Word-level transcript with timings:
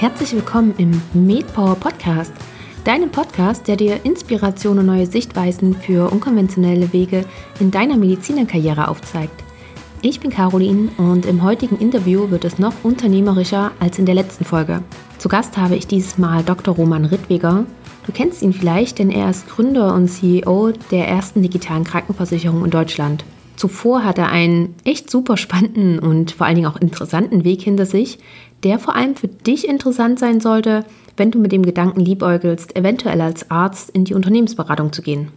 Herzlich 0.00 0.32
willkommen 0.32 0.72
im 0.78 1.02
MedPower 1.12 1.74
Podcast, 1.74 2.32
deinem 2.84 3.10
Podcast, 3.10 3.68
der 3.68 3.76
dir 3.76 4.02
Inspiration 4.02 4.78
und 4.78 4.86
neue 4.86 5.04
Sichtweisen 5.04 5.74
für 5.74 6.10
unkonventionelle 6.10 6.90
Wege 6.94 7.26
in 7.60 7.70
deiner 7.70 7.98
Medizinerkarriere 7.98 8.88
aufzeigt. 8.88 9.44
Ich 10.00 10.18
bin 10.18 10.30
Caroline 10.30 10.88
und 10.96 11.26
im 11.26 11.42
heutigen 11.42 11.76
Interview 11.76 12.30
wird 12.30 12.46
es 12.46 12.58
noch 12.58 12.72
unternehmerischer 12.82 13.72
als 13.78 13.98
in 13.98 14.06
der 14.06 14.14
letzten 14.14 14.46
Folge. 14.46 14.82
Zu 15.18 15.28
Gast 15.28 15.58
habe 15.58 15.76
ich 15.76 15.86
dieses 15.86 16.16
Mal 16.16 16.44
Dr. 16.44 16.74
Roman 16.74 17.04
Rittweger. 17.04 17.66
Du 18.06 18.12
kennst 18.12 18.40
ihn 18.40 18.54
vielleicht, 18.54 19.00
denn 19.00 19.10
er 19.10 19.28
ist 19.28 19.50
Gründer 19.50 19.94
und 19.94 20.08
CEO 20.08 20.72
der 20.90 21.08
ersten 21.08 21.42
digitalen 21.42 21.84
Krankenversicherung 21.84 22.64
in 22.64 22.70
Deutschland. 22.70 23.22
Zuvor 23.60 24.04
hat 24.04 24.16
er 24.16 24.30
einen 24.30 24.74
echt 24.84 25.10
super 25.10 25.36
spannenden 25.36 25.98
und 25.98 26.30
vor 26.30 26.46
allen 26.46 26.56
Dingen 26.56 26.68
auch 26.68 26.80
interessanten 26.80 27.44
Weg 27.44 27.60
hinter 27.60 27.84
sich, 27.84 28.18
der 28.62 28.78
vor 28.78 28.94
allem 28.96 29.16
für 29.16 29.28
dich 29.28 29.66
interessant 29.66 30.18
sein 30.18 30.40
sollte, 30.40 30.84
wenn 31.16 31.30
du 31.30 31.38
mit 31.38 31.52
dem 31.52 31.64
Gedanken 31.64 32.00
liebäugelst, 32.00 32.76
eventuell 32.76 33.20
als 33.20 33.50
Arzt 33.50 33.90
in 33.90 34.04
die 34.04 34.14
Unternehmensberatung 34.14 34.92
zu 34.92 35.02
gehen. 35.02 35.28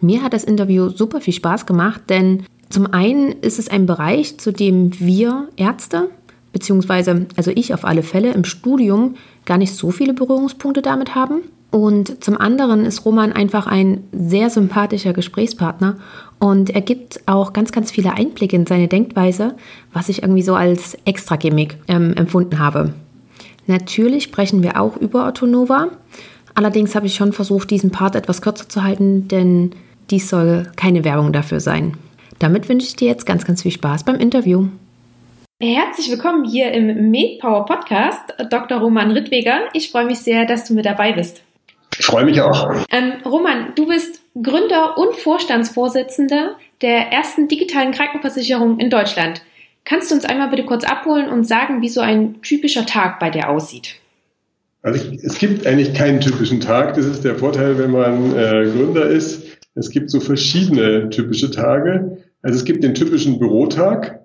Mir 0.00 0.22
hat 0.22 0.32
das 0.32 0.44
Interview 0.44 0.88
super 0.88 1.20
viel 1.20 1.34
Spaß 1.34 1.66
gemacht, 1.66 2.02
denn 2.08 2.44
zum 2.70 2.92
einen 2.92 3.32
ist 3.32 3.58
es 3.58 3.68
ein 3.68 3.86
Bereich, 3.86 4.38
zu 4.38 4.52
dem 4.52 4.98
wir 4.98 5.48
Ärzte, 5.56 6.10
beziehungsweise 6.52 7.26
also 7.36 7.50
ich 7.54 7.74
auf 7.74 7.84
alle 7.84 8.02
Fälle 8.02 8.32
im 8.32 8.44
Studium 8.44 9.16
gar 9.44 9.58
nicht 9.58 9.74
so 9.74 9.90
viele 9.90 10.14
Berührungspunkte 10.14 10.82
damit 10.82 11.14
haben. 11.14 11.42
Und 11.70 12.24
zum 12.24 12.36
anderen 12.36 12.84
ist 12.84 13.04
Roman 13.04 13.32
einfach 13.32 13.66
ein 13.66 14.04
sehr 14.12 14.50
sympathischer 14.50 15.12
Gesprächspartner 15.12 15.96
und 16.40 16.70
er 16.70 16.80
gibt 16.80 17.20
auch 17.26 17.52
ganz, 17.52 17.70
ganz 17.70 17.90
viele 17.90 18.14
Einblicke 18.14 18.56
in 18.56 18.66
seine 18.66 18.88
Denkweise, 18.88 19.54
was 19.92 20.08
ich 20.08 20.22
irgendwie 20.22 20.42
so 20.42 20.54
als 20.54 20.96
Extra-Gimmick 21.04 21.76
ähm, 21.86 22.14
empfunden 22.14 22.58
habe. 22.58 22.94
Natürlich 23.66 24.24
sprechen 24.24 24.62
wir 24.62 24.80
auch 24.80 24.96
über 24.96 25.28
Autonova. 25.28 25.88
Allerdings 26.54 26.94
habe 26.94 27.06
ich 27.06 27.14
schon 27.14 27.32
versucht, 27.32 27.70
diesen 27.70 27.92
Part 27.92 28.16
etwas 28.16 28.42
kürzer 28.42 28.68
zu 28.68 28.82
halten, 28.82 29.28
denn 29.28 29.72
dies 30.10 30.28
soll 30.28 30.66
keine 30.76 31.04
Werbung 31.04 31.32
dafür 31.32 31.60
sein. 31.60 31.96
Damit 32.38 32.68
wünsche 32.68 32.86
ich 32.86 32.96
dir 32.96 33.06
jetzt 33.06 33.26
ganz, 33.26 33.44
ganz 33.44 33.62
viel 33.62 33.70
Spaß 33.70 34.04
beim 34.04 34.16
Interview. 34.16 34.66
Herzlich 35.62 36.10
willkommen 36.10 36.46
hier 36.46 36.72
im 36.72 37.10
MedPower 37.10 37.66
Podcast, 37.66 38.34
Dr. 38.48 38.78
Roman 38.78 39.10
Rittweger. 39.10 39.64
Ich 39.74 39.90
freue 39.90 40.06
mich 40.06 40.20
sehr, 40.20 40.46
dass 40.46 40.64
du 40.64 40.72
mit 40.72 40.86
dabei 40.86 41.12
bist. 41.12 41.42
Ich 42.00 42.06
freue 42.06 42.24
mich 42.24 42.40
auch. 42.40 42.86
Ähm, 42.90 43.12
Roman, 43.26 43.74
du 43.74 43.86
bist 43.86 44.22
Gründer 44.42 44.96
und 44.96 45.16
Vorstandsvorsitzender 45.16 46.56
der 46.80 47.12
ersten 47.12 47.46
digitalen 47.46 47.92
Krankenversicherung 47.92 48.78
in 48.78 48.88
Deutschland. 48.88 49.42
Kannst 49.84 50.10
du 50.10 50.14
uns 50.14 50.24
einmal 50.24 50.48
bitte 50.48 50.64
kurz 50.64 50.84
abholen 50.84 51.28
und 51.28 51.46
sagen, 51.46 51.82
wie 51.82 51.90
so 51.90 52.00
ein 52.00 52.40
typischer 52.40 52.86
Tag 52.86 53.20
bei 53.20 53.28
dir 53.28 53.50
aussieht? 53.50 53.96
Also 54.80 54.98
ich, 54.98 55.22
es 55.22 55.38
gibt 55.38 55.66
eigentlich 55.66 55.92
keinen 55.92 56.22
typischen 56.22 56.60
Tag. 56.60 56.94
Das 56.94 57.04
ist 57.04 57.22
der 57.22 57.34
Vorteil, 57.34 57.76
wenn 57.76 57.90
man 57.90 58.34
äh, 58.34 58.70
Gründer 58.74 59.04
ist. 59.04 59.58
Es 59.74 59.90
gibt 59.90 60.08
so 60.08 60.20
verschiedene 60.20 61.10
typische 61.10 61.50
Tage. 61.50 62.16
Also 62.40 62.56
es 62.56 62.64
gibt 62.64 62.82
den 62.82 62.94
typischen 62.94 63.38
Bürotag. 63.38 64.20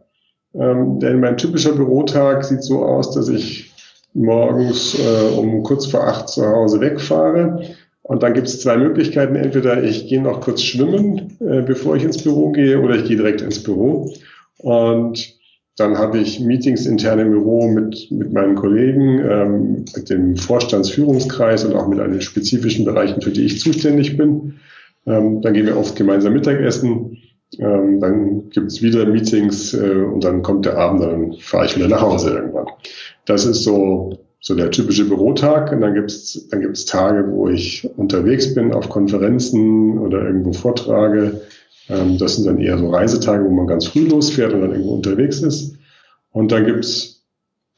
Ähm, 0.53 1.01
denn 1.01 1.19
mein 1.19 1.35
typischer 1.35 1.73
Bürotag 1.73 2.45
sieht 2.45 2.63
so 2.63 2.85
aus, 2.85 3.13
dass 3.13 3.27
ich 3.27 3.74
morgens 4.15 4.97
äh, 4.97 5.35
um 5.37 5.61
kurz 5.63 5.85
vor 5.85 6.07
acht 6.07 6.29
zu 6.29 6.45
Hause 6.47 6.79
wegfahre. 6.79 7.61
Und 8.01 8.23
dann 8.23 8.33
gibt 8.33 8.47
es 8.47 8.61
zwei 8.61 8.77
Möglichkeiten. 8.77 9.35
Entweder 9.35 9.83
ich 9.83 10.07
gehe 10.07 10.21
noch 10.21 10.41
kurz 10.41 10.61
schwimmen, 10.61 11.37
äh, 11.39 11.61
bevor 11.61 11.95
ich 11.95 12.03
ins 12.03 12.23
Büro 12.23 12.51
gehe, 12.51 12.79
oder 12.79 12.95
ich 12.95 13.05
gehe 13.05 13.17
direkt 13.17 13.41
ins 13.41 13.61
Büro. 13.61 14.13
Und 14.57 15.35
dann 15.77 15.97
habe 15.97 16.19
ich 16.19 16.39
Meetings 16.39 16.85
intern 16.85 17.19
im 17.19 17.31
Büro 17.31 17.67
mit, 17.67 18.09
mit 18.11 18.31
meinen 18.31 18.55
Kollegen, 18.55 19.19
ähm, 19.19 19.85
mit 19.95 20.09
dem 20.09 20.37
Vorstandsführungskreis 20.37 21.65
und 21.65 21.75
auch 21.75 21.87
mit 21.87 21.99
allen 21.99 22.21
spezifischen 22.21 22.85
Bereichen, 22.85 23.21
für 23.21 23.31
die 23.31 23.43
ich 23.43 23.59
zuständig 23.59 24.15
bin. 24.15 24.53
Ähm, 25.05 25.41
dann 25.41 25.53
gehen 25.53 25.65
wir 25.65 25.77
oft 25.77 25.95
gemeinsam 25.95 26.33
Mittagessen. 26.33 27.17
Ähm, 27.59 27.99
dann 27.99 28.49
gibt 28.49 28.67
es 28.67 28.81
wieder 28.81 29.05
Meetings 29.05 29.73
äh, 29.73 30.01
und 30.01 30.23
dann 30.23 30.41
kommt 30.41 30.65
der 30.65 30.77
Abend, 30.77 31.03
dann 31.03 31.33
fahre 31.39 31.65
ich 31.65 31.75
wieder 31.75 31.87
nach 31.87 32.01
Hause 32.01 32.31
irgendwann. 32.31 32.67
Das 33.25 33.45
ist 33.45 33.63
so, 33.63 34.19
so 34.39 34.55
der 34.55 34.71
typische 34.71 35.07
Bürotag. 35.07 35.71
Und 35.71 35.81
dann 35.81 35.93
gibt's 35.93 36.47
dann 36.49 36.61
gibt's 36.61 36.85
Tage, 36.85 37.29
wo 37.31 37.49
ich 37.49 37.89
unterwegs 37.97 38.53
bin 38.53 38.73
auf 38.73 38.89
Konferenzen 38.89 39.97
oder 39.97 40.23
irgendwo 40.25 40.53
vortrage. 40.53 41.41
Ähm, 41.89 42.17
das 42.17 42.35
sind 42.35 42.47
dann 42.47 42.59
eher 42.59 42.77
so 42.77 42.89
Reisetage, 42.89 43.43
wo 43.43 43.49
man 43.49 43.67
ganz 43.67 43.87
früh 43.87 44.07
losfährt 44.07 44.53
und 44.53 44.61
dann 44.61 44.71
irgendwo 44.71 44.95
unterwegs 44.95 45.41
ist. 45.41 45.75
Und 46.31 46.51
dann 46.51 46.65
gibt's 46.65 47.15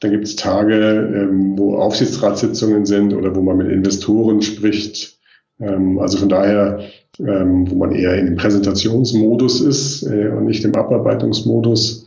dann 0.00 0.12
gibt's 0.12 0.36
Tage, 0.36 0.74
ähm, 0.74 1.58
wo 1.58 1.76
Aufsichtsratssitzungen 1.76 2.86
sind 2.86 3.14
oder 3.14 3.34
wo 3.34 3.42
man 3.42 3.56
mit 3.56 3.68
Investoren 3.68 4.42
spricht. 4.42 5.18
Ähm, 5.60 5.98
also 5.98 6.18
von 6.18 6.28
daher, 6.28 6.80
ähm, 7.20 7.70
wo 7.70 7.74
man 7.76 7.92
eher 7.92 8.14
in 8.16 8.26
dem 8.26 8.36
Präsentationsmodus 8.36 9.60
ist 9.60 10.02
äh, 10.04 10.28
und 10.28 10.46
nicht 10.46 10.64
im 10.64 10.74
Abarbeitungsmodus. 10.74 12.06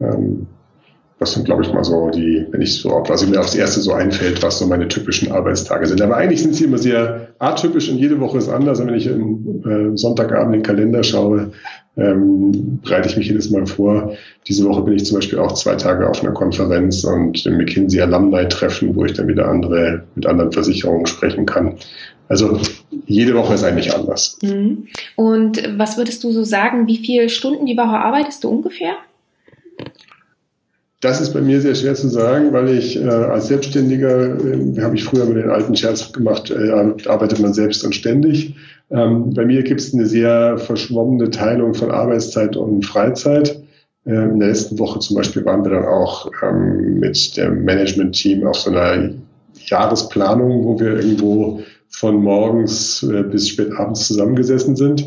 Ähm, 0.00 0.46
das 1.22 1.34
sind, 1.34 1.44
glaube 1.44 1.62
ich, 1.62 1.72
mal 1.72 1.84
so 1.84 2.10
die, 2.10 2.44
wenn 2.50 2.62
ich 2.62 2.80
so, 2.80 2.90
was 2.90 3.24
mir 3.24 3.38
aufs 3.38 3.54
Erste 3.54 3.80
so 3.80 3.92
einfällt, 3.92 4.42
was 4.42 4.58
so 4.58 4.66
meine 4.66 4.88
typischen 4.88 5.30
Arbeitstage 5.30 5.86
sind. 5.86 6.02
Aber 6.02 6.16
eigentlich 6.16 6.42
sind 6.42 6.56
sie 6.56 6.64
immer 6.64 6.78
sehr 6.78 7.28
atypisch 7.38 7.88
und 7.88 7.98
jede 7.98 8.18
Woche 8.18 8.38
ist 8.38 8.48
anders. 8.48 8.80
Und 8.80 8.88
wenn 8.88 8.96
ich 8.96 9.06
im 9.06 9.62
äh, 9.64 9.96
Sonntagabend 9.96 10.52
den 10.52 10.62
Kalender 10.64 11.04
schaue, 11.04 11.52
ähm, 11.96 12.80
bereite 12.82 13.08
ich 13.08 13.16
mich 13.16 13.28
jedes 13.28 13.50
Mal 13.50 13.66
vor. 13.66 14.14
Diese 14.48 14.64
Woche 14.64 14.82
bin 14.82 14.94
ich 14.94 15.04
zum 15.04 15.18
Beispiel 15.18 15.38
auch 15.38 15.52
zwei 15.52 15.76
Tage 15.76 16.08
auf 16.08 16.22
einer 16.22 16.32
Konferenz 16.32 17.04
und 17.04 17.46
im 17.46 17.56
McKinsey 17.56 18.00
Alumni 18.00 18.48
Treffen, 18.48 18.96
wo 18.96 19.04
ich 19.04 19.12
dann 19.12 19.28
wieder 19.28 19.48
andere, 19.48 20.02
mit 20.16 20.26
anderen 20.26 20.50
Versicherungen 20.50 21.06
sprechen 21.06 21.46
kann. 21.46 21.76
Also 22.32 22.58
jede 23.04 23.34
Woche 23.34 23.52
ist 23.52 23.62
eigentlich 23.62 23.94
anders. 23.94 24.38
Mhm. 24.42 24.86
Und 25.16 25.62
was 25.76 25.98
würdest 25.98 26.24
du 26.24 26.32
so 26.32 26.44
sagen, 26.44 26.86
wie 26.86 26.96
viele 26.96 27.28
Stunden 27.28 27.66
die 27.66 27.76
Woche 27.76 27.98
arbeitest 27.98 28.42
du 28.42 28.48
ungefähr? 28.48 28.94
Das 31.02 31.20
ist 31.20 31.34
bei 31.34 31.42
mir 31.42 31.60
sehr 31.60 31.74
schwer 31.74 31.94
zu 31.94 32.08
sagen, 32.08 32.54
weil 32.54 32.70
ich 32.70 32.96
äh, 32.96 33.06
als 33.06 33.48
Selbstständiger, 33.48 34.38
äh, 34.46 34.80
habe 34.80 34.94
ich 34.94 35.04
früher 35.04 35.26
mit 35.26 35.44
den 35.44 35.50
alten 35.50 35.76
Scherz 35.76 36.10
gemacht, 36.10 36.50
äh, 36.50 36.70
arbeitet 37.06 37.38
man 37.40 37.52
selbst 37.52 37.84
und 37.84 37.94
ständig. 37.94 38.54
Ähm, 38.90 39.34
bei 39.34 39.44
mir 39.44 39.62
gibt 39.62 39.82
es 39.82 39.92
eine 39.92 40.06
sehr 40.06 40.56
verschwommene 40.56 41.28
Teilung 41.28 41.74
von 41.74 41.90
Arbeitszeit 41.90 42.56
und 42.56 42.86
Freizeit. 42.86 43.62
Ähm, 44.06 44.30
in 44.30 44.38
der 44.38 44.48
letzten 44.48 44.78
Woche 44.78 45.00
zum 45.00 45.16
Beispiel 45.16 45.44
waren 45.44 45.64
wir 45.66 45.72
dann 45.72 45.84
auch 45.84 46.30
ähm, 46.42 46.98
mit 46.98 47.36
dem 47.36 47.66
Management-Team 47.66 48.46
auf 48.46 48.56
so 48.56 48.70
einer 48.70 49.10
Jahresplanung, 49.66 50.64
wo 50.64 50.80
wir 50.80 50.96
irgendwo 50.96 51.60
von 51.92 52.16
morgens 52.22 53.02
äh, 53.02 53.22
bis 53.22 53.48
spät 53.48 53.72
abends 53.72 54.08
zusammengesessen 54.08 54.76
sind. 54.76 55.06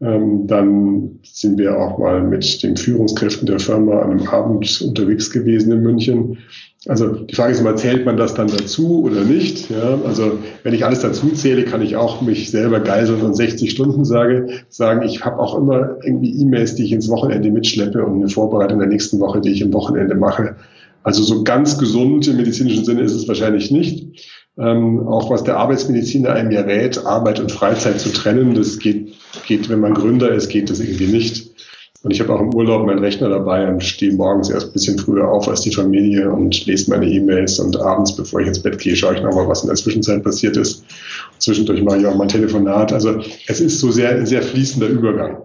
Ähm, 0.00 0.46
dann 0.46 1.20
sind 1.22 1.58
wir 1.58 1.80
auch 1.80 1.96
mal 1.96 2.22
mit 2.22 2.62
den 2.62 2.76
Führungskräften 2.76 3.46
der 3.46 3.58
Firma 3.58 4.00
an 4.00 4.10
einem 4.10 4.28
Abend 4.28 4.82
unterwegs 4.82 5.30
gewesen 5.30 5.72
in 5.72 5.82
München. 5.82 6.38
Also 6.86 7.08
die 7.08 7.34
Frage 7.34 7.52
ist 7.52 7.60
immer, 7.60 7.74
zählt 7.76 8.04
man 8.04 8.18
das 8.18 8.34
dann 8.34 8.48
dazu 8.48 9.02
oder 9.02 9.24
nicht? 9.24 9.70
Ja, 9.70 9.98
also 10.04 10.38
wenn 10.62 10.74
ich 10.74 10.84
alles 10.84 11.00
dazu 11.00 11.30
zähle, 11.30 11.64
kann 11.64 11.80
ich 11.80 11.96
auch 11.96 12.20
mich 12.20 12.50
selber 12.50 12.80
geiseln 12.80 13.22
und 13.22 13.34
60 13.34 13.70
Stunden 13.70 14.04
sage, 14.04 14.48
sagen, 14.68 15.02
ich 15.02 15.24
habe 15.24 15.40
auch 15.40 15.56
immer 15.56 15.96
irgendwie 16.04 16.42
E-Mails, 16.42 16.74
die 16.74 16.84
ich 16.84 16.92
ins 16.92 17.08
Wochenende 17.08 17.50
mitschleppe 17.50 18.04
und 18.04 18.16
eine 18.16 18.28
Vorbereitung 18.28 18.78
der 18.78 18.88
nächsten 18.88 19.18
Woche, 19.18 19.40
die 19.40 19.50
ich 19.50 19.62
im 19.62 19.72
Wochenende 19.72 20.14
mache. 20.14 20.56
Also 21.02 21.22
so 21.22 21.42
ganz 21.42 21.78
gesund 21.78 22.28
im 22.28 22.36
medizinischen 22.36 22.84
Sinne 22.84 23.02
ist 23.02 23.14
es 23.14 23.26
wahrscheinlich 23.26 23.70
nicht. 23.70 24.35
Ähm, 24.58 25.06
auch 25.06 25.30
was 25.30 25.44
der 25.44 25.58
Arbeitsmediziner 25.58 26.32
einem 26.32 26.50
ja 26.50 26.62
rät, 26.62 27.04
Arbeit 27.04 27.40
und 27.40 27.52
Freizeit 27.52 28.00
zu 28.00 28.10
trennen, 28.10 28.54
das 28.54 28.78
geht, 28.78 29.14
geht, 29.46 29.68
wenn 29.68 29.80
man 29.80 29.94
Gründer 29.94 30.32
ist, 30.32 30.48
geht 30.48 30.70
das 30.70 30.80
irgendwie 30.80 31.08
nicht. 31.08 31.54
Und 32.02 32.12
ich 32.12 32.20
habe 32.20 32.32
auch 32.32 32.40
im 32.40 32.54
Urlaub 32.54 32.86
meinen 32.86 33.00
Rechner 33.00 33.28
dabei 33.28 33.68
und 33.68 33.82
stehe 33.82 34.12
morgens 34.12 34.48
erst 34.48 34.68
ein 34.68 34.72
bisschen 34.72 34.98
früher 34.98 35.28
auf 35.28 35.48
als 35.48 35.62
die 35.62 35.74
Familie 35.74 36.30
und 36.30 36.64
lese 36.64 36.90
meine 36.90 37.06
E-Mails 37.06 37.58
und 37.58 37.76
abends, 37.80 38.14
bevor 38.14 38.40
ich 38.40 38.46
ins 38.46 38.62
Bett 38.62 38.78
gehe, 38.78 38.94
schaue 38.94 39.16
ich 39.16 39.22
nochmal, 39.22 39.48
was 39.48 39.62
in 39.62 39.68
der 39.68 39.76
Zwischenzeit 39.76 40.22
passiert 40.22 40.56
ist. 40.56 40.84
Zwischendurch 41.38 41.82
mache 41.82 41.98
ich 41.98 42.06
auch 42.06 42.14
mal 42.14 42.28
Telefonat. 42.28 42.92
Also 42.92 43.20
es 43.48 43.60
ist 43.60 43.80
so 43.80 43.90
sehr, 43.90 44.24
sehr 44.24 44.42
fließender 44.42 44.86
Übergang 44.86 45.38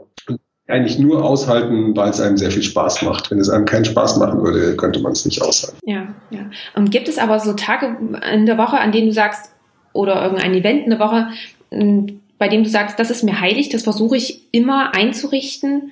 eigentlich 0.67 0.99
nur 0.99 1.23
aushalten, 1.23 1.95
weil 1.95 2.09
es 2.09 2.21
einem 2.21 2.37
sehr 2.37 2.51
viel 2.51 2.63
Spaß 2.63 3.01
macht. 3.01 3.31
Wenn 3.31 3.39
es 3.39 3.49
einem 3.49 3.65
keinen 3.65 3.85
Spaß 3.85 4.17
machen 4.17 4.41
würde, 4.41 4.75
könnte 4.77 4.99
man 5.01 5.11
es 5.11 5.25
nicht 5.25 5.41
aushalten. 5.41 5.77
Ja, 5.83 6.13
ja. 6.29 6.49
Und 6.75 6.91
gibt 6.91 7.07
es 7.07 7.17
aber 7.17 7.39
so 7.39 7.53
Tage 7.53 7.97
in 8.31 8.45
der 8.45 8.57
Woche, 8.57 8.79
an 8.79 8.91
denen 8.91 9.07
du 9.07 9.13
sagst, 9.13 9.51
oder 9.93 10.23
irgendein 10.23 10.53
Event 10.53 10.85
in 10.85 10.91
der 10.91 10.99
Woche, 10.99 11.27
bei 12.37 12.47
dem 12.47 12.63
du 12.63 12.69
sagst, 12.69 12.97
das 12.97 13.11
ist 13.11 13.23
mir 13.23 13.39
heilig, 13.39 13.69
das 13.69 13.83
versuche 13.83 14.15
ich 14.15 14.47
immer 14.51 14.95
einzurichten. 14.95 15.91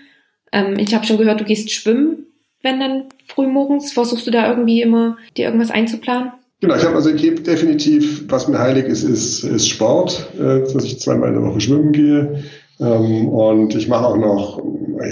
Ähm, 0.51 0.75
ich 0.79 0.95
habe 0.95 1.05
schon 1.05 1.17
gehört, 1.17 1.39
du 1.39 1.45
gehst 1.45 1.71
schwimmen, 1.71 2.25
wenn 2.61 2.79
dann 2.79 3.03
frühmorgens. 3.27 3.91
Versuchst 3.91 4.25
du 4.25 4.31
da 4.31 4.49
irgendwie 4.49 4.81
immer 4.81 5.17
dir 5.37 5.45
irgendwas 5.45 5.71
einzuplanen? 5.71 6.31
Genau, 6.61 6.75
ich 6.75 6.83
habe 6.83 6.95
also 6.95 7.09
ich 7.09 7.21
definitiv, 7.43 8.25
was 8.27 8.47
mir 8.49 8.59
heilig 8.59 8.85
ist, 8.85 9.03
ist, 9.03 9.43
ist 9.43 9.69
Sport, 9.69 10.27
äh, 10.37 10.61
dass 10.73 10.83
ich 10.83 10.99
zweimal 10.99 11.29
in 11.29 11.35
der 11.35 11.43
Woche 11.43 11.61
schwimmen 11.61 11.93
gehe. 11.93 12.43
Ähm, 12.79 13.27
und 13.27 13.75
ich 13.75 13.87
mache 13.87 14.05
auch 14.05 14.17
noch, 14.17 14.61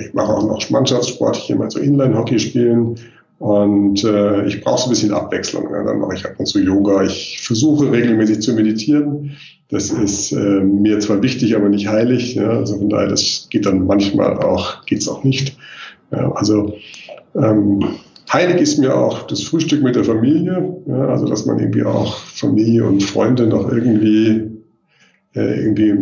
ich 0.06 0.14
mache 0.14 0.34
auch 0.34 0.48
noch 0.48 0.69
Mannschaftssport. 0.69 1.38
Ich 1.38 1.48
gehe 1.48 1.56
mal 1.56 1.69
so 1.69 1.80
Inline-Hockey 1.80 2.40
spielen. 2.40 2.96
Und 3.40 4.04
äh, 4.04 4.48
ich 4.48 4.64
brauche 4.64 4.80
so 4.80 4.88
ein 4.88 4.90
bisschen 4.90 5.14
Abwechslung. 5.14 5.69
Ja. 5.72 5.84
Dann 5.84 6.00
mache 6.00 6.16
ich 6.16 6.25
ab 6.25 6.34
und 6.38 6.48
zu 6.48 6.60
Yoga. 6.60 7.04
Ich 7.04 7.40
versuche 7.42 7.92
regelmäßig 7.92 8.42
zu 8.42 8.54
meditieren. 8.54 9.31
Das 9.69 9.90
ist 9.90 10.31
äh, 10.31 10.62
mir 10.62 11.00
zwar 11.00 11.22
wichtig, 11.22 11.56
aber 11.56 11.69
nicht 11.69 11.88
heilig. 11.88 12.36
Ja. 12.36 12.50
Also 12.50 12.78
von 12.78 12.90
daher, 12.90 13.10
das 13.10 13.48
geht 13.50 13.66
dann 13.66 13.86
manchmal 13.86 14.38
auch, 14.40 14.86
geht's 14.86 15.08
auch 15.08 15.24
nicht. 15.24 15.58
Ja, 16.12 16.31
also 16.31 16.74
ähm, 17.36 17.84
heilig 18.31 18.62
ist 18.62 18.80
mir 18.80 18.96
auch 18.96 19.28
das 19.28 19.44
Frühstück 19.44 19.84
mit 19.84 19.96
der 19.96 20.06
Familie. 20.06 20.78
Ja, 20.88 21.08
also 21.10 21.28
dass 21.28 21.46
man 21.46 21.60
irgendwie 21.60 21.84
auch 21.84 22.16
Familie 22.18 22.86
und 22.86 23.04
Freunde 23.04 23.46
noch 23.46 23.72
irgendwie 23.72 24.50
äh, 25.36 25.62
irgendwie 25.62 25.96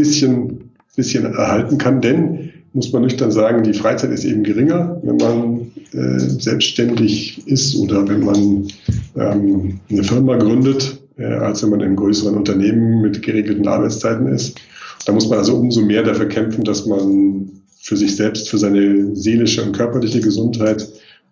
bisschen, 0.00 0.70
bisschen 0.96 1.26
erhalten 1.26 1.76
kann. 1.78 2.00
Denn 2.00 2.50
muss 2.72 2.92
man 2.92 3.02
nüchtern 3.02 3.30
sagen, 3.30 3.62
die 3.62 3.74
Freizeit 3.74 4.10
ist 4.10 4.24
eben 4.24 4.42
geringer, 4.42 5.00
wenn 5.02 5.16
man 5.16 5.70
äh, 5.92 6.18
selbstständig 6.18 7.46
ist 7.46 7.76
oder 7.76 8.08
wenn 8.08 8.24
man 8.24 8.68
ähm, 9.16 9.80
eine 9.90 10.04
Firma 10.04 10.36
gründet, 10.36 11.00
äh, 11.18 11.24
als 11.24 11.62
wenn 11.62 11.70
man 11.70 11.80
in 11.80 11.86
einem 11.86 11.96
größeren 11.96 12.34
Unternehmen 12.36 13.02
mit 13.02 13.22
geregelten 13.22 13.68
Arbeitszeiten 13.68 14.28
ist. 14.28 14.58
Da 15.04 15.12
muss 15.12 15.28
man 15.28 15.38
also 15.38 15.56
umso 15.56 15.82
mehr 15.82 16.02
dafür 16.02 16.28
kämpfen, 16.28 16.64
dass 16.64 16.86
man 16.86 17.50
für 17.80 17.96
sich 17.96 18.16
selbst, 18.16 18.48
für 18.48 18.58
seine 18.58 19.14
seelische 19.16 19.62
und 19.62 19.72
körperliche 19.72 20.20
Gesundheit 20.20 20.86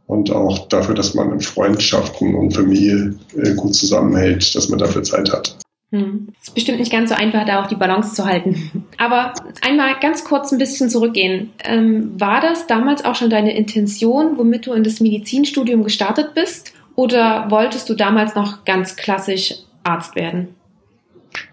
und 0.07 0.31
auch 0.31 0.69
dafür, 0.69 0.95
dass 0.95 1.15
man 1.15 1.41
Freundschaften 1.41 2.35
und 2.35 2.55
Familie 2.55 3.15
äh, 3.37 3.55
gut 3.55 3.75
zusammenhält, 3.75 4.55
dass 4.55 4.69
man 4.69 4.79
dafür 4.79 5.03
Zeit 5.03 5.33
hat. 5.33 5.57
Hm. 5.91 6.29
Es 6.41 6.49
ist 6.49 6.55
bestimmt 6.55 6.81
nicht 6.81 6.93
ganz 6.93 7.09
so 7.09 7.17
einfach, 7.17 7.47
da 7.47 7.63
auch 7.63 7.67
die 7.67 7.75
Balance 7.75 8.15
zu 8.15 8.27
halten. 8.27 8.85
Aber 8.99 9.33
einmal 9.63 9.95
ganz 10.01 10.25
kurz 10.25 10.53
ein 10.53 10.59
bisschen 10.59 10.91
zurückgehen. 10.91 11.51
Ähm, 11.65 12.13
war 12.21 12.41
das 12.41 12.67
damals 12.67 13.05
auch 13.05 13.15
schon 13.15 13.31
deine 13.31 13.57
Intention, 13.57 14.37
womit 14.37 14.67
du 14.67 14.73
in 14.73 14.85
das 14.85 15.01
Medizinstudium 15.01 15.85
gestartet 15.85 16.35
bist? 16.35 16.75
Oder 16.95 17.47
wolltest 17.49 17.89
du 17.89 17.95
damals 17.95 18.35
noch 18.35 18.65
ganz 18.65 18.97
klassisch 18.97 19.55
Arzt 19.85 20.15
werden? 20.15 20.49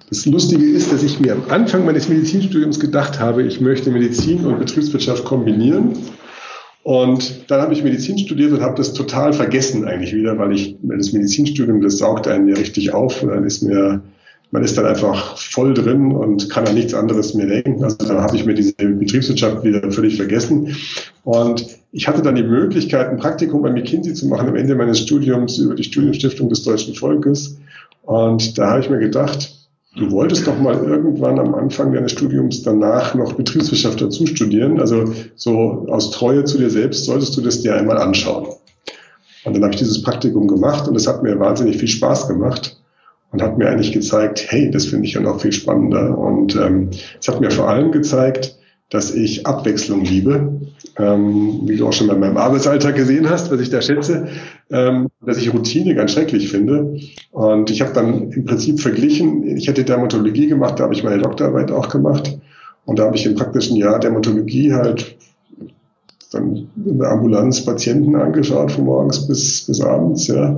Das 0.09 0.25
Lustige 0.25 0.65
ist, 0.65 0.91
dass 0.91 1.01
ich 1.01 1.19
mir 1.19 1.33
am 1.33 1.43
Anfang 1.49 1.85
meines 1.85 2.09
Medizinstudiums 2.09 2.79
gedacht 2.79 3.19
habe, 3.19 3.43
ich 3.43 3.61
möchte 3.61 3.89
Medizin 3.89 4.45
und 4.45 4.59
Betriebswirtschaft 4.59 5.23
kombinieren. 5.23 5.97
Und 6.83 7.49
dann 7.49 7.61
habe 7.61 7.73
ich 7.73 7.83
Medizin 7.83 8.17
studiert 8.19 8.51
und 8.51 8.61
habe 8.61 8.75
das 8.75 8.93
total 8.93 9.33
vergessen 9.33 9.85
eigentlich 9.85 10.13
wieder, 10.13 10.37
weil 10.37 10.51
ich, 10.51 10.75
das 10.83 11.13
Medizinstudium, 11.13 11.81
das 11.81 11.97
saugt 11.97 12.27
einen 12.27 12.47
ja 12.47 12.55
richtig 12.55 12.93
auf 12.93 13.23
und 13.23 13.29
dann 13.29 13.43
ist 13.43 13.63
mir 13.63 14.03
man 14.55 14.63
ist 14.63 14.77
dann 14.77 14.85
einfach 14.85 15.37
voll 15.37 15.73
drin 15.73 16.13
und 16.13 16.49
kann 16.49 16.65
an 16.65 16.75
nichts 16.75 16.93
anderes 16.93 17.33
mehr 17.33 17.45
denken. 17.45 17.83
Also 17.83 17.97
dann 17.97 18.21
habe 18.21 18.37
ich 18.37 18.45
mir 18.45 18.53
diese 18.53 18.73
Betriebswirtschaft 18.73 19.65
wieder 19.65 19.91
völlig 19.91 20.15
vergessen. 20.15 20.73
Und 21.25 21.67
ich 21.91 22.07
hatte 22.07 22.21
dann 22.21 22.35
die 22.35 22.43
Möglichkeit, 22.43 23.09
ein 23.09 23.17
Praktikum 23.17 23.63
bei 23.63 23.69
McKinsey 23.69 24.13
zu 24.13 24.27
machen 24.27 24.47
am 24.47 24.55
Ende 24.55 24.73
meines 24.75 24.99
Studiums 24.99 25.57
über 25.57 25.75
die 25.75 25.83
Studienstiftung 25.83 26.47
des 26.47 26.63
deutschen 26.63 26.95
Volkes. 26.95 27.57
Und 28.03 28.57
da 28.57 28.69
habe 28.69 28.79
ich 28.79 28.89
mir 28.89 28.99
gedacht, 28.99 29.53
du 29.97 30.09
wolltest 30.11 30.47
doch 30.47 30.57
mal 30.57 30.75
irgendwann 30.75 31.37
am 31.37 31.53
Anfang 31.53 31.91
deines 31.91 32.13
Studiums 32.13 32.63
danach 32.63 33.13
noch 33.13 33.33
Betriebswirtschaft 33.33 33.99
dazu 33.99 34.25
studieren. 34.25 34.79
Also 34.79 35.03
so 35.35 35.85
aus 35.89 36.11
Treue 36.11 36.45
zu 36.45 36.57
dir 36.57 36.69
selbst 36.69 37.03
solltest 37.03 37.35
du 37.35 37.41
das 37.41 37.61
dir 37.61 37.75
einmal 37.75 37.97
anschauen. 37.97 38.47
Und 39.43 39.53
dann 39.53 39.63
habe 39.63 39.73
ich 39.73 39.79
dieses 39.79 40.01
Praktikum 40.01 40.47
gemacht 40.47 40.87
und 40.87 40.95
es 40.95 41.07
hat 41.07 41.23
mir 41.23 41.37
wahnsinnig 41.41 41.75
viel 41.75 41.89
Spaß 41.89 42.29
gemacht 42.29 42.77
und 43.35 43.41
hat 43.41 43.57
mir 43.57 43.67
eigentlich 43.67 43.91
gezeigt, 43.91 44.45
hey, 44.47 44.71
das 44.71 44.85
finde 44.85 45.07
ich 45.07 45.13
ja 45.13 45.19
noch 45.19 45.41
viel 45.41 45.51
spannender. 45.51 46.17
Und 46.17 46.55
ähm, 46.55 46.91
es 47.19 47.27
hat 47.27 47.41
mir 47.41 47.51
vor 47.51 47.67
allem 47.67 47.91
gezeigt, 47.91 48.55
dass 48.89 49.13
ich 49.13 49.45
Abwechslung 49.45 50.05
liebe, 50.05 50.61
ähm, 50.97 51.59
wie 51.65 51.75
du 51.75 51.85
auch 51.85 51.91
schon 51.91 52.07
bei 52.07 52.15
meinem 52.15 52.37
Arbeitsalltag 52.37 52.95
gesehen 52.95 53.29
hast, 53.29 53.51
was 53.51 53.59
ich 53.59 53.69
da 53.69 53.81
schätze, 53.81 54.29
ähm, 54.71 55.09
dass 55.19 55.37
ich 55.37 55.53
Routine 55.53 55.95
ganz 55.95 56.11
schrecklich 56.11 56.49
finde. 56.49 56.97
Und 57.31 57.69
ich 57.71 57.81
habe 57.81 57.91
dann 57.91 58.31
im 58.31 58.45
Prinzip 58.45 58.79
verglichen, 58.79 59.57
ich 59.57 59.67
hätte 59.67 59.83
Dermatologie 59.83 60.47
gemacht, 60.47 60.79
da 60.79 60.85
habe 60.85 60.93
ich 60.93 61.03
meine 61.03 61.21
Doktorarbeit 61.21 61.71
auch 61.71 61.89
gemacht. 61.89 62.37
Und 62.85 62.99
da 62.99 63.03
habe 63.03 63.17
ich 63.17 63.25
im 63.25 63.35
praktischen 63.35 63.75
Jahr 63.75 63.99
Dermatologie 63.99 64.71
halt 64.71 65.17
dann 66.31 66.69
in 66.85 66.99
der 66.99 67.09
Ambulanz 67.09 67.65
Patienten 67.65 68.15
angeschaut, 68.15 68.71
von 68.71 68.85
morgens 68.85 69.27
bis, 69.27 69.65
bis 69.65 69.81
abends. 69.81 70.27
Ja. 70.27 70.57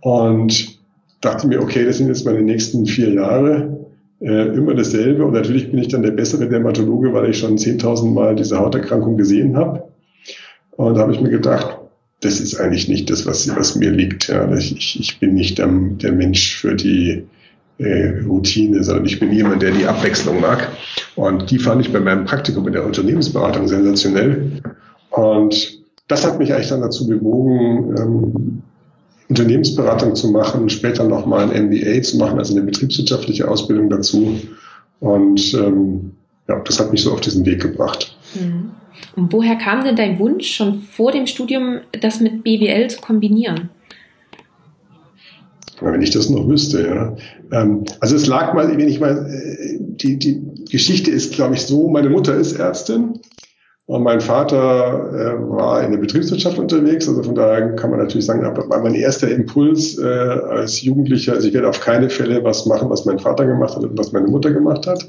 Und 0.00 0.75
dachte 1.20 1.46
mir, 1.46 1.60
okay, 1.60 1.84
das 1.84 1.98
sind 1.98 2.08
jetzt 2.08 2.24
meine 2.24 2.42
nächsten 2.42 2.86
vier 2.86 3.12
Jahre, 3.12 3.86
äh, 4.20 4.48
immer 4.54 4.74
dasselbe. 4.74 5.24
Und 5.24 5.32
natürlich 5.32 5.70
bin 5.70 5.80
ich 5.80 5.88
dann 5.88 6.02
der 6.02 6.10
bessere 6.10 6.48
Dermatologe, 6.48 7.12
weil 7.12 7.30
ich 7.30 7.38
schon 7.38 7.56
10.000 7.56 8.12
Mal 8.12 8.36
diese 8.36 8.58
Hauterkrankung 8.58 9.16
gesehen 9.16 9.56
habe. 9.56 9.84
Und 10.72 10.94
da 10.94 11.02
habe 11.02 11.12
ich 11.12 11.20
mir 11.20 11.30
gedacht, 11.30 11.78
das 12.20 12.40
ist 12.40 12.58
eigentlich 12.58 12.88
nicht 12.88 13.10
das, 13.10 13.26
was, 13.26 13.54
was 13.54 13.76
mir 13.76 13.90
liegt. 13.90 14.28
Ja. 14.28 14.50
Ich, 14.54 14.98
ich 14.98 15.20
bin 15.20 15.34
nicht 15.34 15.58
der, 15.58 15.68
der 15.68 16.12
Mensch 16.12 16.56
für 16.56 16.74
die 16.74 17.24
äh, 17.78 18.20
Routine, 18.26 18.82
sondern 18.82 19.04
ich 19.04 19.20
bin 19.20 19.32
jemand, 19.32 19.62
der 19.62 19.72
die 19.72 19.86
Abwechslung 19.86 20.40
mag. 20.40 20.68
Und 21.14 21.50
die 21.50 21.58
fand 21.58 21.82
ich 21.82 21.92
bei 21.92 22.00
meinem 22.00 22.24
Praktikum 22.24 22.66
in 22.66 22.72
der 22.72 22.86
Unternehmensberatung 22.86 23.68
sensationell. 23.68 24.62
Und 25.10 25.82
das 26.08 26.26
hat 26.26 26.38
mich 26.38 26.52
eigentlich 26.52 26.68
dann 26.68 26.80
dazu 26.80 27.06
bewogen, 27.06 27.94
ähm, 27.98 28.62
Unternehmensberatung 29.28 30.14
zu 30.14 30.30
machen, 30.30 30.68
später 30.68 31.04
nochmal 31.04 31.50
ein 31.50 31.66
MBA 31.66 32.02
zu 32.02 32.18
machen, 32.18 32.38
also 32.38 32.54
eine 32.54 32.64
betriebswirtschaftliche 32.64 33.48
Ausbildung 33.48 33.90
dazu. 33.90 34.38
Und 35.00 35.54
ähm, 35.54 36.12
ja, 36.48 36.60
das 36.60 36.78
hat 36.78 36.92
mich 36.92 37.02
so 37.02 37.12
auf 37.12 37.20
diesen 37.20 37.44
Weg 37.44 37.60
gebracht. 37.60 38.16
Mhm. 38.34 38.70
Und 39.14 39.32
woher 39.32 39.56
kam 39.56 39.84
denn 39.84 39.96
dein 39.96 40.18
Wunsch, 40.18 40.54
schon 40.54 40.80
vor 40.80 41.12
dem 41.12 41.26
Studium 41.26 41.80
das 42.00 42.20
mit 42.20 42.44
BWL 42.44 42.88
zu 42.88 43.00
kombinieren? 43.00 43.70
wenn 45.82 46.00
ich 46.00 46.10
das 46.10 46.30
noch 46.30 46.48
wüsste, 46.48 46.86
ja. 46.86 47.16
Ähm, 47.52 47.84
also 48.00 48.16
es 48.16 48.26
lag 48.26 48.54
mal, 48.54 48.74
wenn 48.74 48.88
ich 48.88 48.98
mal, 48.98 49.26
äh, 49.30 49.78
die, 49.78 50.18
die 50.18 50.64
Geschichte 50.70 51.10
ist, 51.10 51.34
glaube 51.34 51.54
ich, 51.54 51.62
so, 51.66 51.88
meine 51.88 52.08
Mutter 52.08 52.34
ist 52.34 52.54
Ärztin 52.54 53.20
und 53.86 54.02
mein 54.02 54.20
Vater 54.20 55.10
äh, 55.12 55.48
war 55.48 55.84
in 55.84 55.92
der 55.92 55.98
Betriebswirtschaft 55.98 56.58
unterwegs, 56.58 57.08
also 57.08 57.22
von 57.22 57.36
daher 57.36 57.76
kann 57.76 57.90
man 57.90 58.00
natürlich 58.00 58.26
sagen, 58.26 58.42
war 58.42 58.82
mein 58.82 58.96
erster 58.96 59.30
Impuls 59.30 59.96
äh, 59.96 60.04
als 60.04 60.82
Jugendlicher, 60.82 61.34
also 61.34 61.46
ich 61.46 61.54
werde 61.54 61.68
auf 61.68 61.78
keine 61.78 62.10
Fälle 62.10 62.42
was 62.42 62.66
machen, 62.66 62.90
was 62.90 63.04
mein 63.04 63.20
Vater 63.20 63.46
gemacht 63.46 63.76
hat 63.76 63.84
und 63.84 63.96
was 63.96 64.10
meine 64.10 64.26
Mutter 64.26 64.50
gemacht 64.52 64.88
hat. 64.88 65.08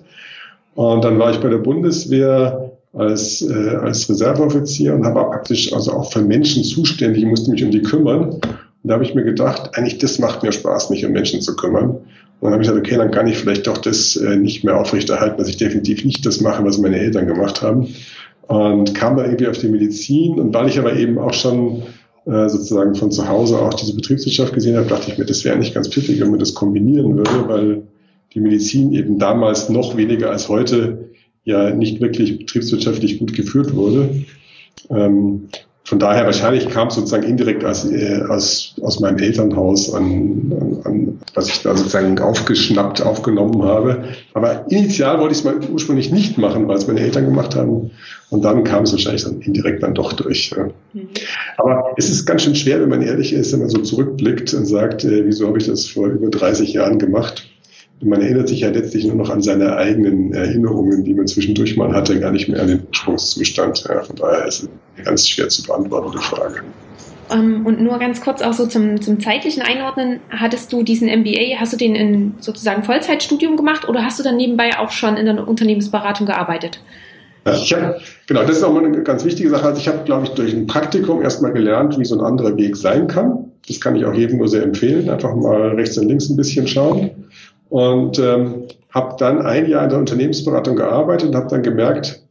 Und 0.76 1.04
dann 1.04 1.18
war 1.18 1.32
ich 1.32 1.40
bei 1.40 1.50
der 1.50 1.58
Bundeswehr 1.58 2.72
als, 2.94 3.42
äh, 3.42 3.76
als 3.78 4.08
Reserveoffizier 4.12 4.94
und 4.94 5.06
habe 5.06 5.22
praktisch 5.22 5.74
also 5.74 5.94
auch 5.94 6.12
für 6.12 6.22
Menschen 6.22 6.64
zuständig, 6.64 7.26
musste 7.26 7.50
mich 7.50 7.64
um 7.64 7.72
die 7.72 7.82
kümmern. 7.82 8.30
Und 8.30 8.42
da 8.84 8.94
habe 8.94 9.04
ich 9.04 9.16
mir 9.16 9.24
gedacht, 9.24 9.72
eigentlich 9.74 9.98
das 9.98 10.20
macht 10.20 10.44
mir 10.44 10.52
Spaß, 10.52 10.92
mich 10.92 11.04
um 11.04 11.14
Menschen 11.14 11.42
zu 11.42 11.56
kümmern. 11.56 11.90
Und 11.90 12.02
dann 12.42 12.52
habe 12.54 12.62
ich 12.62 12.70
gesagt, 12.70 12.86
okay, 12.86 12.98
dann 12.98 13.10
kann 13.10 13.26
ich 13.26 13.40
vielleicht 13.40 13.66
doch 13.66 13.80
das 13.80 14.16
äh, 14.18 14.36
nicht 14.36 14.64
mehr 14.64 14.80
aufrechterhalten, 14.80 15.40
dass 15.40 15.48
ich 15.48 15.58
definitiv 15.58 16.06
nicht 16.06 16.24
das 16.28 16.42
mache, 16.42 16.64
was 16.64 16.78
meine 16.78 17.00
Eltern 17.00 17.26
gemacht 17.26 17.64
haben 17.64 17.88
und 18.48 18.94
kam 18.96 19.18
da 19.18 19.26
irgendwie 19.26 19.48
auf 19.48 19.58
die 19.58 19.70
Medizin. 19.70 20.40
Und 20.40 20.54
weil 20.54 20.68
ich 20.68 20.80
aber 20.80 20.96
eben 20.96 21.18
auch 21.18 21.34
schon 21.34 21.84
äh, 22.26 22.50
sozusagen 22.50 22.96
von 22.96 23.12
zu 23.12 23.28
Hause 23.28 23.60
auch 23.60 23.74
diese 23.74 23.96
Betriebswirtschaft 23.96 24.54
gesehen 24.54 24.78
habe, 24.78 24.88
dachte 24.88 25.12
ich 25.12 25.18
mir, 25.18 25.26
das 25.26 25.44
wäre 25.44 25.58
nicht 25.58 25.74
ganz 25.74 25.90
pfiffig, 25.90 26.20
wenn 26.20 26.32
man 26.32 26.40
das 26.40 26.54
kombinieren 26.54 27.18
würde, 27.18 27.48
weil 27.48 27.84
die 28.34 28.40
Medizin 28.40 28.94
eben 28.94 29.20
damals 29.20 29.70
noch 29.70 29.98
weniger 29.98 30.32
als 30.32 30.50
heute 30.50 31.10
ja 31.44 31.70
nicht 31.72 32.02
wirklich 32.02 32.40
betriebswirtschaftlich 32.40 33.20
gut 33.20 33.34
geführt 33.34 33.74
wurde. 33.74 34.26
Ähm, 34.90 35.48
von 35.88 36.00
daher 36.00 36.26
wahrscheinlich 36.26 36.68
kam 36.68 36.90
es 36.90 36.96
sozusagen 36.96 37.24
indirekt 37.24 37.64
aus, 37.64 37.90
äh, 37.90 38.22
aus, 38.28 38.76
aus 38.82 39.00
meinem 39.00 39.20
Elternhaus 39.20 39.94
an, 39.94 40.52
an, 40.60 40.82
an, 40.84 41.20
was 41.34 41.48
ich 41.48 41.62
da 41.62 41.78
sozusagen 41.78 42.20
aufgeschnappt, 42.20 43.02
aufgenommen 43.02 43.64
habe. 43.64 44.04
Aber 44.34 44.66
initial 44.70 45.18
wollte 45.22 45.32
ich 45.32 45.40
es 45.40 45.44
mal 45.46 45.58
ursprünglich 45.72 46.12
nicht 46.12 46.38
machen, 46.38 46.68
weil 46.68 46.76
es 46.76 46.88
meine 46.88 47.00
Eltern 47.00 47.24
gemacht 47.24 47.56
haben. 47.56 47.92
Und 48.30 48.44
dann 48.44 48.66
kam 48.66 48.84
es 48.84 48.92
wahrscheinlich 48.92 49.24
dann 49.24 49.40
indirekt 49.40 49.82
dann 49.82 49.94
doch 49.94 50.12
durch. 50.12 50.52
Ja. 50.58 50.66
Mhm. 50.92 51.08
Aber 51.56 51.94
es 51.96 52.10
ist 52.10 52.26
ganz 52.26 52.42
schön 52.42 52.56
schwer, 52.56 52.82
wenn 52.82 52.90
man 52.90 53.02
ehrlich 53.02 53.32
ist, 53.32 53.54
wenn 53.54 53.62
man 53.62 53.70
so 53.70 53.78
zurückblickt 53.78 54.54
und 54.54 54.66
sagt, 54.66 55.06
äh, 55.06 55.26
wieso 55.26 55.48
habe 55.48 55.58
ich 55.58 55.68
das 55.68 55.86
vor 55.86 56.08
über 56.08 56.30
30 56.30 56.74
Jahren 56.74 57.00
gemacht? 57.00 57.48
Man 58.02 58.22
erinnert 58.22 58.48
sich 58.48 58.62
ja 58.62 58.70
letztlich 58.70 59.06
nur 59.06 59.16
noch 59.16 59.30
an 59.30 59.42
seine 59.42 59.76
eigenen 59.76 60.34
Erinnerungen, 60.34 61.04
die 61.04 61.14
man 61.14 61.28
zwischendurch 61.28 61.76
mal 61.78 61.94
hatte, 61.94 62.20
gar 62.20 62.32
nicht 62.32 62.48
mehr 62.48 62.62
an 62.62 62.68
den 62.68 62.84
Ursprungszustand. 62.88 63.86
Ja, 63.90 64.04
von 64.04 64.16
daher 64.16 64.46
ist 64.46 64.64
es 64.64 64.70
eine 64.96 65.04
ganz 65.04 65.28
schwer 65.28 65.50
zu 65.50 65.64
beantwortende 65.64 66.20
Frage. 66.20 66.62
Um, 67.30 67.40
ähm, 67.40 67.66
und 67.66 67.82
nur 67.82 67.98
ganz 68.00 68.22
kurz 68.22 68.42
auch 68.42 68.54
so 68.54 68.68
zum, 68.68 69.02
zum 69.02 69.20
zeitlichen 69.20 69.62
Einordnen, 69.62 70.20
hattest 70.30 70.72
du 70.72 70.84
diesen 70.84 71.08
MBA, 71.10 71.60
hast 71.60 71.74
du 71.74 71.78
den 71.78 71.96
in 71.96 72.36
sozusagen 72.40 72.84
Vollzeitstudium 72.84 73.58
gemacht 73.58 73.90
oder 73.90 74.06
hast 74.06 74.20
du 74.20 74.24
dann 74.24 74.38
nebenbei 74.38 74.78
auch 74.78 74.92
schon 74.92 75.18
in 75.18 75.26
der 75.26 75.48
Unternehmensberatung 75.48 76.28
gearbeitet? 76.28 76.80
Ich 77.46 77.74
hab, 77.74 78.02
genau, 78.28 78.44
das 78.44 78.58
ist 78.58 78.64
auch 78.64 78.74
mal 78.74 78.86
eine 78.86 79.04
ganz 79.04 79.26
wichtige 79.26 79.50
Sache. 79.50 79.66
Also 79.66 79.80
ich 79.80 79.88
habe, 79.88 80.04
glaube 80.04 80.26
ich, 80.26 80.32
durch 80.32 80.54
ein 80.54 80.68
Praktikum 80.68 81.22
erstmal 81.22 81.54
gelernt, 81.54 81.98
wie 81.98 82.06
so 82.06 82.16
ein 82.20 82.22
anderer 82.22 82.56
Weg 82.58 82.76
sein 82.76 83.08
kann. 83.08 83.52
Das 83.68 83.80
kann 83.82 83.96
ich 83.96 84.06
auch 84.06 84.14
jedem 84.14 84.38
nur 84.38 84.50
sehr 84.50 84.64
empfehlen. 84.64 85.10
Einfach 85.10 85.34
mal 85.34 85.70
rechts 85.76 85.98
und 85.98 86.08
links 86.08 86.30
ein 86.30 86.36
bisschen 86.36 86.68
schauen 86.68 87.12
und 87.70 88.20
ähm, 88.20 88.64
habe 88.90 89.16
dann 89.20 89.42
ein 89.42 89.70
Jahr 89.70 89.84
in 89.84 89.90
der 89.90 90.00
Unternehmensberatung 90.00 90.76
gearbeitet 90.76 91.30
und 91.30 91.36
habe 91.36 91.50
dann 91.50 91.64
gemerkt, 91.64 92.22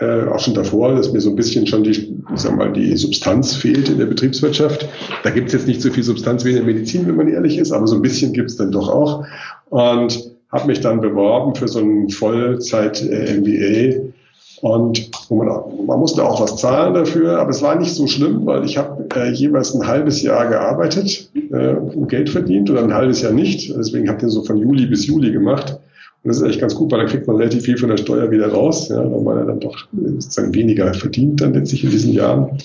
äh, 0.00 0.26
auch 0.28 0.40
schon 0.40 0.54
davor, 0.54 0.94
dass 0.94 1.12
mir 1.12 1.20
so 1.20 1.30
ein 1.30 1.36
bisschen 1.36 1.66
schon 1.66 1.84
die, 1.84 1.90
ich 1.90 2.40
sag 2.40 2.56
mal, 2.56 2.72
die 2.72 2.96
Substanz 2.96 3.54
fehlt 3.54 3.88
in 3.88 3.98
der 3.98 4.06
Betriebswirtschaft. 4.06 4.88
Da 5.22 5.30
gibt 5.30 5.48
es 5.48 5.52
jetzt 5.52 5.66
nicht 5.66 5.82
so 5.82 5.90
viel 5.90 6.02
Substanz 6.02 6.44
wie 6.44 6.50
in 6.50 6.56
der 6.56 6.64
Medizin, 6.64 7.06
wenn 7.06 7.16
man 7.16 7.28
ehrlich 7.28 7.58
ist, 7.58 7.70
aber 7.70 7.86
so 7.86 7.96
ein 7.96 8.02
bisschen 8.02 8.32
gibt 8.32 8.50
es 8.50 8.56
dann 8.56 8.72
doch 8.72 8.88
auch. 8.88 9.24
Und 9.68 10.30
habe 10.50 10.66
mich 10.66 10.80
dann 10.80 11.00
beworben 11.00 11.54
für 11.54 11.68
so 11.68 11.80
ein 11.80 12.08
Vollzeit-MBA. 12.08 14.12
Und 14.60 15.10
man, 15.30 15.98
musste 15.98 16.22
auch 16.22 16.40
was 16.40 16.56
zahlen 16.56 16.92
dafür, 16.92 17.38
aber 17.38 17.50
es 17.50 17.62
war 17.62 17.76
nicht 17.76 17.94
so 17.94 18.06
schlimm, 18.06 18.44
weil 18.44 18.64
ich 18.64 18.76
habe 18.76 19.06
äh, 19.14 19.30
jeweils 19.30 19.74
ein 19.74 19.86
halbes 19.86 20.22
Jahr 20.22 20.48
gearbeitet 20.48 21.30
äh, 21.50 21.74
und 21.74 22.08
Geld 22.08 22.28
verdient 22.28 22.70
oder 22.70 22.82
ein 22.82 22.92
halbes 22.92 23.22
Jahr 23.22 23.32
nicht. 23.32 23.74
Deswegen 23.74 24.08
habe 24.08 24.18
ich 24.18 24.20
den 24.20 24.30
so 24.30 24.42
von 24.42 24.58
Juli 24.58 24.86
bis 24.86 25.06
Juli 25.06 25.32
gemacht. 25.32 25.80
Und 26.22 26.28
das 26.28 26.38
ist 26.38 26.46
echt 26.46 26.60
ganz 26.60 26.74
gut, 26.74 26.92
weil 26.92 26.98
dann 26.98 27.08
kriegt 27.08 27.26
man 27.26 27.36
relativ 27.36 27.64
viel 27.64 27.78
von 27.78 27.88
der 27.88 27.96
Steuer 27.96 28.30
wieder 28.30 28.48
raus, 28.48 28.90
ja, 28.90 28.98
weil 28.98 29.22
man 29.22 29.38
ja 29.38 29.44
dann 29.44 29.60
doch 29.60 29.78
sozusagen 29.92 30.54
weniger 30.54 30.92
verdient 30.92 31.40
dann 31.40 31.54
letztlich 31.54 31.84
in 31.84 31.90
diesen 31.90 32.12
Jahren. 32.12 32.58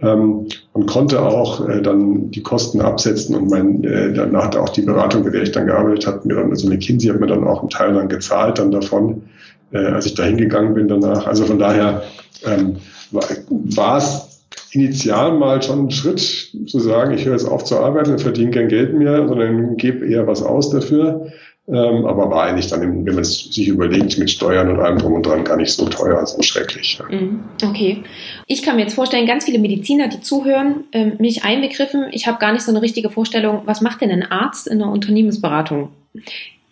Ähm, 0.00 0.46
und 0.72 0.86
konnte 0.86 1.20
auch 1.20 1.68
äh, 1.68 1.82
dann 1.82 2.30
die 2.30 2.42
Kosten 2.42 2.80
absetzen 2.80 3.36
und 3.36 3.50
mein, 3.50 3.84
äh, 3.84 4.12
danach 4.14 4.56
auch 4.56 4.70
die 4.70 4.82
Beratung, 4.82 5.22
mit 5.22 5.34
der 5.34 5.42
ich 5.42 5.52
dann 5.52 5.66
gearbeitet 5.66 6.06
habe, 6.06 6.26
mir 6.26 6.36
dann, 6.36 6.50
also 6.50 6.68
McKinsey 6.68 7.10
hat 7.10 7.20
mir 7.20 7.26
dann 7.26 7.46
auch 7.46 7.60
einen 7.60 7.68
Teil 7.68 7.92
dann 7.92 8.08
gezahlt 8.08 8.58
dann 8.58 8.72
davon, 8.72 9.22
äh, 9.72 9.78
als 9.78 10.06
ich 10.06 10.14
da 10.14 10.24
hingegangen 10.24 10.74
bin 10.74 10.88
danach. 10.88 11.26
Also 11.26 11.44
von 11.44 11.58
daher 11.58 12.02
ähm, 12.44 12.76
war, 13.10 13.98
es 13.98 14.44
initial 14.72 15.36
mal 15.36 15.62
schon 15.62 15.86
ein 15.86 15.90
Schritt 15.90 16.20
zu 16.20 16.78
sagen, 16.80 17.12
ich 17.12 17.24
höre 17.24 17.32
jetzt 17.32 17.48
auf 17.48 17.64
zu 17.64 17.76
arbeiten 17.76 18.12
und 18.12 18.20
verdiene 18.20 18.50
kein 18.50 18.68
Geld 18.68 18.94
mehr, 18.94 19.26
sondern 19.26 19.76
gebe 19.76 20.06
eher 20.06 20.26
was 20.26 20.42
aus 20.42 20.70
dafür. 20.70 21.32
Ähm, 21.68 22.06
aber 22.06 22.28
war 22.28 22.44
eigentlich 22.44 22.66
dann, 22.66 22.80
wenn 22.80 23.14
man 23.14 23.22
es 23.22 23.44
sich 23.54 23.68
überlegt, 23.68 24.18
mit 24.18 24.30
Steuern 24.30 24.68
und 24.68 24.80
allem 24.80 24.98
drum 24.98 25.12
und 25.12 25.24
dran 25.24 25.44
gar 25.44 25.56
nicht 25.56 25.72
so 25.72 25.88
teuer, 25.88 26.26
so 26.26 26.42
schrecklich. 26.42 26.98
Mhm. 27.08 27.44
Okay. 27.64 28.02
Ich 28.48 28.64
kann 28.64 28.74
mir 28.74 28.82
jetzt 28.82 28.94
vorstellen, 28.94 29.26
ganz 29.26 29.44
viele 29.44 29.60
Mediziner, 29.60 30.08
die 30.08 30.20
zuhören, 30.20 30.84
ähm, 30.90 31.12
mich 31.18 31.44
einbegriffen, 31.44 32.06
ich 32.10 32.26
habe 32.26 32.40
gar 32.40 32.52
nicht 32.52 32.64
so 32.64 32.72
eine 32.72 32.82
richtige 32.82 33.10
Vorstellung, 33.10 33.62
was 33.64 33.80
macht 33.80 34.00
denn 34.00 34.10
ein 34.10 34.24
Arzt 34.24 34.66
in 34.66 34.82
einer 34.82 34.90
Unternehmensberatung? 34.90 35.90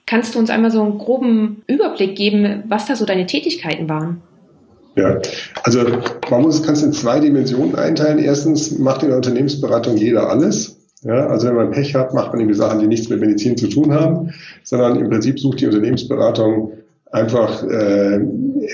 Kannst 0.07 0.35
du 0.35 0.39
uns 0.39 0.51
einmal 0.51 0.71
so 0.71 0.83
einen 0.83 0.99
groben 0.99 1.63
Überblick 1.67 2.17
geben, 2.17 2.65
was 2.69 2.87
da 2.87 2.97
so 2.97 3.05
deine 3.05 3.27
Tätigkeiten 3.27 3.89
waren? 3.89 4.23
Ja, 4.97 5.19
also 5.63 5.81
man 6.31 6.43
muss 6.43 6.61
es 6.61 6.83
in 6.83 6.93
zwei 6.93 7.21
Dimensionen 7.21 7.77
einteilen. 7.77 8.19
Erstens 8.19 8.79
macht 8.79 9.03
in 9.03 9.09
der 9.09 9.17
Unternehmensberatung 9.17 9.97
jeder 9.97 10.29
alles. 10.29 10.77
Ja, 11.03 11.29
also 11.29 11.49
wenn 11.49 11.55
man 11.55 11.71
Pech 11.71 11.95
hat, 11.95 12.13
macht 12.13 12.35
man 12.35 12.47
die 12.47 12.55
Sachen, 12.55 12.81
die 12.81 12.87
nichts 12.87 13.09
mit 13.09 13.21
Medizin 13.21 13.57
zu 13.57 13.69
tun 13.69 13.95
haben, 13.95 14.35
sondern 14.65 14.97
im 14.97 15.09
Prinzip 15.09 15.39
sucht 15.41 15.61
die 15.61 15.67
Unternehmensberatung 15.67 16.73
einfach 17.11 17.65
äh, 17.65 18.21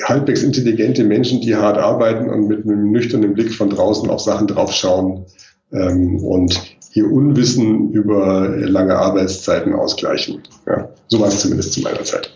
halbwegs 0.04 0.42
intelligente 0.42 1.04
Menschen, 1.04 1.40
die 1.40 1.54
hart 1.54 1.78
arbeiten 1.78 2.28
und 2.28 2.48
mit 2.48 2.64
einem 2.64 2.90
nüchternen 2.90 3.34
Blick 3.34 3.52
von 3.52 3.70
draußen 3.70 4.10
auf 4.10 4.20
Sachen 4.20 4.48
draufschauen 4.48 5.24
ähm, 5.72 6.16
und 6.24 6.75
ihr 6.96 7.10
Unwissen 7.10 7.92
über 7.92 8.48
lange 8.56 8.96
Arbeitszeiten 8.96 9.74
ausgleichen. 9.74 10.42
Ja, 10.66 10.88
so 11.08 11.20
war 11.20 11.28
es 11.28 11.40
zumindest 11.40 11.72
zu 11.72 11.80
meiner 11.80 12.02
Zeit. 12.04 12.30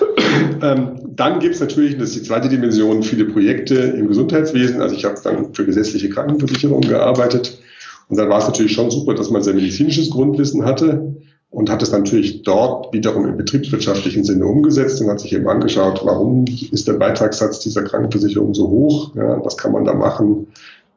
ähm, 0.62 1.00
dann 1.14 1.40
gibt 1.40 1.54
es 1.54 1.60
natürlich, 1.60 1.98
das 1.98 2.10
ist 2.10 2.16
die 2.16 2.22
zweite 2.22 2.48
Dimension, 2.48 3.02
viele 3.02 3.26
Projekte 3.26 3.74
im 3.74 4.08
Gesundheitswesen. 4.08 4.80
Also 4.80 4.94
ich 4.94 5.04
habe 5.04 5.16
dann 5.22 5.54
für 5.54 5.66
gesetzliche 5.66 6.08
Krankenversicherungen 6.08 6.88
gearbeitet 6.88 7.58
und 8.08 8.16
dann 8.16 8.28
war 8.30 8.38
es 8.38 8.46
natürlich 8.46 8.72
schon 8.72 8.90
super, 8.90 9.14
dass 9.14 9.30
man 9.30 9.42
sehr 9.42 9.54
medizinisches 9.54 10.10
Grundwissen 10.10 10.64
hatte 10.64 11.16
und 11.50 11.70
hat 11.70 11.82
es 11.82 11.92
natürlich 11.92 12.42
dort 12.42 12.92
wiederum 12.92 13.26
im 13.26 13.36
betriebswirtschaftlichen 13.36 14.24
Sinne 14.24 14.46
umgesetzt 14.46 15.00
und 15.00 15.08
hat 15.08 15.20
sich 15.20 15.34
eben 15.34 15.48
angeschaut, 15.48 16.00
warum 16.04 16.44
ist 16.72 16.88
der 16.88 16.94
Beitragssatz 16.94 17.60
dieser 17.60 17.82
Krankenversicherung 17.82 18.54
so 18.54 18.68
hoch, 18.68 19.14
ja, 19.16 19.44
was 19.44 19.56
kann 19.56 19.72
man 19.72 19.84
da 19.84 19.94
machen 19.94 20.48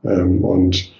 ähm, 0.03 0.43
und 0.43 0.91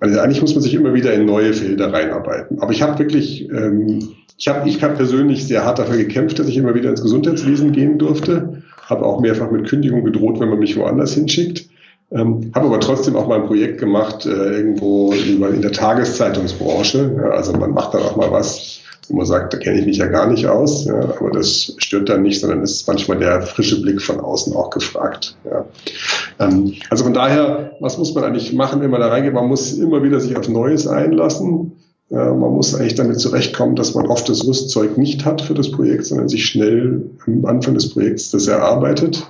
also 0.00 0.18
eigentlich 0.20 0.40
muss 0.40 0.54
man 0.54 0.62
sich 0.62 0.74
immer 0.74 0.94
wieder 0.94 1.12
in 1.14 1.24
neue 1.24 1.52
Felder 1.52 1.92
reinarbeiten. 1.92 2.60
Aber 2.60 2.72
ich 2.72 2.82
habe 2.82 2.98
wirklich, 2.98 3.48
ähm, 3.50 4.10
ich 4.36 4.48
habe 4.48 4.68
ich 4.68 4.82
hab 4.82 4.96
persönlich 4.96 5.46
sehr 5.46 5.64
hart 5.64 5.78
dafür 5.78 5.96
gekämpft, 5.96 6.38
dass 6.38 6.48
ich 6.48 6.56
immer 6.56 6.74
wieder 6.74 6.90
ins 6.90 7.02
Gesundheitswesen 7.02 7.72
gehen 7.72 7.98
durfte, 7.98 8.62
habe 8.86 9.04
auch 9.04 9.20
mehrfach 9.20 9.50
mit 9.50 9.68
Kündigung 9.68 10.04
gedroht, 10.04 10.40
wenn 10.40 10.48
man 10.48 10.58
mich 10.58 10.76
woanders 10.76 11.14
hinschickt. 11.14 11.68
Ähm, 12.10 12.52
habe 12.54 12.66
aber 12.66 12.80
trotzdem 12.80 13.16
auch 13.16 13.26
mal 13.26 13.40
ein 13.40 13.46
Projekt 13.46 13.78
gemacht, 13.78 14.26
äh, 14.26 14.28
irgendwo 14.28 15.12
in 15.12 15.62
der 15.62 15.72
Tageszeitungsbranche. 15.72 17.12
Ja, 17.16 17.30
also 17.30 17.52
man 17.52 17.72
macht 17.72 17.94
dann 17.94 18.02
auch 18.02 18.16
mal 18.16 18.30
was, 18.30 18.73
wo 19.08 19.16
man 19.16 19.26
sagt, 19.26 19.52
da 19.52 19.58
kenne 19.58 19.80
ich 19.80 19.86
mich 19.86 19.98
ja 19.98 20.06
gar 20.06 20.26
nicht 20.26 20.46
aus, 20.46 20.84
ja, 20.84 20.94
aber 20.94 21.30
das 21.30 21.74
stört 21.78 22.08
dann 22.08 22.22
nicht, 22.22 22.40
sondern 22.40 22.62
ist 22.62 22.86
manchmal 22.86 23.18
der 23.18 23.42
frische 23.42 23.80
Blick 23.80 24.00
von 24.00 24.20
außen 24.20 24.54
auch 24.54 24.70
gefragt. 24.70 25.36
Ja. 25.44 25.64
Ähm, 26.38 26.74
also 26.90 27.04
von 27.04 27.14
daher, 27.14 27.72
was 27.80 27.98
muss 27.98 28.14
man 28.14 28.24
eigentlich 28.24 28.52
machen, 28.52 28.80
wenn 28.80 28.90
man 28.90 29.00
da 29.00 29.08
reingeht? 29.08 29.34
Man 29.34 29.48
muss 29.48 29.74
immer 29.74 30.02
wieder 30.02 30.20
sich 30.20 30.36
auf 30.36 30.48
Neues 30.48 30.86
einlassen. 30.86 31.72
man 32.10 32.38
muss 32.38 32.74
eigentlich 32.74 32.94
damit 32.94 33.18
zurechtkommen, 33.18 33.76
dass 33.76 33.94
man 33.94 34.06
oft 34.06 34.28
das 34.28 34.46
Rüstzeug 34.46 34.98
nicht 34.98 35.24
hat 35.24 35.40
für 35.40 35.54
das 35.54 35.70
Projekt, 35.70 36.06
sondern 36.06 36.28
sich 36.28 36.46
schnell 36.46 37.10
am 37.26 37.44
Anfang 37.46 37.74
des 37.74 37.90
Projekts 37.90 38.30
das 38.30 38.46
erarbeitet. 38.46 39.26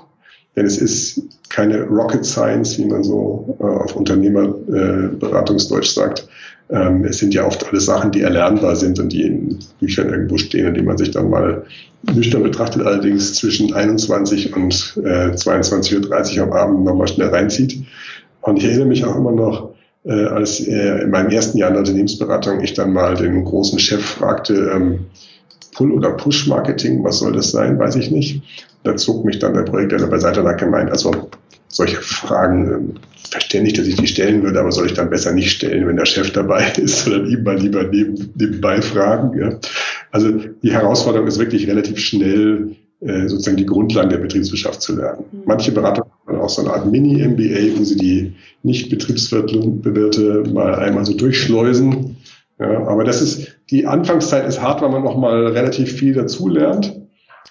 Denn 0.56 0.66
es 0.66 0.78
ist 0.78 1.22
keine 1.48 1.84
Rocket 1.84 2.24
Science, 2.24 2.78
wie 2.78 2.84
man 2.86 3.02
so 3.02 3.56
äh, 3.60 3.64
auf 3.64 3.96
Unternehmerberatungsdeutsch 3.96 5.90
äh, 5.90 5.94
sagt. 6.00 6.28
Ähm, 6.70 7.04
es 7.04 7.18
sind 7.18 7.34
ja 7.34 7.46
oft 7.46 7.66
alles 7.68 7.86
Sachen, 7.86 8.10
die 8.10 8.22
erlernbar 8.22 8.76
sind 8.76 8.98
und 8.98 9.12
die 9.12 9.22
in 9.22 9.58
Büchern 9.80 10.08
irgendwo 10.08 10.38
stehen 10.38 10.66
und 10.66 10.74
die 10.74 10.82
man 10.82 10.96
sich 10.96 11.10
dann 11.10 11.30
mal 11.30 11.64
nüchtern 12.14 12.42
betrachtet, 12.42 12.86
allerdings 12.86 13.34
zwischen 13.34 13.72
21 13.72 14.54
und 14.54 15.00
äh, 15.04 15.30
22.30 15.30 16.38
Uhr 16.38 16.44
am 16.44 16.52
Abend 16.52 16.84
nochmal 16.84 17.08
schnell 17.08 17.28
reinzieht. 17.28 17.84
Und 18.40 18.58
ich 18.58 18.64
erinnere 18.64 18.86
mich 18.86 19.04
auch 19.04 19.16
immer 19.16 19.32
noch, 19.32 19.70
äh, 20.04 20.26
als 20.26 20.60
äh, 20.60 21.02
in 21.02 21.10
meinem 21.10 21.30
ersten 21.30 21.58
Jahr 21.58 21.68
in 21.68 21.74
der 21.74 21.80
Unternehmensberatung 21.80 22.60
ich 22.62 22.74
dann 22.74 22.92
mal 22.92 23.14
den 23.14 23.44
großen 23.44 23.78
Chef 23.78 24.04
fragte, 24.04 24.70
ähm, 24.74 25.06
Pull- 25.74 25.92
oder 25.92 26.10
Push-Marketing, 26.12 27.02
was 27.02 27.18
soll 27.18 27.32
das 27.32 27.50
sein, 27.50 27.78
weiß 27.78 27.96
ich 27.96 28.10
nicht. 28.10 28.42
Da 28.84 28.96
zog 28.96 29.24
mich 29.24 29.38
dann 29.38 29.54
der 29.54 29.62
Projektleiter 29.62 30.06
beiseite 30.06 30.40
und 30.40 30.48
hat 30.48 30.58
gemeint, 30.58 30.90
also 30.90 31.28
solche 31.68 31.96
Fragen 31.96 32.94
äh, 32.94 33.28
verständig, 33.30 33.74
dass 33.74 33.86
ich 33.86 33.96
die 33.96 34.06
stellen 34.06 34.42
würde, 34.42 34.60
aber 34.60 34.70
soll 34.70 34.86
ich 34.86 34.94
dann 34.94 35.10
besser 35.10 35.32
nicht 35.32 35.50
stellen, 35.50 35.88
wenn 35.88 35.96
der 35.96 36.06
Chef 36.06 36.32
dabei 36.32 36.72
ist, 36.76 37.04
sondern 37.04 37.28
ihm 37.28 37.42
mal 37.42 37.58
lieber 37.58 37.84
neben, 37.84 38.32
nebenbei 38.36 38.80
fragen. 38.80 39.38
Ja. 39.38 39.58
Also 40.12 40.30
die 40.62 40.72
Herausforderung 40.72 41.26
ist 41.26 41.38
wirklich 41.38 41.66
relativ 41.66 41.98
schnell 41.98 42.76
äh, 43.00 43.28
sozusagen 43.28 43.56
die 43.56 43.66
Grundlagen 43.66 44.10
der 44.10 44.18
Betriebswirtschaft 44.18 44.80
zu 44.80 44.96
lernen. 44.96 45.24
Mhm. 45.32 45.42
Manche 45.46 45.72
Berater 45.72 46.06
haben 46.26 46.40
auch 46.40 46.48
so 46.48 46.62
eine 46.62 46.72
Art 46.72 46.90
Mini-MBA, 46.90 47.78
wo 47.78 47.84
sie 47.84 47.96
die 47.96 48.34
Nicht-Betriebswirte 48.62 50.44
mal 50.52 50.76
einmal 50.76 51.04
so 51.04 51.14
durchschleusen. 51.14 52.16
Ja, 52.58 52.86
aber 52.86 53.02
das 53.02 53.20
ist, 53.20 53.58
die 53.70 53.86
Anfangszeit 53.86 54.46
ist 54.46 54.62
hart, 54.62 54.80
weil 54.80 54.90
man 54.90 55.02
noch 55.02 55.18
mal 55.18 55.48
relativ 55.48 55.92
viel 55.92 56.14
dazulernt. 56.14 57.03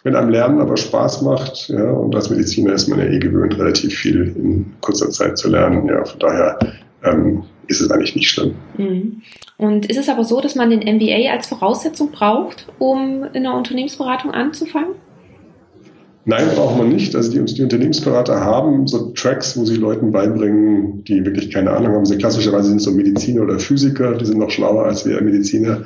Wenn 0.03 0.15
einem 0.15 0.29
Lernen 0.29 0.59
aber 0.59 0.75
Spaß 0.75 1.21
macht, 1.21 1.69
ja, 1.69 1.89
und 1.91 2.13
als 2.13 2.29
Mediziner 2.29 2.73
ist 2.73 2.87
man 2.89 2.99
ja 2.99 3.05
eh 3.05 3.19
gewöhnt, 3.19 3.57
relativ 3.57 3.95
viel 3.95 4.33
in 4.35 4.73
kurzer 4.81 5.09
Zeit 5.09 5.37
zu 5.37 5.49
lernen. 5.49 5.87
Ja, 5.87 6.03
von 6.03 6.19
daher 6.19 6.59
ähm, 7.03 7.43
ist 7.67 7.81
es 7.81 7.89
eigentlich 7.89 8.15
nicht 8.15 8.29
schlimm. 8.29 8.55
Mhm. 8.77 9.21
Und 9.57 9.85
ist 9.85 9.97
es 9.97 10.09
aber 10.09 10.25
so, 10.25 10.41
dass 10.41 10.55
man 10.55 10.69
den 10.69 10.79
MBA 10.79 11.31
als 11.31 11.47
Voraussetzung 11.47 12.11
braucht, 12.11 12.67
um 12.79 13.23
in 13.31 13.43
der 13.43 13.53
Unternehmensberatung 13.53 14.31
anzufangen? 14.31 14.95
Nein, 16.25 16.47
braucht 16.55 16.77
man 16.77 16.89
nicht. 16.89 17.15
Also 17.15 17.31
die, 17.31 17.43
die, 17.53 17.63
Unternehmensberater 17.63 18.39
haben 18.39 18.87
so 18.87 19.11
Tracks, 19.11 19.57
wo 19.57 19.65
sie 19.65 19.75
Leuten 19.75 20.11
beibringen, 20.11 21.03
die 21.03 21.25
wirklich 21.25 21.51
keine 21.51 21.71
Ahnung 21.71 21.93
haben. 21.93 22.05
Sie 22.05 22.17
klassischerweise 22.17 22.69
sind 22.69 22.81
so 22.81 22.91
Mediziner 22.91 23.41
oder 23.43 23.59
Physiker, 23.59 24.15
die 24.15 24.25
sind 24.25 24.39
noch 24.39 24.49
schlauer 24.49 24.85
als 24.85 25.05
wir 25.05 25.21
Mediziner, 25.21 25.83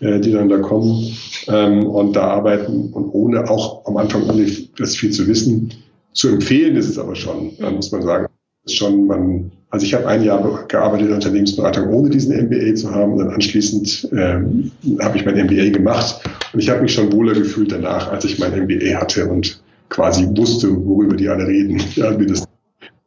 äh, 0.00 0.20
die 0.20 0.30
dann 0.30 0.48
da 0.48 0.58
kommen 0.58 1.12
ähm, 1.48 1.86
und 1.86 2.14
da 2.14 2.22
arbeiten 2.22 2.90
und 2.92 3.10
ohne 3.12 3.50
auch 3.50 3.84
am 3.86 3.96
Anfang 3.96 4.28
ohne 4.28 4.46
das 4.78 4.94
viel 4.94 5.10
zu 5.10 5.26
wissen. 5.26 5.72
Zu 6.12 6.28
empfehlen 6.28 6.76
ist 6.76 6.88
es 6.88 6.98
aber 6.98 7.16
schon, 7.16 7.52
da 7.58 7.70
muss 7.70 7.90
man 7.90 8.02
sagen, 8.02 8.26
ist 8.64 8.76
schon 8.76 9.06
man. 9.06 9.50
Also 9.70 9.86
ich 9.86 9.94
habe 9.94 10.06
ein 10.08 10.24
Jahr 10.24 10.66
gearbeitet 10.66 11.02
in 11.02 11.08
der 11.08 11.16
Unternehmensberatung, 11.16 11.88
ohne 11.90 12.10
diesen 12.10 12.36
MBA 12.46 12.74
zu 12.74 12.90
haben. 12.90 13.12
Und 13.12 13.18
dann 13.20 13.30
anschließend 13.30 14.08
ähm, 14.12 14.72
habe 15.00 15.16
ich 15.16 15.24
mein 15.24 15.36
MBA 15.46 15.70
gemacht 15.70 16.22
und 16.52 16.58
ich 16.58 16.68
habe 16.68 16.82
mich 16.82 16.92
schon 16.92 17.12
wohler 17.12 17.34
gefühlt 17.34 17.70
danach, 17.70 18.10
als 18.10 18.24
ich 18.24 18.40
mein 18.40 18.52
MBA 18.64 19.00
hatte 19.00 19.26
und 19.26 19.62
quasi 19.90 20.26
wusste, 20.36 20.74
worüber 20.86 21.16
die 21.16 21.28
alle 21.28 21.46
reden, 21.46 21.82
ja, 21.96 22.10
mir 22.16 22.26
das 22.26 22.44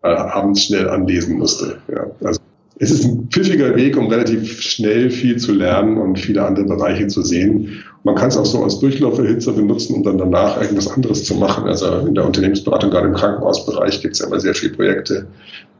äh, 0.04 0.08
abends 0.08 0.66
schnell 0.66 0.88
anlesen 0.88 1.38
musste. 1.40 1.80
Ja. 1.92 2.06
Also 2.24 2.40
es 2.78 2.92
ist 2.92 3.06
ein 3.06 3.28
pfiffiger 3.32 3.75
Weg, 3.75 3.98
um 3.98 4.08
relativ 4.08 4.62
schnell 4.62 5.10
viel 5.10 5.38
zu 5.38 5.54
lernen 5.54 5.98
und 5.98 6.20
viele 6.20 6.46
andere 6.46 6.66
Bereiche 6.66 7.08
zu 7.08 7.22
sehen. 7.22 7.84
Man 8.03 8.15
kann 8.15 8.27
es 8.27 8.38
auch 8.38 8.45
so 8.45 8.63
als 8.63 8.79
Durchlauferhitzer 8.79 9.53
benutzen, 9.53 9.95
um 9.95 10.03
dann 10.03 10.17
danach 10.17 10.62
irgendwas 10.62 10.89
anderes 10.89 11.24
zu 11.24 11.36
machen. 11.36 11.67
Also 11.67 11.88
in 12.00 12.15
der 12.15 12.25
Unternehmensberatung, 12.25 12.91
gerade 12.91 13.07
im 13.07 13.13
Krankenhausbereich, 13.13 14.01
gibt 14.01 14.15
es 14.15 14.19
ja 14.19 14.27
immer 14.27 14.41
sehr 14.41 14.53
viele 14.53 14.74
Projekte. 14.74 15.27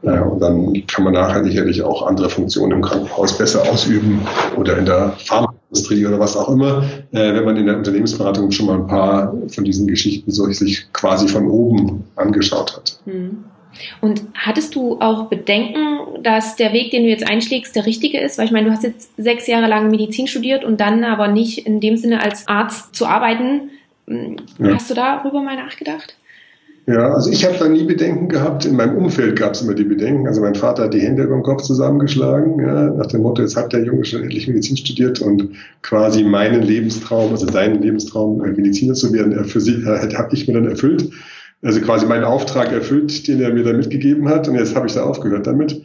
Äh, 0.02 0.20
und 0.20 0.40
dann 0.40 0.86
kann 0.86 1.04
man 1.04 1.12
nachher 1.12 1.44
sicherlich 1.44 1.82
auch 1.82 2.06
andere 2.06 2.30
Funktionen 2.30 2.72
im 2.72 2.82
Krankenhaus 2.82 3.36
besser 3.36 3.62
ausüben 3.70 4.26
oder 4.56 4.78
in 4.78 4.86
der 4.86 5.12
Pharmaindustrie 5.18 6.06
oder 6.06 6.18
was 6.18 6.36
auch 6.36 6.48
immer, 6.48 6.84
äh, 7.12 7.34
wenn 7.34 7.44
man 7.44 7.56
in 7.56 7.66
der 7.66 7.76
Unternehmensberatung 7.76 8.50
schon 8.50 8.66
mal 8.66 8.76
ein 8.76 8.86
paar 8.86 9.34
von 9.48 9.64
diesen 9.64 9.86
Geschichten 9.86 10.30
so 10.30 10.50
sich 10.50 10.90
quasi 10.94 11.28
von 11.28 11.48
oben 11.48 12.04
angeschaut 12.16 12.74
hat. 12.74 13.00
Hm. 13.04 13.44
Und 14.00 14.22
hattest 14.34 14.74
du 14.74 15.00
auch 15.00 15.26
Bedenken, 15.26 16.22
dass 16.22 16.56
der 16.56 16.72
Weg, 16.72 16.90
den 16.90 17.02
du 17.02 17.08
jetzt 17.08 17.28
einschlägst, 17.28 17.74
der 17.76 17.86
richtige 17.86 18.20
ist? 18.20 18.38
Weil 18.38 18.46
ich 18.46 18.52
meine, 18.52 18.66
du 18.66 18.72
hast 18.72 18.84
jetzt 18.84 19.10
sechs 19.16 19.46
Jahre 19.46 19.68
lang 19.68 19.90
Medizin 19.90 20.26
studiert 20.26 20.64
und 20.64 20.80
dann 20.80 21.04
aber 21.04 21.28
nicht 21.28 21.66
in 21.66 21.80
dem 21.80 21.96
Sinne 21.96 22.22
als 22.22 22.48
Arzt 22.48 22.94
zu 22.94 23.06
arbeiten. 23.06 23.70
Ja. 24.06 24.74
Hast 24.74 24.90
du 24.90 24.94
darüber 24.94 25.42
mal 25.42 25.56
nachgedacht? 25.56 26.16
Ja, 26.86 27.14
also 27.14 27.30
ich 27.30 27.46
habe 27.46 27.56
da 27.58 27.66
nie 27.66 27.84
Bedenken 27.84 28.28
gehabt. 28.28 28.66
In 28.66 28.76
meinem 28.76 28.96
Umfeld 28.96 29.38
gab 29.38 29.54
es 29.54 29.62
immer 29.62 29.72
die 29.72 29.84
Bedenken. 29.84 30.28
Also 30.28 30.42
mein 30.42 30.54
Vater 30.54 30.84
hat 30.84 30.94
die 30.94 31.00
Hände 31.00 31.22
über 31.22 31.34
den 31.34 31.42
Kopf 31.42 31.62
zusammengeschlagen, 31.62 32.60
ja, 32.60 32.90
nach 32.90 33.06
dem 33.06 33.22
Motto, 33.22 33.40
jetzt 33.40 33.56
hat 33.56 33.72
der 33.72 33.84
Junge 33.84 34.04
schon 34.04 34.22
endlich 34.22 34.46
Medizin 34.48 34.76
studiert 34.76 35.20
und 35.20 35.48
quasi 35.80 36.22
meinen 36.22 36.62
Lebenstraum, 36.62 37.30
also 37.30 37.46
seinen 37.46 37.80
Lebenstraum, 37.80 38.44
äh, 38.44 38.50
Mediziner 38.50 38.92
zu 38.92 39.14
werden, 39.14 39.32
er 39.32 39.44
für 39.44 39.60
äh, 39.60 40.14
habe 40.14 40.34
ich 40.34 40.46
mir 40.46 40.54
dann 40.54 40.68
erfüllt. 40.68 41.08
Also 41.64 41.80
quasi 41.80 42.06
meinen 42.06 42.24
Auftrag 42.24 42.70
erfüllt, 42.72 43.26
den 43.26 43.40
er 43.40 43.52
mir 43.52 43.64
da 43.64 43.72
mitgegeben 43.72 44.28
hat. 44.28 44.48
Und 44.48 44.54
jetzt 44.54 44.76
habe 44.76 44.86
ich 44.86 44.94
da 44.94 45.02
aufgehört 45.02 45.46
damit. 45.46 45.82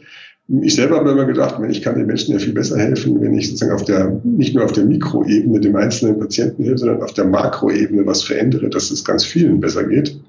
Ich 0.62 0.74
selber 0.74 0.96
habe 0.96 1.10
immer 1.10 1.26
gedacht, 1.26 1.56
ich 1.68 1.82
kann 1.82 1.94
den 1.94 2.06
Menschen 2.06 2.32
ja 2.32 2.38
viel 2.38 2.52
besser 2.52 2.78
helfen, 2.78 3.20
wenn 3.20 3.34
ich 3.34 3.48
sozusagen 3.48 3.72
auf 3.72 3.84
der, 3.84 4.20
nicht 4.24 4.54
nur 4.54 4.64
auf 4.64 4.72
der 4.72 4.84
Mikroebene 4.84 5.60
dem 5.60 5.76
einzelnen 5.76 6.18
Patienten 6.18 6.64
helfe, 6.64 6.78
sondern 6.78 7.02
auf 7.02 7.14
der 7.14 7.24
Makroebene 7.24 8.04
was 8.04 8.22
verändere, 8.24 8.68
dass 8.68 8.90
es 8.90 9.04
ganz 9.04 9.24
vielen 9.24 9.60
besser 9.60 9.84
geht 9.84 10.20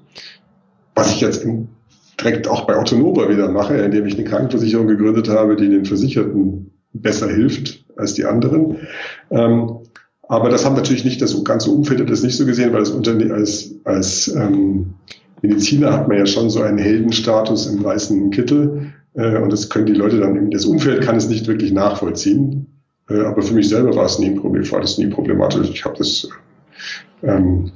was 0.94 1.14
ich 1.14 1.20
jetzt 1.20 1.46
direkt 2.20 2.48
auch 2.48 2.66
bei 2.66 2.76
Autonova 2.76 3.28
wieder 3.28 3.50
mache, 3.50 3.76
indem 3.76 4.06
ich 4.06 4.14
eine 4.14 4.24
Krankenversicherung 4.24 4.86
gegründet 4.86 5.28
habe, 5.28 5.56
die 5.56 5.68
den 5.68 5.84
Versicherten 5.84 6.70
besser 6.92 7.28
hilft 7.28 7.84
als 7.96 8.14
die 8.14 8.24
anderen. 8.24 8.76
Ähm, 9.30 9.78
aber 10.28 10.48
das 10.48 10.64
haben 10.64 10.76
natürlich 10.76 11.04
nicht 11.04 11.20
das 11.20 11.42
ganze 11.44 11.70
Umfeld 11.70 12.08
das 12.08 12.22
nicht 12.22 12.36
so 12.36 12.46
gesehen, 12.46 12.72
weil 12.72 12.80
das 12.80 12.90
Unternehmen 12.90 13.32
als, 13.32 13.74
als 13.84 14.28
ähm, 14.28 14.94
Mediziner 15.42 15.92
hat 15.92 16.08
man 16.08 16.18
ja 16.18 16.26
schon 16.26 16.50
so 16.50 16.62
einen 16.62 16.78
Heldenstatus 16.78 17.66
im 17.66 17.84
weißen 17.84 18.30
Kittel. 18.30 18.92
Äh, 19.14 19.38
und 19.38 19.52
das 19.52 19.68
können 19.68 19.86
die 19.86 19.92
Leute 19.92 20.18
dann, 20.18 20.50
das 20.50 20.64
Umfeld 20.64 21.02
kann 21.02 21.16
es 21.16 21.28
nicht 21.28 21.46
wirklich 21.46 21.72
nachvollziehen. 21.72 22.66
Äh, 23.10 23.20
aber 23.20 23.42
für 23.42 23.54
mich 23.54 23.68
selber 23.68 23.94
war 23.94 24.06
es 24.06 24.18
nie 24.18 24.26
ein 24.26 24.36
Problem, 24.36 24.70
war 24.70 24.80
das 24.80 24.98
nie 24.98 25.08
problematisch. 25.08 25.68
Ich 25.70 25.84
habe 25.84 25.98
das 25.98 26.28
ähm, 27.22 27.72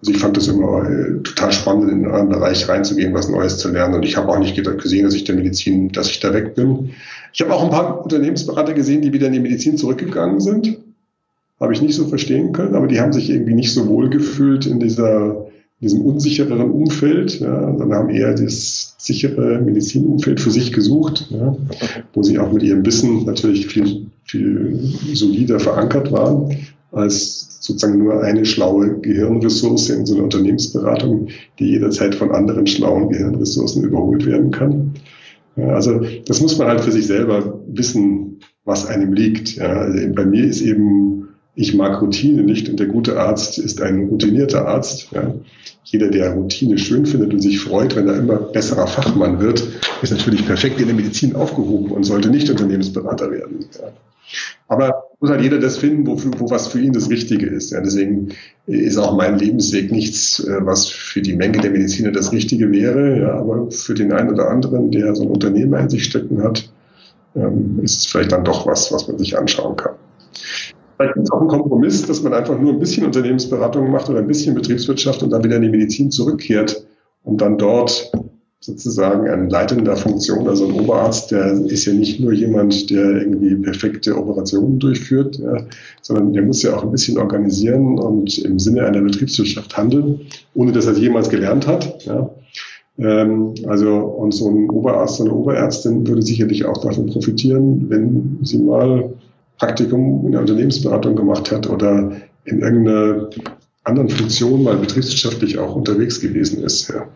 also 0.00 0.12
ich 0.12 0.18
fand 0.18 0.36
das 0.36 0.46
immer 0.46 0.88
äh, 0.88 1.22
total 1.22 1.50
spannend, 1.50 1.90
in 1.90 2.06
einen 2.06 2.28
Bereich 2.28 2.68
reinzugehen, 2.68 3.14
was 3.14 3.28
Neues 3.28 3.58
zu 3.58 3.68
lernen. 3.68 3.94
Und 3.94 4.04
ich 4.04 4.16
habe 4.16 4.28
auch 4.28 4.38
nicht 4.38 4.54
gesehen, 4.56 5.04
dass 5.04 5.14
ich 5.14 5.24
der 5.24 5.34
Medizin, 5.34 5.90
dass 5.90 6.08
ich 6.08 6.20
da 6.20 6.32
weg 6.32 6.54
bin. 6.54 6.90
Ich 7.32 7.40
habe 7.40 7.52
auch 7.52 7.64
ein 7.64 7.70
paar 7.70 8.04
Unternehmensberater 8.04 8.74
gesehen, 8.74 9.02
die 9.02 9.12
wieder 9.12 9.26
in 9.26 9.32
die 9.32 9.40
Medizin 9.40 9.76
zurückgegangen 9.76 10.40
sind. 10.40 10.78
Habe 11.58 11.72
ich 11.72 11.82
nicht 11.82 11.96
so 11.96 12.06
verstehen 12.06 12.52
können, 12.52 12.76
aber 12.76 12.86
die 12.86 13.00
haben 13.00 13.12
sich 13.12 13.28
irgendwie 13.28 13.54
nicht 13.54 13.74
so 13.74 13.88
wohl 13.88 14.08
gefühlt 14.08 14.66
in 14.66 14.78
dieser 14.78 15.47
diesem 15.80 16.02
unsichereren 16.02 16.70
Umfeld, 16.70 17.38
ja, 17.40 17.76
sondern 17.76 17.98
haben 17.98 18.10
eher 18.10 18.34
das 18.34 18.96
sichere 18.98 19.60
Medizinumfeld 19.60 20.40
für 20.40 20.50
sich 20.50 20.72
gesucht, 20.72 21.28
ja, 21.30 21.56
wo 22.12 22.22
sie 22.22 22.38
auch 22.38 22.52
mit 22.52 22.62
ihrem 22.62 22.84
Wissen 22.84 23.24
natürlich 23.24 23.68
viel, 23.68 24.06
viel 24.24 24.78
solider 25.14 25.60
verankert 25.60 26.10
waren 26.10 26.56
als 26.90 27.58
sozusagen 27.60 27.98
nur 27.98 28.22
eine 28.22 28.46
schlaue 28.46 28.98
Gehirnressource 29.00 29.90
in 29.90 30.06
so 30.06 30.14
einer 30.14 30.24
Unternehmensberatung, 30.24 31.28
die 31.58 31.66
jederzeit 31.66 32.14
von 32.14 32.30
anderen 32.30 32.66
schlauen 32.66 33.10
Gehirnressourcen 33.10 33.84
überholt 33.84 34.24
werden 34.26 34.50
kann. 34.50 34.94
Also 35.56 36.00
das 36.26 36.40
muss 36.40 36.56
man 36.56 36.68
halt 36.68 36.80
für 36.80 36.92
sich 36.92 37.06
selber 37.06 37.60
wissen, 37.66 38.38
was 38.64 38.86
einem 38.86 39.12
liegt. 39.12 39.56
Ja, 39.56 39.68
also 39.68 39.98
bei 40.14 40.24
mir 40.24 40.44
ist 40.44 40.60
eben, 40.60 41.17
ich 41.58 41.74
mag 41.74 42.00
Routine 42.00 42.42
nicht 42.42 42.68
und 42.68 42.78
der 42.78 42.86
gute 42.86 43.18
Arzt 43.18 43.58
ist 43.58 43.82
ein 43.82 44.08
routinierter 44.08 44.68
Arzt. 44.68 45.08
Ja. 45.10 45.34
Jeder, 45.82 46.08
der 46.08 46.34
Routine 46.34 46.78
schön 46.78 47.04
findet 47.04 47.32
und 47.32 47.40
sich 47.40 47.58
freut, 47.58 47.96
wenn 47.96 48.06
er 48.06 48.16
immer 48.16 48.36
besserer 48.36 48.86
Fachmann 48.86 49.40
wird, 49.40 49.66
ist 50.00 50.12
natürlich 50.12 50.46
perfekt 50.46 50.80
in 50.80 50.86
der 50.86 50.94
Medizin 50.94 51.34
aufgehoben 51.34 51.90
und 51.90 52.04
sollte 52.04 52.30
nicht 52.30 52.48
Unternehmensberater 52.48 53.32
werden. 53.32 53.66
Ja. 53.72 53.88
Aber 54.68 55.02
muss 55.18 55.30
halt 55.30 55.42
jeder 55.42 55.58
das 55.58 55.78
finden, 55.78 56.06
wo, 56.06 56.16
wo 56.38 56.48
was 56.48 56.68
für 56.68 56.78
ihn 56.78 56.92
das 56.92 57.10
Richtige 57.10 57.46
ist. 57.46 57.72
Ja, 57.72 57.80
deswegen 57.80 58.28
ist 58.66 58.96
auch 58.96 59.16
mein 59.16 59.36
Lebensweg 59.36 59.90
nichts, 59.90 60.38
äh, 60.38 60.58
was 60.60 60.86
für 60.86 61.22
die 61.22 61.34
Menge 61.34 61.58
der 61.58 61.72
Mediziner 61.72 62.12
das 62.12 62.30
Richtige 62.30 62.70
wäre. 62.70 63.18
Ja, 63.18 63.32
aber 63.32 63.68
für 63.72 63.94
den 63.94 64.12
einen 64.12 64.30
oder 64.30 64.48
anderen, 64.48 64.92
der 64.92 65.12
so 65.16 65.24
ein 65.24 65.30
Unternehmer 65.30 65.80
in 65.80 65.90
sich 65.90 66.04
stecken 66.04 66.40
hat, 66.44 66.70
ähm, 67.34 67.80
ist 67.82 67.98
es 67.98 68.06
vielleicht 68.06 68.30
dann 68.30 68.44
doch 68.44 68.64
was, 68.64 68.92
was 68.92 69.08
man 69.08 69.18
sich 69.18 69.36
anschauen 69.36 69.76
kann. 69.76 69.94
Vielleicht 70.98 71.14
gibt 71.14 71.26
es 71.26 71.32
auch 71.32 71.40
einen 71.40 71.48
Kompromiss, 71.48 72.04
dass 72.06 72.22
man 72.22 72.34
einfach 72.34 72.58
nur 72.58 72.72
ein 72.72 72.80
bisschen 72.80 73.06
Unternehmensberatung 73.06 73.88
macht 73.90 74.10
oder 74.10 74.18
ein 74.18 74.26
bisschen 74.26 74.56
Betriebswirtschaft 74.56 75.22
und 75.22 75.30
dann 75.30 75.44
wieder 75.44 75.56
in 75.56 75.62
die 75.62 75.68
Medizin 75.68 76.10
zurückkehrt 76.10 76.84
und 77.22 77.40
dann 77.40 77.56
dort 77.56 78.10
sozusagen 78.60 79.28
ein 79.28 79.48
leitender 79.48 79.96
Funktion. 79.96 80.48
Also 80.48 80.66
ein 80.66 80.72
Oberarzt, 80.72 81.30
der 81.30 81.52
ist 81.66 81.84
ja 81.84 81.92
nicht 81.92 82.18
nur 82.18 82.32
jemand, 82.32 82.90
der 82.90 83.22
irgendwie 83.22 83.54
perfekte 83.54 84.16
Operationen 84.16 84.80
durchführt, 84.80 85.38
ja, 85.38 85.58
sondern 86.02 86.32
der 86.32 86.42
muss 86.42 86.62
ja 86.62 86.76
auch 86.76 86.82
ein 86.82 86.90
bisschen 86.90 87.18
organisieren 87.18 88.00
und 88.00 88.36
im 88.38 88.58
Sinne 88.58 88.84
einer 88.84 89.00
Betriebswirtschaft 89.00 89.76
handeln, 89.76 90.22
ohne 90.54 90.72
dass 90.72 90.86
er 90.86 90.92
es 90.94 90.98
jemals 90.98 91.28
gelernt 91.28 91.68
hat. 91.68 92.04
Ja. 92.06 92.28
Ähm, 92.98 93.54
also 93.68 93.94
und 93.94 94.34
so 94.34 94.48
ein 94.48 94.68
Oberarzt, 94.68 95.20
eine 95.20 95.32
Oberärztin 95.32 96.04
würde 96.08 96.22
sicherlich 96.22 96.64
auch 96.64 96.78
davon 96.78 97.06
profitieren, 97.06 97.88
wenn 97.88 98.40
sie 98.42 98.58
mal 98.58 99.12
Praktikum 99.58 100.24
in 100.26 100.32
der 100.32 100.40
Unternehmensberatung 100.40 101.16
gemacht 101.16 101.50
hat 101.50 101.68
oder 101.68 102.12
in 102.44 102.60
irgendeiner 102.60 103.30
anderen 103.84 104.08
Funktion 104.08 104.62
mal 104.62 104.76
betriebswirtschaftlich 104.76 105.58
auch 105.58 105.74
unterwegs 105.74 106.20
gewesen 106.20 106.62
ist. 106.62 106.88
Ja. 106.88 107.08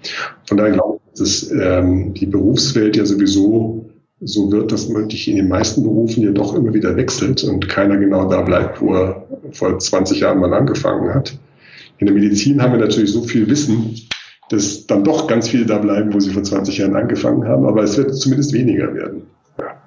Von 0.47 0.57
daher 0.57 0.73
glaube 0.73 0.99
ich, 1.13 1.21
dass 1.21 1.51
ähm, 1.51 2.15
die 2.15 2.27
Berufswelt 2.27 2.97
ja 2.97 3.05
sowieso 3.05 3.87
so 4.25 4.53
wird, 4.53 4.73
dass 4.73 4.89
man 4.89 5.09
dich 5.09 5.29
in 5.29 5.37
den 5.37 5.49
meisten 5.49 5.83
Berufen 5.83 6.23
ja 6.23 6.31
doch 6.31 6.55
immer 6.55 6.73
wieder 6.73 6.97
wechselt 6.97 7.43
und 7.45 7.69
keiner 7.69 7.97
genau 7.97 8.29
da 8.29 8.43
bleibt, 8.43 8.81
wo 8.81 8.95
er 8.95 9.27
vor 9.51 9.79
20 9.79 10.21
Jahren 10.21 10.39
mal 10.39 10.55
angefangen 10.55 11.13
hat. 11.13 11.37
In 11.99 12.07
der 12.07 12.15
Medizin 12.15 12.63
haben 12.63 12.73
wir 12.73 12.79
natürlich 12.79 13.13
so 13.13 13.23
viel 13.23 13.49
Wissen, 13.49 13.97
dass 14.49 14.87
dann 14.87 15.03
doch 15.05 15.27
ganz 15.27 15.49
viele 15.49 15.67
da 15.67 15.79
bleiben, 15.79 16.13
wo 16.13 16.21
sie 16.21 16.31
vor 16.31 16.43
20 16.43 16.79
Jahren 16.79 16.95
angefangen 16.95 17.45
haben, 17.45 17.67
aber 17.67 17.83
es 17.83 17.97
wird 17.97 18.15
zumindest 18.15 18.53
weniger 18.53 18.95
werden. 18.95 19.23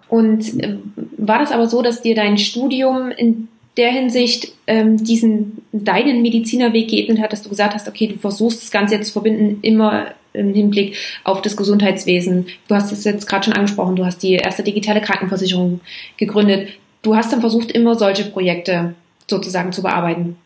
Und 0.08 0.62
äh, 0.62 0.78
war 1.18 1.40
das 1.40 1.52
aber 1.52 1.68
so, 1.68 1.82
dass 1.82 2.02
dir 2.02 2.16
dein 2.16 2.38
Studium 2.38 3.12
in 3.12 3.48
der 3.78 3.92
Hinsicht 3.92 4.54
ähm, 4.68 5.04
diesen 5.04 5.62
deinen 5.72 6.22
Medizinerweg 6.22 6.88
geebnet 6.88 7.20
hat, 7.20 7.34
dass 7.34 7.44
du 7.44 7.50
gesagt 7.50 7.74
hast, 7.74 7.88
okay, 7.88 8.08
du 8.08 8.18
versuchst 8.18 8.62
das 8.62 8.72
Ganze 8.72 8.96
jetzt 8.96 9.08
zu 9.08 9.14
verbinden, 9.14 9.60
immer 9.62 10.08
im 10.34 10.54
Hinblick 10.54 10.96
auf 11.24 11.42
das 11.42 11.58
Gesundheitswesen. 11.58 12.48
Du 12.68 12.76
hast 12.76 12.92
es 12.92 13.04
jetzt 13.04 13.28
gerade 13.28 13.46
schon 13.46 13.54
angesprochen, 13.54 13.96
du 13.96 14.06
hast 14.06 14.24
die 14.24 14.34
erste 14.34 14.64
digitale 14.64 15.02
Krankenversicherung 15.02 15.82
gegründet. 16.18 16.70
Du 17.02 17.16
hast 17.16 17.32
dann 17.32 17.42
versucht, 17.42 17.72
immer 17.72 17.96
solche 17.96 18.26
Projekte 18.26 18.96
sozusagen 19.28 19.72
zu 19.72 19.82
bearbeiten. 19.82 20.38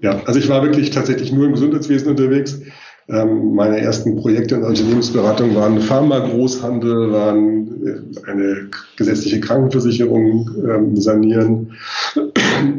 Ja, 0.00 0.22
also 0.24 0.38
ich 0.38 0.48
war 0.48 0.62
wirklich 0.62 0.90
tatsächlich 0.90 1.32
nur 1.32 1.46
im 1.46 1.52
Gesundheitswesen 1.52 2.08
unterwegs. 2.08 2.60
Ähm, 3.08 3.54
meine 3.54 3.80
ersten 3.80 4.16
Projekte 4.16 4.54
in 4.54 4.62
der 4.62 4.70
Unternehmensberatung 4.70 5.54
waren 5.54 5.80
Pharma-Großhandel, 5.80 7.12
waren 7.12 7.86
äh, 7.86 8.30
eine 8.30 8.70
gesetzliche 8.96 9.40
Krankenversicherung 9.40 10.50
ähm, 10.66 10.96
sanieren. 10.96 11.74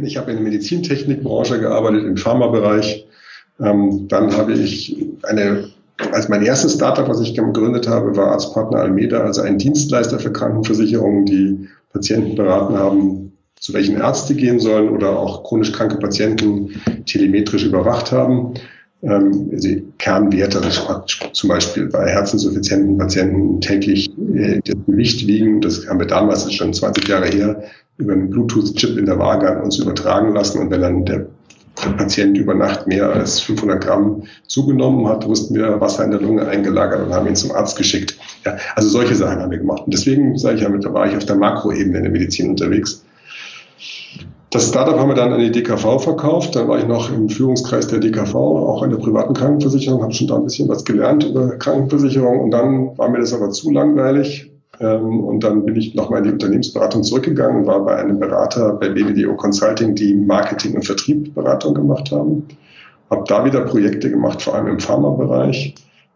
Ich 0.01 0.17
habe 0.17 0.31
in 0.31 0.37
der 0.37 0.45
Medizintechnikbranche 0.45 1.59
gearbeitet, 1.59 2.05
im 2.05 2.17
Pharmabereich. 2.17 3.07
Ähm, 3.59 4.07
dann 4.07 4.35
habe 4.35 4.53
ich 4.53 4.97
eine, 5.23 5.65
als 6.11 6.27
mein 6.27 6.43
erstes 6.43 6.73
Startup, 6.73 7.07
was 7.07 7.21
ich 7.21 7.35
gegründet 7.35 7.87
habe, 7.87 8.17
war 8.17 8.31
Arztpartner 8.31 8.79
Almeda, 8.79 9.19
also 9.19 9.41
ein 9.41 9.59
Dienstleister 9.59 10.17
für 10.17 10.31
Krankenversicherungen, 10.31 11.25
die 11.25 11.67
Patienten 11.93 12.35
beraten 12.35 12.75
haben, 12.75 13.33
zu 13.59 13.73
welchen 13.73 13.97
Ärzte 13.97 14.33
gehen 14.33 14.59
sollen 14.59 14.89
oder 14.89 15.19
auch 15.19 15.43
chronisch 15.43 15.71
kranke 15.71 15.97
Patienten 15.97 16.81
telemetrisch 17.05 17.63
überwacht 17.63 18.11
haben 18.11 18.55
ähm, 19.05 19.49
die 19.51 19.83
Kernwerte, 19.99 20.61
also 20.61 21.03
zum 21.33 21.49
Beispiel 21.49 21.87
bei 21.87 22.09
herzinsuffizienten 22.09 22.97
Patienten 22.97 23.61
täglich 23.61 24.09
äh, 24.35 24.59
das 24.65 24.75
Gewicht 24.87 25.27
wiegen. 25.27 25.61
Das 25.61 25.87
haben 25.87 25.99
wir 25.99 26.07
damals, 26.07 26.51
schon 26.53 26.73
20 26.73 27.07
Jahre 27.07 27.27
her, 27.27 27.63
über 27.97 28.13
einen 28.13 28.29
Bluetooth-Chip 28.29 28.97
in 28.97 29.05
der 29.05 29.19
Waage 29.19 29.49
an 29.49 29.61
uns 29.61 29.77
übertragen 29.77 30.33
lassen. 30.33 30.59
Und 30.59 30.71
wenn 30.71 30.81
dann 30.81 31.05
der, 31.05 31.27
der 31.83 31.89
Patient 31.91 32.37
über 32.37 32.55
Nacht 32.55 32.87
mehr 32.87 33.09
als 33.09 33.39
500 33.41 33.83
Gramm 33.83 34.23
zugenommen 34.47 35.07
hat, 35.07 35.27
wussten 35.27 35.53
wir, 35.55 35.79
Wasser 35.79 36.03
in 36.03 36.11
der 36.11 36.21
Lunge 36.21 36.47
eingelagert 36.47 37.05
und 37.05 37.13
haben 37.13 37.27
ihn 37.27 37.35
zum 37.35 37.51
Arzt 37.51 37.77
geschickt. 37.77 38.17
Ja, 38.43 38.57
also 38.75 38.89
solche 38.89 39.15
Sachen 39.15 39.39
haben 39.39 39.51
wir 39.51 39.59
gemacht. 39.59 39.83
Und 39.85 39.93
deswegen 39.93 40.37
sage 40.37 40.55
ich 40.55 40.61
ja, 40.63 40.69
da 40.69 40.93
war 40.93 41.07
ich 41.07 41.15
auf 41.15 41.25
der 41.25 41.35
Makroebene 41.35 41.97
in 41.97 42.03
der 42.03 42.11
Medizin 42.11 42.49
unterwegs. 42.49 43.04
Das 44.55 44.69
Startup 44.69 44.97
haben 44.97 45.09
wir 45.09 45.15
dann 45.15 45.33
an 45.33 45.41
die 45.41 45.51
DKV 45.51 45.99
verkauft. 45.99 46.55
Dann 46.55 46.69
war 46.69 46.79
ich 46.79 46.87
noch 46.87 47.11
im 47.11 47.27
Führungskreis 47.27 47.87
der 47.87 47.99
DKV, 47.99 48.35
auch 48.35 48.83
in 48.83 48.89
der 48.89 48.99
privaten 48.99 49.33
Krankenversicherung, 49.33 50.01
habe 50.01 50.13
schon 50.13 50.27
da 50.27 50.37
ein 50.37 50.45
bisschen 50.45 50.69
was 50.69 50.85
gelernt 50.85 51.25
über 51.25 51.57
Krankenversicherung. 51.57 52.39
Und 52.39 52.51
dann 52.51 52.97
war 52.97 53.09
mir 53.09 53.19
das 53.19 53.33
aber 53.33 53.49
zu 53.49 53.69
langweilig. 53.69 54.49
Ähm, 54.79 55.25
und 55.25 55.43
dann 55.43 55.65
bin 55.65 55.75
ich 55.75 55.93
nochmal 55.93 56.19
in 56.19 56.23
die 56.23 56.31
Unternehmensberatung 56.31 57.03
zurückgegangen 57.03 57.63
und 57.63 57.67
war 57.67 57.83
bei 57.83 57.97
einem 57.97 58.17
Berater 58.17 58.71
bei 58.75 58.87
BBDO 58.87 59.35
Consulting, 59.35 59.93
die 59.93 60.15
Marketing 60.15 60.75
und 60.75 60.85
Vertrieb 60.85 61.35
Beratung 61.35 61.73
gemacht 61.73 62.13
haben. 62.13 62.47
Habe 63.09 63.25
da 63.27 63.43
wieder 63.43 63.59
Projekte 63.59 64.09
gemacht, 64.09 64.41
vor 64.41 64.55
allem 64.55 64.67
im 64.67 64.79
Pharmabereich 64.79 65.75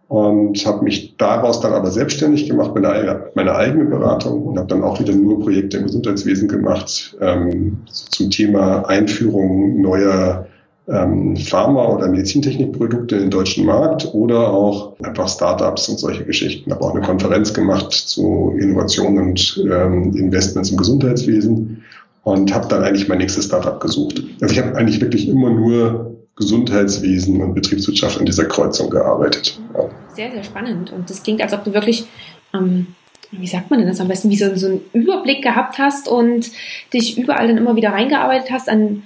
und 0.09 0.65
habe 0.65 0.83
mich 0.83 1.15
daraus 1.17 1.61
dann 1.61 1.73
aber 1.73 1.91
selbstständig 1.91 2.49
gemacht, 2.49 2.71
meine, 2.73 3.29
meine 3.35 3.55
eigene 3.55 3.85
Beratung 3.85 4.43
und 4.43 4.57
habe 4.57 4.67
dann 4.67 4.83
auch 4.83 4.99
wieder 4.99 5.13
nur 5.13 5.39
Projekte 5.39 5.77
im 5.77 5.83
Gesundheitswesen 5.83 6.49
gemacht 6.49 7.15
ähm, 7.21 7.77
zum 7.85 8.31
Thema 8.31 8.87
Einführung 8.89 9.81
neuer 9.81 10.47
ähm, 10.87 11.37
Pharma- 11.37 11.89
oder 11.89 12.07
Medizintechnikprodukte 12.07 13.15
in 13.15 13.21
den 13.21 13.29
deutschen 13.29 13.67
Markt 13.67 14.11
oder 14.15 14.51
auch 14.51 14.99
einfach 15.03 15.29
Startups 15.29 15.87
und 15.89 15.99
solche 15.99 16.25
Geschichten. 16.25 16.71
Habe 16.71 16.83
auch 16.83 16.95
eine 16.95 17.05
Konferenz 17.05 17.53
gemacht 17.53 17.91
zu 17.91 18.55
Innovation 18.59 19.19
und 19.19 19.63
ähm, 19.71 20.15
Investments 20.15 20.71
im 20.71 20.77
Gesundheitswesen 20.77 21.83
und 22.23 22.51
habe 22.51 22.67
dann 22.67 22.83
eigentlich 22.83 23.07
mein 23.07 23.19
nächstes 23.19 23.45
Startup 23.45 23.79
gesucht. 23.79 24.23
Also 24.41 24.53
ich 24.55 24.59
habe 24.59 24.75
eigentlich 24.75 24.99
wirklich 25.01 25.29
immer 25.29 25.51
nur 25.51 26.18
Gesundheitswesen 26.39 27.41
und 27.41 27.53
Betriebswirtschaft 27.53 28.17
in 28.17 28.25
dieser 28.25 28.45
Kreuzung 28.45 28.89
gearbeitet. 28.89 29.59
Ja. 29.73 29.89
Sehr, 30.15 30.31
sehr 30.31 30.43
spannend. 30.43 30.91
Und 30.91 31.09
das 31.09 31.21
klingt, 31.21 31.41
als 31.41 31.53
ob 31.53 31.65
du 31.65 31.73
wirklich, 31.73 32.05
ähm, 32.53 32.87
wie 33.31 33.45
sagt 33.45 33.69
man 33.69 33.79
denn 33.79 33.89
das 33.89 33.99
am 33.99 34.07
besten, 34.07 34.29
wie 34.29 34.37
so, 34.37 34.55
so 34.55 34.67
einen 34.67 34.81
Überblick 34.93 35.43
gehabt 35.43 35.77
hast 35.77 36.07
und 36.07 36.49
dich 36.93 37.17
überall 37.17 37.49
dann 37.49 37.57
immer 37.57 37.75
wieder 37.75 37.89
reingearbeitet 37.89 38.51
hast, 38.51 38.69
an, 38.69 39.03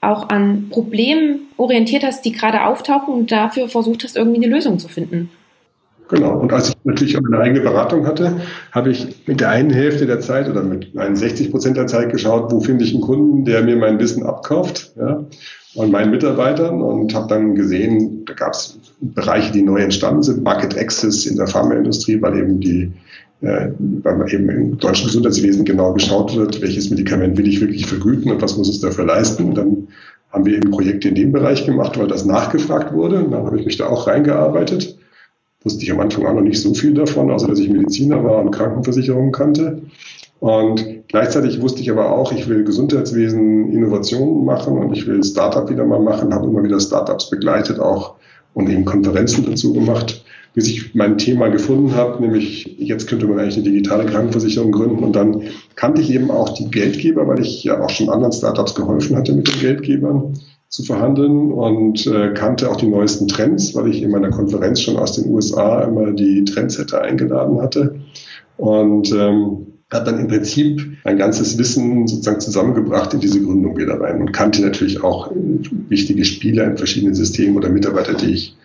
auch 0.00 0.28
an 0.28 0.70
Problemen 0.70 1.42
orientiert 1.56 2.02
hast, 2.02 2.24
die 2.24 2.32
gerade 2.32 2.66
auftauchen 2.66 3.14
und 3.14 3.30
dafür 3.30 3.68
versucht 3.68 4.02
hast, 4.02 4.16
irgendwie 4.16 4.44
eine 4.44 4.52
Lösung 4.52 4.80
zu 4.80 4.88
finden. 4.88 5.30
Genau. 6.08 6.36
Und 6.36 6.52
als 6.52 6.70
ich 6.70 6.74
natürlich 6.82 7.16
auch 7.16 7.22
meine 7.22 7.42
eigene 7.42 7.60
Beratung 7.60 8.06
hatte, 8.08 8.40
habe 8.72 8.90
ich 8.90 9.06
mit 9.26 9.40
der 9.40 9.50
einen 9.50 9.70
Hälfte 9.70 10.04
der 10.04 10.18
Zeit 10.18 10.48
oder 10.48 10.62
mit 10.64 10.98
61 10.98 11.52
Prozent 11.52 11.76
der 11.76 11.86
Zeit 11.86 12.10
geschaut, 12.10 12.50
wo 12.50 12.60
finde 12.60 12.84
ich 12.84 12.92
einen 12.92 13.02
Kunden, 13.02 13.44
der 13.44 13.62
mir 13.62 13.76
mein 13.76 14.00
Wissen 14.00 14.26
abkauft. 14.26 14.92
Ja 14.96 15.24
und 15.74 15.90
meinen 15.90 16.10
Mitarbeitern 16.10 16.82
und 16.82 17.14
habe 17.14 17.28
dann 17.28 17.54
gesehen, 17.54 18.24
da 18.26 18.34
gab 18.34 18.52
es 18.52 18.78
Bereiche, 19.00 19.52
die 19.52 19.62
neu 19.62 19.80
entstanden 19.80 20.22
sind, 20.22 20.42
Market 20.42 20.76
Access 20.78 21.26
in 21.26 21.36
der 21.36 21.46
Pharmaindustrie, 21.46 22.20
weil 22.20 22.38
eben 22.38 22.60
die 22.60 22.92
äh, 23.42 23.70
weil 23.78 24.32
eben 24.32 24.48
im 24.48 24.78
deutschen 24.78 25.06
Gesundheitswesen 25.06 25.64
genau 25.64 25.92
geschaut 25.92 26.36
wird, 26.36 26.62
welches 26.62 26.90
Medikament 26.90 27.36
will 27.36 27.48
ich 27.48 27.60
wirklich 27.60 27.86
vergüten 27.86 28.30
und 28.30 28.40
was 28.40 28.56
muss 28.56 28.68
es 28.68 28.80
dafür 28.80 29.04
leisten. 29.04 29.48
Und 29.48 29.54
dann 29.56 29.88
haben 30.30 30.46
wir 30.46 30.54
eben 30.54 30.70
Projekte 30.70 31.08
in 31.08 31.16
dem 31.16 31.32
Bereich 31.32 31.66
gemacht, 31.66 31.98
weil 31.98 32.06
das 32.06 32.24
nachgefragt 32.24 32.92
wurde. 32.92 33.24
Und 33.24 33.32
dann 33.32 33.44
habe 33.44 33.58
ich 33.58 33.66
mich 33.66 33.76
da 33.78 33.88
auch 33.88 34.06
reingearbeitet. 34.06 34.96
Wusste 35.64 35.82
ich 35.82 35.90
am 35.90 35.98
Anfang 35.98 36.24
auch 36.26 36.34
noch 36.34 36.42
nicht 36.42 36.60
so 36.60 36.72
viel 36.72 36.94
davon, 36.94 37.32
außer 37.32 37.48
dass 37.48 37.58
ich 37.58 37.68
Mediziner 37.68 38.22
war 38.22 38.38
und 38.38 38.52
Krankenversicherungen 38.52 39.32
kannte. 39.32 39.82
Und 40.38 41.01
gleichzeitig 41.12 41.60
wusste 41.60 41.82
ich 41.82 41.90
aber 41.90 42.10
auch, 42.10 42.32
ich 42.32 42.48
will 42.48 42.64
Gesundheitswesen 42.64 43.70
Innovationen 43.70 44.44
machen 44.44 44.76
und 44.78 44.92
ich 44.92 45.06
will 45.06 45.22
Startup 45.22 45.70
wieder 45.70 45.84
mal 45.84 46.00
machen, 46.00 46.34
habe 46.34 46.48
immer 46.48 46.64
wieder 46.64 46.80
Startups 46.80 47.30
begleitet 47.30 47.78
auch 47.78 48.14
und 48.54 48.68
eben 48.68 48.84
Konferenzen 48.84 49.46
dazu 49.48 49.72
gemacht, 49.72 50.24
bis 50.54 50.66
ich 50.66 50.94
mein 50.94 51.18
Thema 51.18 51.48
gefunden 51.48 51.94
habe, 51.94 52.22
nämlich 52.22 52.76
jetzt 52.78 53.08
könnte 53.08 53.26
man 53.26 53.38
eigentlich 53.38 53.56
eine 53.56 53.64
digitale 53.64 54.06
Krankenversicherung 54.06 54.72
gründen 54.72 55.04
und 55.04 55.14
dann 55.14 55.42
kannte 55.76 56.02
ich 56.02 56.12
eben 56.12 56.30
auch 56.30 56.50
die 56.50 56.70
Geldgeber, 56.70 57.26
weil 57.26 57.40
ich 57.40 57.62
ja 57.64 57.80
auch 57.80 57.90
schon 57.90 58.10
anderen 58.10 58.32
Startups 58.32 58.74
geholfen 58.74 59.16
hatte 59.16 59.32
mit 59.32 59.48
den 59.48 59.60
Geldgebern 59.60 60.34
zu 60.68 60.82
verhandeln 60.82 61.52
und 61.52 62.06
äh, 62.06 62.32
kannte 62.32 62.70
auch 62.70 62.76
die 62.76 62.86
neuesten 62.86 63.28
Trends, 63.28 63.74
weil 63.74 63.88
ich 63.88 64.02
in 64.02 64.10
meiner 64.10 64.30
Konferenz 64.30 64.80
schon 64.80 64.96
aus 64.96 65.12
den 65.12 65.30
USA 65.30 65.82
immer 65.82 66.12
die 66.12 66.44
Trendsetter 66.44 67.02
eingeladen 67.02 67.60
hatte 67.60 67.96
und 68.56 69.12
ähm, 69.12 69.71
hat 69.92 70.06
dann 70.06 70.18
im 70.18 70.28
Prinzip 70.28 70.98
mein 71.04 71.18
ganzes 71.18 71.58
Wissen 71.58 72.06
sozusagen 72.06 72.40
zusammengebracht 72.40 73.14
in 73.14 73.20
diese 73.20 73.42
Gründung 73.42 73.76
wieder 73.76 74.00
rein 74.00 74.20
und 74.20 74.32
kannte 74.32 74.62
natürlich 74.62 75.02
auch 75.02 75.30
wichtige 75.88 76.24
Spieler 76.24 76.64
in 76.64 76.76
verschiedenen 76.76 77.14
Systemen 77.14 77.56
oder 77.56 77.68
Mitarbeiter, 77.68 78.14
die 78.14 78.32
ich 78.32 78.56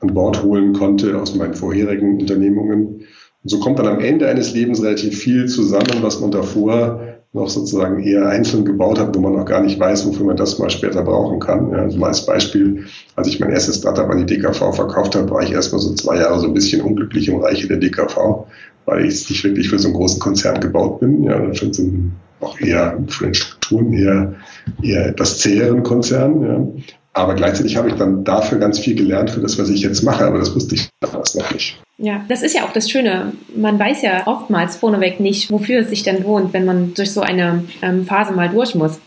an 0.00 0.14
Bord 0.14 0.42
holen 0.42 0.72
konnte 0.72 1.20
aus 1.20 1.34
meinen 1.34 1.54
vorherigen 1.54 2.20
Unternehmungen. 2.20 3.02
Und 3.42 3.50
so 3.50 3.58
kommt 3.60 3.78
dann 3.78 3.86
am 3.86 4.00
Ende 4.00 4.28
eines 4.28 4.54
Lebens 4.54 4.82
relativ 4.82 5.18
viel 5.18 5.46
zusammen, 5.46 6.02
was 6.02 6.20
man 6.20 6.30
davor 6.30 7.18
noch 7.32 7.48
sozusagen 7.48 8.02
eher 8.02 8.26
einzeln 8.26 8.64
gebaut 8.64 8.98
hat, 8.98 9.14
wo 9.14 9.20
man 9.20 9.34
noch 9.34 9.44
gar 9.44 9.60
nicht 9.60 9.78
weiß, 9.78 10.06
wofür 10.06 10.26
man 10.26 10.36
das 10.36 10.58
mal 10.58 10.70
später 10.70 11.02
brauchen 11.02 11.40
kann. 11.40 11.70
Ja, 11.70 11.78
also 11.78 11.98
mal 11.98 12.08
als 12.08 12.24
Beispiel, 12.24 12.86
als 13.16 13.28
ich 13.28 13.38
mein 13.38 13.50
erstes 13.50 13.78
Startup 13.78 14.08
an 14.08 14.26
die 14.26 14.36
DKV 14.36 14.74
verkauft 14.74 15.14
habe, 15.14 15.28
war 15.30 15.42
ich 15.42 15.52
erstmal 15.52 15.80
so 15.80 15.92
zwei 15.94 16.16
Jahre 16.16 16.40
so 16.40 16.46
ein 16.46 16.54
bisschen 16.54 16.80
unglücklich 16.80 17.28
im 17.28 17.40
Reiche 17.40 17.68
der 17.68 17.76
DKV, 17.76 18.46
weil 18.88 19.04
ich 19.04 19.28
nicht 19.28 19.44
wirklich 19.44 19.68
für 19.68 19.78
so 19.78 19.88
einen 19.88 19.96
großen 19.96 20.18
Konzern 20.18 20.60
gebaut 20.60 21.00
bin, 21.00 21.22
ja, 21.22 21.52
für 21.52 21.72
so 21.72 21.82
einen 21.82 22.16
auch 22.40 22.58
eher 22.60 22.98
von 23.08 23.26
den 23.26 23.34
Strukturen 23.34 23.92
eher, 23.92 24.34
eher 24.82 25.06
etwas 25.06 25.38
zäheren 25.38 25.82
Konzern. 25.82 26.42
Ja. 26.42 26.82
Aber 27.12 27.34
gleichzeitig 27.34 27.76
habe 27.76 27.88
ich 27.88 27.94
dann 27.96 28.22
dafür 28.24 28.58
ganz 28.58 28.78
viel 28.78 28.94
gelernt 28.94 29.30
für 29.30 29.40
das, 29.40 29.58
was 29.58 29.70
ich 29.70 29.82
jetzt 29.82 30.02
mache, 30.02 30.24
aber 30.24 30.38
das 30.38 30.54
wusste 30.54 30.76
ich 30.76 30.88
damals 31.00 31.34
noch 31.34 31.52
nicht. 31.52 31.80
Ja, 31.96 32.24
das 32.28 32.42
ist 32.42 32.54
ja 32.54 32.64
auch 32.64 32.72
das 32.72 32.88
Schöne. 32.88 33.32
Man 33.56 33.78
weiß 33.78 34.02
ja 34.02 34.26
oftmals 34.26 34.76
vorneweg 34.76 35.18
nicht, 35.18 35.50
wofür 35.50 35.80
es 35.80 35.90
sich 35.90 36.04
denn 36.04 36.22
lohnt, 36.22 36.52
wenn 36.52 36.64
man 36.64 36.94
durch 36.94 37.12
so 37.12 37.20
eine 37.20 37.64
ähm, 37.82 38.04
Phase 38.04 38.32
mal 38.32 38.48
durch 38.48 38.76
muss. 38.76 39.00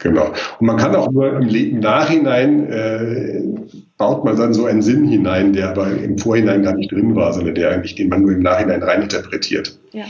Genau. 0.00 0.32
Und 0.58 0.66
man 0.66 0.76
kann 0.76 0.96
auch 0.96 1.12
nur 1.12 1.36
im, 1.36 1.48
im 1.48 1.78
Nachhinein 1.78 2.68
äh, 2.68 3.42
baut 4.02 4.24
man 4.24 4.36
dann 4.36 4.52
so 4.52 4.64
einen 4.64 4.82
Sinn 4.82 5.06
hinein, 5.06 5.52
der 5.52 5.70
aber 5.70 5.86
im 5.92 6.18
Vorhinein 6.18 6.64
gar 6.64 6.74
nicht 6.74 6.90
drin 6.90 7.14
war, 7.14 7.32
sondern 7.32 7.54
der 7.54 7.70
eigentlich, 7.70 7.94
den 7.94 8.08
man 8.08 8.22
nur 8.22 8.32
im 8.32 8.42
Nachhinein 8.42 8.82
reininterpretiert. 8.82 9.78
Ja. 9.92 10.06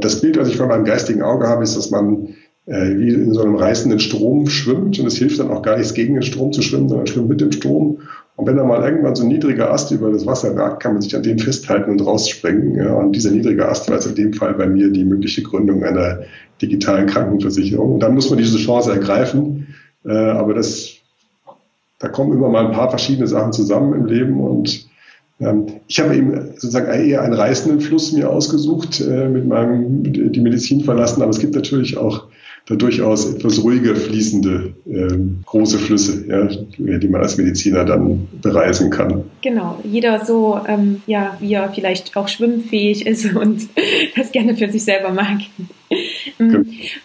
Das 0.00 0.20
Bild, 0.20 0.36
was 0.36 0.48
ich 0.48 0.56
von 0.56 0.66
meinem 0.66 0.84
geistigen 0.84 1.22
Auge 1.22 1.46
habe, 1.46 1.62
ist, 1.62 1.76
dass 1.76 1.92
man 1.92 2.34
äh, 2.66 2.98
wie 2.98 3.10
in 3.10 3.32
so 3.32 3.42
einem 3.42 3.54
reißenden 3.54 4.00
Strom 4.00 4.48
schwimmt 4.48 4.98
und 4.98 5.06
es 5.06 5.16
hilft 5.16 5.38
dann 5.38 5.52
auch 5.52 5.62
gar 5.62 5.76
nichts 5.76 5.94
gegen 5.94 6.14
den 6.14 6.24
Strom 6.24 6.52
zu 6.52 6.60
schwimmen, 6.60 6.88
sondern 6.88 7.06
schwimmt 7.06 7.28
mit 7.28 7.40
dem 7.40 7.52
Strom. 7.52 8.00
Und 8.34 8.46
wenn 8.48 8.56
da 8.56 8.64
mal 8.64 8.82
irgendwann 8.82 9.14
so 9.14 9.22
ein 9.22 9.28
niedriger 9.28 9.70
Ast 9.70 9.92
über 9.92 10.10
das 10.10 10.26
Wasser 10.26 10.56
ragt, 10.56 10.82
kann 10.82 10.94
man 10.94 11.02
sich 11.02 11.14
an 11.14 11.22
dem 11.22 11.38
festhalten 11.38 11.92
und 11.92 12.04
rausspringen. 12.04 12.74
Ja, 12.74 12.94
und 12.94 13.12
dieser 13.12 13.30
niedrige 13.30 13.68
Ast 13.68 13.88
war 13.88 13.94
jetzt 13.94 14.06
in 14.06 14.16
dem 14.16 14.32
Fall 14.32 14.54
bei 14.54 14.66
mir 14.66 14.90
die 14.90 15.04
mögliche 15.04 15.42
Gründung 15.42 15.84
einer 15.84 16.22
digitalen 16.60 17.06
Krankenversicherung. 17.06 17.94
Und 17.94 18.00
dann 18.00 18.14
muss 18.14 18.28
man 18.28 18.40
diese 18.40 18.58
Chance 18.58 18.90
ergreifen. 18.90 19.68
Äh, 20.04 20.10
aber 20.10 20.54
das, 20.54 20.98
da 21.98 22.08
kommen 22.08 22.32
immer 22.32 22.48
mal 22.48 22.66
ein 22.66 22.72
paar 22.72 22.90
verschiedene 22.90 23.26
Sachen 23.26 23.52
zusammen 23.52 23.94
im 23.94 24.06
Leben 24.06 24.40
und 24.40 24.88
ähm, 25.40 25.66
ich 25.86 26.00
habe 26.00 26.16
eben 26.16 26.52
sozusagen 26.52 26.86
eher 26.88 27.22
einen 27.22 27.34
reißenden 27.34 27.80
Fluss 27.80 28.12
mir 28.12 28.30
ausgesucht, 28.30 29.00
äh, 29.00 29.28
mit 29.28 29.46
meinem 29.46 30.02
die 30.04 30.40
Medizin 30.40 30.82
verlassen, 30.82 31.22
aber 31.22 31.30
es 31.30 31.38
gibt 31.38 31.54
natürlich 31.54 31.96
auch 31.96 32.27
da 32.68 32.74
durchaus 32.74 33.34
etwas 33.34 33.62
ruhiger 33.62 33.96
fließende 33.96 34.74
ähm, 34.86 35.38
große 35.46 35.78
Flüsse, 35.78 36.26
ja, 36.28 36.98
die 36.98 37.08
man 37.08 37.22
als 37.22 37.38
Mediziner 37.38 37.84
dann 37.84 38.28
bereisen 38.42 38.90
kann. 38.90 39.24
Genau, 39.40 39.78
jeder 39.84 40.24
so, 40.24 40.60
ähm, 40.68 41.00
ja, 41.06 41.38
wie 41.40 41.54
er 41.54 41.72
vielleicht 41.72 42.14
auch 42.14 42.28
schwimmfähig 42.28 43.06
ist 43.06 43.34
und 43.34 43.68
das 44.16 44.32
gerne 44.32 44.54
für 44.54 44.68
sich 44.68 44.84
selber 44.84 45.10
mag. 45.10 45.38
Ähm, 46.38 46.48
genau. 46.50 46.60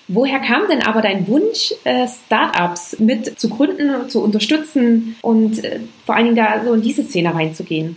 Woher 0.09 0.39
kam 0.39 0.63
denn 0.69 0.81
aber 0.81 1.01
dein 1.01 1.27
Wunsch, 1.27 1.73
äh, 1.85 2.07
Startups 2.07 2.99
mit 2.99 3.39
zu 3.39 3.47
gründen, 3.47 4.09
zu 4.09 4.21
unterstützen 4.21 5.15
und 5.21 5.63
äh, 5.63 5.79
vor 6.05 6.15
allen 6.15 6.25
Dingen 6.25 6.35
da 6.35 6.61
so 6.65 6.73
in 6.73 6.81
diese 6.81 7.03
Szene 7.03 7.33
reinzugehen? 7.33 7.95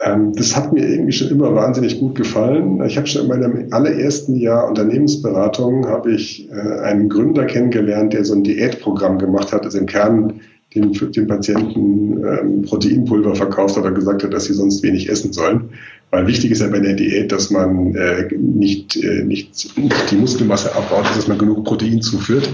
Ähm, 0.00 0.32
das 0.34 0.54
hat 0.54 0.72
mir 0.72 0.86
irgendwie 0.86 1.12
schon 1.12 1.30
immer 1.30 1.54
wahnsinnig 1.54 1.98
gut 1.98 2.14
gefallen. 2.14 2.84
Ich 2.84 2.96
habe 2.96 3.06
schon 3.06 3.22
in 3.22 3.28
meinem 3.28 3.68
allerersten 3.70 4.36
Jahr 4.36 4.68
Unternehmensberatung 4.68 5.86
habe 5.86 6.12
ich 6.12 6.50
äh, 6.50 6.80
einen 6.80 7.08
Gründer 7.08 7.46
kennengelernt, 7.46 8.12
der 8.12 8.24
so 8.24 8.34
ein 8.34 8.44
Diätprogramm 8.44 9.18
gemacht 9.18 9.52
hat, 9.52 9.64
also 9.64 9.78
im 9.78 9.86
Kern 9.86 10.40
den, 10.74 10.92
den 10.92 11.26
Patienten 11.26 12.24
ähm, 12.24 12.62
Proteinpulver 12.62 13.34
verkauft 13.34 13.76
hat 13.76 13.84
und 13.84 13.94
gesagt 13.94 14.22
hat, 14.22 14.34
dass 14.34 14.44
sie 14.44 14.52
sonst 14.52 14.82
wenig 14.82 15.08
essen 15.08 15.32
sollen. 15.32 15.70
Weil 16.10 16.26
wichtig 16.26 16.50
ist 16.50 16.60
ja 16.60 16.68
bei 16.68 16.78
der 16.78 16.94
Diät, 16.94 17.32
dass 17.32 17.50
man 17.50 17.94
äh, 17.94 18.28
nicht, 18.36 18.96
äh, 19.02 19.24
nicht 19.24 19.76
die 20.10 20.16
Muskelmasse 20.16 20.74
abbaut, 20.74 21.06
dass 21.16 21.26
man 21.26 21.38
genug 21.38 21.64
Protein 21.64 22.02
zuführt. 22.02 22.48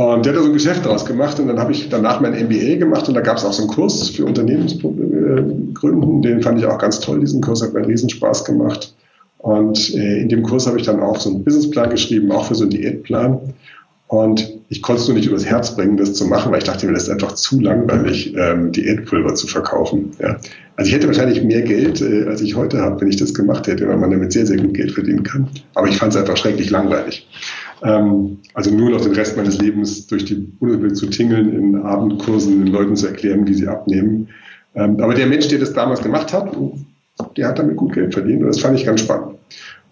Und 0.00 0.24
der 0.24 0.32
hat 0.32 0.38
da 0.38 0.42
so 0.42 0.48
ein 0.48 0.54
Geschäft 0.54 0.86
draus 0.86 1.04
gemacht 1.04 1.38
und 1.40 1.48
dann 1.48 1.60
habe 1.60 1.72
ich 1.72 1.90
danach 1.90 2.22
mein 2.22 2.32
MBA 2.32 2.76
gemacht 2.76 3.06
und 3.08 3.14
da 3.14 3.20
gab 3.20 3.36
es 3.36 3.44
auch 3.44 3.52
so 3.52 3.64
einen 3.64 3.70
Kurs 3.70 4.08
für 4.08 4.24
Unternehmensgründen. 4.24 6.22
Den 6.22 6.40
fand 6.40 6.58
ich 6.58 6.64
auch 6.64 6.78
ganz 6.78 7.00
toll, 7.00 7.20
diesen 7.20 7.42
Kurs 7.42 7.60
hat 7.62 7.74
mir 7.74 7.80
einen 7.80 7.90
Riesenspaß 7.90 8.46
gemacht. 8.46 8.94
Und 9.36 9.94
äh, 9.94 10.22
in 10.22 10.30
dem 10.30 10.42
Kurs 10.42 10.66
habe 10.66 10.78
ich 10.78 10.86
dann 10.86 11.00
auch 11.00 11.20
so 11.20 11.28
einen 11.28 11.44
Businessplan 11.44 11.90
geschrieben, 11.90 12.32
auch 12.32 12.46
für 12.46 12.54
so 12.54 12.62
einen 12.64 12.70
Diätplan. 12.70 13.52
Und 14.06 14.50
ich 14.70 14.80
konnte 14.80 15.02
es 15.02 15.08
nur 15.08 15.18
nicht 15.18 15.28
übers 15.28 15.44
Herz 15.44 15.76
bringen, 15.76 15.98
das 15.98 16.14
zu 16.14 16.24
machen, 16.24 16.50
weil 16.50 16.60
ich 16.60 16.64
dachte 16.64 16.86
mir, 16.86 16.94
das 16.94 17.02
ist 17.02 17.10
einfach 17.10 17.34
zu 17.34 17.60
langweilig, 17.60 18.34
ähm, 18.38 18.72
Diätpulver 18.72 19.34
zu 19.34 19.48
verkaufen. 19.48 20.12
Ja. 20.18 20.38
Also 20.76 20.88
ich 20.88 20.94
hätte 20.94 21.08
wahrscheinlich 21.08 21.42
mehr 21.42 21.60
Geld, 21.60 22.00
äh, 22.00 22.24
als 22.26 22.40
ich 22.40 22.56
heute 22.56 22.80
habe, 22.80 23.02
wenn 23.02 23.08
ich 23.08 23.16
das 23.16 23.34
gemacht 23.34 23.66
hätte, 23.66 23.86
weil 23.86 23.98
man 23.98 24.10
damit 24.10 24.32
sehr, 24.32 24.46
sehr 24.46 24.56
gut 24.56 24.72
Geld 24.72 24.92
verdienen 24.92 25.24
kann. 25.24 25.50
Aber 25.74 25.88
ich 25.88 25.98
fand 25.98 26.14
es 26.14 26.18
einfach 26.18 26.38
schrecklich 26.38 26.70
langweilig. 26.70 27.28
Ähm, 27.82 28.38
also 28.54 28.70
nur 28.70 28.90
noch 28.90 29.00
den 29.00 29.12
Rest 29.12 29.36
meines 29.36 29.58
Lebens 29.58 30.06
durch 30.06 30.24
die 30.24 30.34
Bundeswehr 30.34 30.94
zu 30.94 31.06
tingeln, 31.06 31.52
in 31.52 31.76
Abendkursen 31.76 32.64
den 32.64 32.72
Leuten 32.72 32.96
zu 32.96 33.06
erklären, 33.06 33.46
wie 33.46 33.54
sie 33.54 33.68
abnehmen. 33.68 34.28
Ähm, 34.74 35.00
aber 35.00 35.14
der 35.14 35.26
Mensch, 35.26 35.48
der 35.48 35.58
das 35.58 35.72
damals 35.72 36.02
gemacht 36.02 36.32
hat, 36.32 36.56
der 37.36 37.48
hat 37.48 37.58
damit 37.58 37.76
gut 37.76 37.92
Geld 37.92 38.14
verdient 38.14 38.42
und 38.42 38.48
das 38.48 38.60
fand 38.60 38.78
ich 38.78 38.86
ganz 38.86 39.00
spannend. 39.00 39.36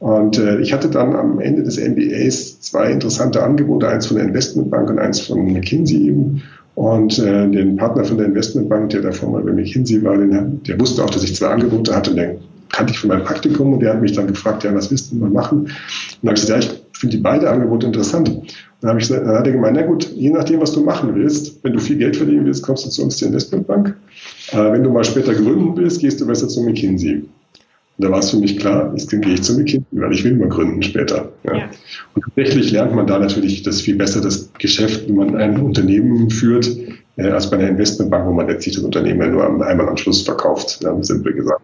Und 0.01 0.39
äh, 0.39 0.61
ich 0.61 0.73
hatte 0.73 0.89
dann 0.89 1.17
am 1.17 1.41
Ende 1.41 1.63
des 1.63 1.79
MBAs 1.79 2.61
zwei 2.61 2.93
interessante 2.93 3.43
Angebote, 3.43 3.89
eins 3.89 4.07
von 4.07 4.17
der 4.17 4.27
Investmentbank 4.27 4.91
und 4.91 4.99
eins 4.99 5.21
von 5.21 5.53
McKinsey 5.53 6.07
eben. 6.07 6.43
Und 6.77 7.19
äh, 7.19 7.51
den 7.51 7.77
Partner 7.77 8.05
von 8.05 8.19
der 8.19 8.27
Investmentbank, 8.27 8.91
der 8.91 9.03
davor 9.03 9.33
mal 9.33 9.43
bei 9.43 9.53
McKinsey 9.53 10.05
war, 10.05 10.17
den, 10.17 10.63
der 10.63 10.79
wusste 10.79 11.03
auch, 11.03 11.11
dass 11.11 11.25
ich 11.25 11.35
zwei 11.35 11.49
Angebote 11.49 11.95
hatte 11.95 12.13
und 12.13 12.17
den 12.19 12.37
kannte 12.71 12.93
ich 12.93 13.01
von 13.01 13.09
meinem 13.09 13.25
Praktikum 13.25 13.73
und 13.73 13.81
der 13.81 13.95
hat 13.95 14.01
mich 14.01 14.13
dann 14.13 14.29
gefragt, 14.29 14.63
ja, 14.63 14.73
was 14.73 14.91
willst 14.91 15.11
du 15.11 15.17
mal 15.17 15.31
machen? 15.31 15.63
Und 15.63 15.69
dann 16.23 16.29
habe 16.29 16.39
ich 16.39 16.47
gesagt, 16.47 16.65
ja, 16.65 16.71
ich 16.71 16.88
finde 16.99 17.17
die 17.17 17.23
beiden 17.23 17.47
Angebote 17.47 17.87
interessant. 17.87 18.29
Und 18.29 18.53
dann, 18.81 18.91
habe 18.91 19.01
ich, 19.01 19.09
dann 19.09 19.27
hat 19.27 19.47
er 19.47 19.53
gemeint, 19.53 19.77
na 19.77 19.87
gut, 19.87 20.11
je 20.15 20.31
nachdem, 20.31 20.61
was 20.61 20.73
du 20.73 20.83
machen 20.83 21.15
willst, 21.15 21.63
wenn 21.63 21.73
du 21.73 21.81
viel 21.81 21.97
Geld 21.97 22.17
verdienen 22.17 22.45
willst, 22.45 22.63
kommst 22.63 22.87
du 22.87 22.91
zu 22.91 23.03
uns 23.03 23.17
zur 23.17 23.29
Investmentbank. 23.29 23.97
Äh, 24.53 24.73
wenn 24.73 24.83
du 24.83 24.91
mal 24.91 25.05
später 25.05 25.35
gründen 25.35 25.77
willst, 25.77 26.01
gehst 26.01 26.21
du 26.21 26.27
besser 26.27 26.49
zu 26.49 26.63
McKinsey. 26.63 27.25
Und 27.99 28.05
da 28.05 28.11
war 28.11 28.21
es 28.21 28.31
für 28.31 28.39
mich 28.39 28.59
klar, 28.59 28.93
jetzt 28.97 29.11
gehe 29.11 29.21
ich 29.21 29.43
zu 29.43 29.55
McKinsey, 29.55 29.87
weil 29.93 30.13
ich 30.13 30.25
will 30.25 30.37
mal 30.37 30.49
gründen 30.49 30.83
später. 30.83 31.33
Ja. 31.45 31.57
Ja. 31.57 31.71
Und 32.15 32.25
tatsächlich 32.25 32.71
lernt 32.73 32.95
man 32.95 33.07
da 33.07 33.19
natürlich 33.19 33.63
das 33.63 33.81
viel 33.81 33.97
besser, 33.97 34.21
das 34.21 34.53
Geschäft, 34.59 35.09
wenn 35.09 35.17
man 35.17 35.37
ein 35.37 35.61
Unternehmen 35.61 36.31
führt, 36.31 36.69
äh, 37.17 37.29
als 37.29 37.51
bei 37.51 37.59
einer 37.59 37.69
Investmentbank, 37.69 38.27
wo 38.27 38.33
man 38.33 38.47
letztlich 38.49 38.77
das 38.77 38.85
Unternehmen 38.85 39.33
nur 39.33 39.45
einmal 39.45 39.89
am 39.89 39.97
Schluss 39.97 40.23
verkauft, 40.23 40.81
ja, 40.83 40.97
simpel 41.03 41.33
gesagt. 41.33 41.63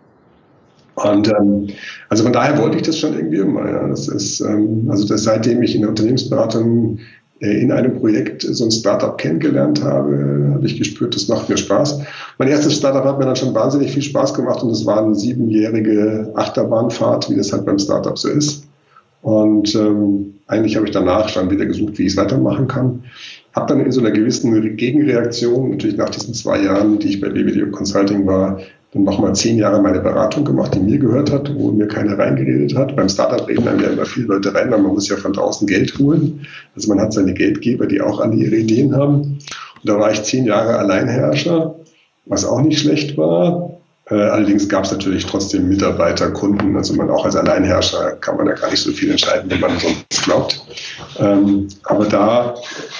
Und 0.96 1.28
ähm, 1.28 1.68
also 2.08 2.22
von 2.22 2.32
daher 2.32 2.58
wollte 2.58 2.76
ich 2.76 2.82
das 2.82 2.98
schon 2.98 3.14
irgendwie 3.14 3.38
immer. 3.38 3.68
Ja. 3.68 3.88
Das 3.88 4.08
ist, 4.08 4.40
ähm, 4.40 4.86
also 4.88 5.06
das, 5.06 5.24
seitdem 5.24 5.62
ich 5.62 5.74
in 5.74 5.80
der 5.80 5.90
Unternehmensberatung 5.90 6.98
äh, 7.40 7.60
in 7.60 7.72
einem 7.72 7.98
Projekt 7.98 8.42
so 8.42 8.64
ein 8.64 8.70
Startup 8.70 9.18
kennengelernt 9.18 9.82
habe, 9.82 10.52
habe 10.54 10.66
ich 10.66 10.78
gespürt, 10.78 11.14
das 11.14 11.28
macht 11.28 11.48
mir 11.48 11.56
Spaß. 11.56 12.00
Mein 12.38 12.48
erstes 12.48 12.76
Startup 12.76 13.04
hat 13.04 13.18
mir 13.18 13.26
dann 13.26 13.36
schon 13.36 13.54
wahnsinnig 13.54 13.92
viel 13.92 14.02
Spaß 14.02 14.34
gemacht 14.34 14.62
und 14.62 14.70
das 14.70 14.86
war 14.86 15.02
eine 15.02 15.14
siebenjährige 15.14 16.32
Achterbahnfahrt, 16.34 17.28
wie 17.30 17.36
das 17.36 17.52
halt 17.52 17.66
beim 17.66 17.78
Startup 17.78 18.16
so 18.16 18.28
ist. 18.28 18.68
Und 19.22 19.74
ähm, 19.74 20.34
eigentlich 20.46 20.76
habe 20.76 20.86
ich 20.86 20.92
danach 20.92 21.28
schon 21.28 21.50
wieder 21.50 21.64
gesucht, 21.64 21.98
wie 21.98 22.02
ich 22.02 22.12
es 22.12 22.16
weitermachen 22.16 22.68
kann. 22.68 23.04
Habe 23.54 23.66
dann 23.68 23.84
in 23.84 23.90
so 23.90 24.00
einer 24.00 24.10
gewissen 24.10 24.76
Gegenreaktion, 24.76 25.70
natürlich 25.70 25.96
nach 25.96 26.10
diesen 26.10 26.34
zwei 26.34 26.62
Jahren, 26.62 26.98
die 26.98 27.08
ich 27.08 27.20
bei 27.20 27.32
Video 27.32 27.70
Consulting 27.70 28.26
war, 28.26 28.60
dann 28.94 29.02
nochmal 29.02 29.34
zehn 29.34 29.58
Jahre 29.58 29.82
meine 29.82 30.00
Beratung 30.00 30.44
gemacht, 30.44 30.74
die 30.74 30.78
mir 30.78 30.98
gehört 30.98 31.30
hat, 31.32 31.52
wo 31.54 31.72
mir 31.72 31.88
keiner 31.88 32.16
reingeredet 32.16 32.76
hat. 32.76 32.94
Beim 32.94 33.08
Startup 33.08 33.46
reden 33.46 33.64
dann 33.64 33.80
ja 33.80 33.88
immer 33.88 34.06
viele 34.06 34.26
Leute 34.26 34.54
rein, 34.54 34.70
weil 34.70 34.80
man 34.80 34.92
muss 34.94 35.08
ja 35.08 35.16
von 35.16 35.32
draußen 35.32 35.66
Geld 35.66 35.98
holen. 35.98 36.46
Also 36.76 36.88
man 36.88 37.00
hat 37.00 37.12
seine 37.12 37.34
Geldgeber, 37.34 37.86
die 37.86 38.00
auch 38.00 38.20
alle 38.20 38.36
ihre 38.36 38.56
Ideen 38.56 38.94
haben. 38.94 39.20
Und 39.20 39.40
da 39.82 39.98
war 39.98 40.12
ich 40.12 40.22
zehn 40.22 40.44
Jahre 40.44 40.78
Alleinherrscher, 40.78 41.74
was 42.26 42.44
auch 42.44 42.62
nicht 42.62 42.78
schlecht 42.78 43.18
war. 43.18 43.70
Äh, 44.10 44.14
allerdings 44.14 44.68
gab 44.68 44.84
es 44.84 44.92
natürlich 44.92 45.26
trotzdem 45.26 45.68
Mitarbeiter, 45.68 46.30
Kunden. 46.30 46.76
Also 46.76 46.94
man 46.94 47.10
auch 47.10 47.24
als 47.24 47.34
Alleinherrscher 47.34 48.12
kann 48.20 48.36
man 48.36 48.46
ja 48.46 48.52
gar 48.52 48.70
nicht 48.70 48.82
so 48.82 48.92
viel 48.92 49.10
entscheiden, 49.10 49.50
wenn 49.50 49.60
man 49.60 49.72
sonst 49.80 50.22
glaubt. 50.22 50.64
Ähm, 51.18 51.66
aber 51.84 52.04
da 52.04 52.54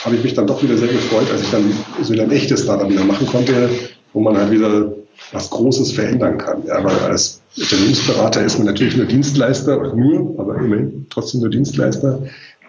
habe 0.05 0.17
ich 0.17 0.25
mich 0.25 0.35
dann 0.35 0.49
doch 0.49 0.61
wieder 0.63 0.77
sehr 0.77 0.89
gefreut, 0.89 1.31
als 1.31 1.43
ich 1.43 1.51
dann 1.51 1.73
so 2.03 2.15
ein 2.15 2.33
echtes 2.33 2.65
Startup 2.65 2.91
wieder 2.91 3.05
machen 3.05 3.27
konnte, 3.27 3.69
wo 4.13 4.21
man 4.21 4.37
halt 4.37 4.51
wieder 4.51 4.93
was 5.33 5.51
Großes 5.51 5.93
verändern 5.93 6.39
kann. 6.39 6.65
Ja, 6.67 6.83
weil 6.83 6.97
als 6.99 7.41
Unternehmensberater 7.57 8.45
ist 8.45 8.59
man 8.59 8.67
natürlich 8.67 8.97
nur 8.97 9.07
Dienstleister, 9.07 9.95
nur, 9.95 10.35
aber 10.39 10.57
immerhin 10.57 11.07
trotzdem 11.11 11.41
nur 11.41 11.51
Dienstleister. 11.51 12.21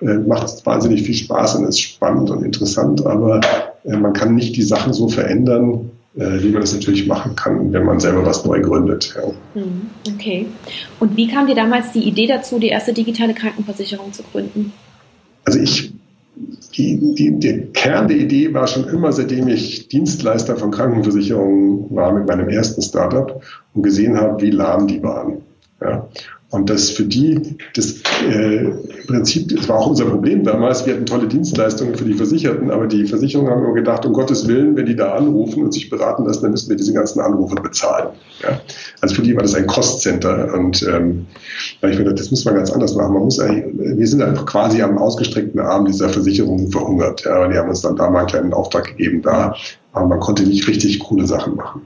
Äh, 0.01 0.15
macht 0.15 0.65
wahnsinnig 0.65 1.03
viel 1.03 1.15
Spaß 1.15 1.55
und 1.55 1.67
ist 1.67 1.79
spannend 1.79 2.29
und 2.29 2.43
interessant, 2.43 3.05
aber 3.05 3.39
äh, 3.86 3.95
man 3.95 4.12
kann 4.12 4.36
nicht 4.36 4.55
die 4.58 4.62
Sachen 4.62 4.91
so 4.91 5.08
verändern, 5.08 5.89
äh, 6.17 6.43
wie 6.43 6.49
man 6.49 6.63
es 6.63 6.73
natürlich 6.73 7.08
machen 7.08 7.36
kann, 7.38 7.71
wenn 7.71 7.86
man 7.86 8.01
selber 8.01 8.25
was 8.25 8.43
neu 8.43 8.60
gründet. 8.60 9.15
Ja. 9.15 9.31
Hm, 9.53 9.89
okay. 10.13 10.47
Und 10.99 11.15
wie 11.15 11.27
kam 11.27 11.47
dir 11.47 11.55
damals 11.55 11.93
die 11.93 12.03
Idee 12.03 12.27
dazu, 12.27 12.60
die 12.60 12.67
erste 12.67 12.91
digitale 12.93 13.34
Krankenversicherung 13.34 14.12
zu 14.12 14.23
gründen? 14.23 14.73
Also 15.45 15.60
ich 15.60 15.93
die, 16.77 17.15
die, 17.15 17.39
der 17.39 17.67
Kern 17.67 18.07
der 18.07 18.17
Idee 18.17 18.53
war 18.53 18.67
schon 18.67 18.88
immer, 18.88 19.11
seitdem 19.11 19.47
ich 19.47 19.88
Dienstleister 19.88 20.57
von 20.57 20.71
Krankenversicherungen 20.71 21.95
war 21.95 22.11
mit 22.13 22.27
meinem 22.27 22.49
ersten 22.49 22.81
Startup 22.81 23.41
und 23.73 23.83
gesehen 23.83 24.17
habe, 24.17 24.41
wie 24.41 24.51
lahm 24.51 24.88
die 24.88 25.01
waren. 25.01 25.41
Ja. 25.81 26.07
Und 26.55 26.69
das 26.69 26.89
für 26.91 27.03
die, 27.03 27.57
das 27.75 28.01
äh, 28.25 28.59
im 28.59 29.07
Prinzip, 29.07 29.53
das 29.53 29.67
war 29.67 29.77
auch 29.77 29.87
unser 29.87 30.05
Problem 30.05 30.45
damals, 30.45 30.85
wir 30.85 30.93
hatten 30.93 31.05
tolle 31.05 31.27
Dienstleistungen 31.27 31.95
für 31.95 32.05
die 32.05 32.13
Versicherten, 32.13 32.71
aber 32.71 32.87
die 32.87 33.05
Versicherungen 33.05 33.51
haben 33.51 33.65
immer 33.65 33.73
gedacht, 33.73 34.05
um 34.05 34.13
Gottes 34.13 34.47
Willen, 34.47 34.77
wenn 34.77 34.85
die 34.85 34.95
da 34.95 35.15
anrufen 35.15 35.63
und 35.63 35.73
sich 35.73 35.89
beraten 35.89 36.25
lassen, 36.25 36.43
dann 36.43 36.51
müssen 36.51 36.69
wir 36.69 36.77
diese 36.77 36.93
ganzen 36.93 37.19
Anrufe 37.19 37.55
bezahlen. 37.55 38.07
Ja? 38.41 38.61
Also 39.01 39.15
für 39.15 39.21
die 39.21 39.35
war 39.35 39.41
das 39.41 39.53
ein 39.53 39.67
Cost-Center 39.67 40.53
und 40.53 40.81
ähm, 40.83 41.27
ich 41.81 41.99
mir 41.99 42.05
das 42.05 42.31
muss 42.31 42.45
man 42.45 42.55
ganz 42.55 42.71
anders 42.71 42.95
machen. 42.95 43.13
Man 43.13 43.23
muss 43.23 43.37
wir 43.37 44.07
sind 44.07 44.21
einfach 44.21 44.45
quasi 44.45 44.81
am 44.81 44.97
ausgestreckten 44.97 45.59
Arm 45.59 45.85
dieser 45.85 46.07
Versicherungen 46.07 46.71
verhungert. 46.71 47.25
Ja? 47.25 47.49
Die 47.49 47.57
haben 47.57 47.67
uns 47.67 47.81
dann 47.81 47.97
da 47.97 48.09
mal 48.09 48.19
einen 48.19 48.27
kleinen 48.27 48.53
Auftrag 48.53 48.85
gegeben 48.85 49.21
da, 49.21 49.55
aber 49.91 50.07
man 50.07 50.21
konnte 50.21 50.43
nicht 50.43 50.69
richtig 50.69 50.99
coole 50.99 51.27
Sachen 51.27 51.55
machen. 51.55 51.81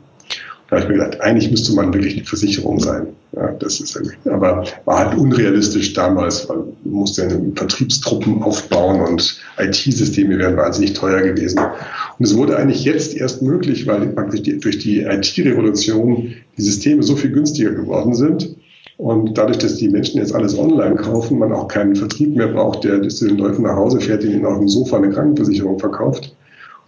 Da 0.69 0.75
habe 0.75 0.83
ich 0.83 0.89
mir 0.89 1.03
gedacht, 1.03 1.21
eigentlich 1.21 1.49
müsste 1.49 1.73
man 1.73 1.93
wirklich 1.93 2.15
eine 2.15 2.25
Versicherung 2.25 2.79
sein. 2.79 3.07
Ja, 3.35 3.51
das 3.59 3.79
ist 3.79 3.99
aber 4.25 4.65
war 4.85 4.99
halt 4.99 5.17
unrealistisch 5.17 5.93
damals, 5.93 6.47
weil 6.47 6.57
man 6.57 6.73
musste 6.83 7.41
Vertriebstruppen 7.55 8.43
aufbauen 8.43 9.01
und 9.01 9.39
IT-Systeme 9.57 10.37
wären 10.37 10.57
wahnsinnig 10.57 10.93
teuer 10.93 11.21
gewesen. 11.21 11.59
Und 11.59 12.25
es 12.25 12.35
wurde 12.35 12.57
eigentlich 12.57 12.83
jetzt 12.85 13.15
erst 13.15 13.41
möglich, 13.41 13.87
weil 13.87 14.07
praktisch 14.09 14.43
die, 14.43 14.59
durch 14.59 14.77
die 14.77 15.01
IT-Revolution 15.01 16.33
die 16.57 16.61
Systeme 16.61 17.01
so 17.01 17.15
viel 17.15 17.31
günstiger 17.31 17.71
geworden 17.71 18.13
sind. 18.13 18.55
Und 18.97 19.37
dadurch, 19.37 19.57
dass 19.59 19.75
die 19.75 19.87
Menschen 19.87 20.19
jetzt 20.19 20.35
alles 20.35 20.57
online 20.57 20.95
kaufen, 20.95 21.39
man 21.39 21.53
auch 21.53 21.67
keinen 21.67 21.95
Vertrieb 21.95 22.35
mehr 22.35 22.49
braucht, 22.49 22.83
der 22.83 23.07
zu 23.07 23.27
den 23.27 23.37
Leuten 23.37 23.63
nach 23.63 23.75
Hause 23.75 24.01
fährt, 24.01 24.23
den 24.23 24.31
ihnen 24.31 24.45
auf 24.45 24.57
dem 24.59 24.67
Sofa 24.67 24.97
eine 24.97 25.09
Krankenversicherung 25.09 25.79
verkauft. 25.79 26.35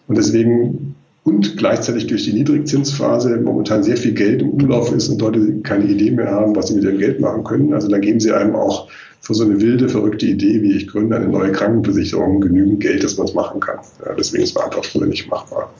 Und 0.07 0.17
deswegen 0.17 0.90
und 1.23 1.57
gleichzeitig 1.57 2.07
durch 2.07 2.23
die 2.23 2.33
Niedrigzinsphase 2.33 3.37
momentan 3.37 3.83
sehr 3.83 3.97
viel 3.97 4.13
Geld 4.13 4.41
im 4.41 4.49
Umlauf 4.49 4.91
ist 4.91 5.09
und 5.09 5.21
Leute 5.21 5.59
keine 5.61 5.85
Idee 5.85 6.11
mehr 6.11 6.31
haben, 6.31 6.55
was 6.55 6.67
sie 6.67 6.75
mit 6.75 6.83
ihrem 6.83 6.97
Geld 6.97 7.19
machen 7.19 7.43
können. 7.43 7.73
Also 7.73 7.87
dann 7.87 8.01
geben 8.01 8.19
sie 8.19 8.31
einem 8.31 8.55
auch 8.55 8.89
für 9.19 9.35
so 9.35 9.43
eine 9.43 9.61
wilde, 9.61 9.87
verrückte 9.87 10.25
Idee, 10.25 10.63
wie 10.63 10.75
ich 10.75 10.87
gründe 10.87 11.15
eine 11.15 11.27
neue 11.27 11.51
Krankenversicherung, 11.51 12.41
genügend 12.41 12.79
Geld, 12.79 13.03
dass 13.03 13.17
man 13.17 13.27
es 13.27 13.35
machen 13.35 13.59
kann. 13.59 13.77
Ja, 14.03 14.15
deswegen 14.17 14.43
ist 14.43 14.57
es 14.57 14.57
einfach 14.57 14.83
früher 14.83 15.05
nicht 15.05 15.29
machbar. 15.29 15.71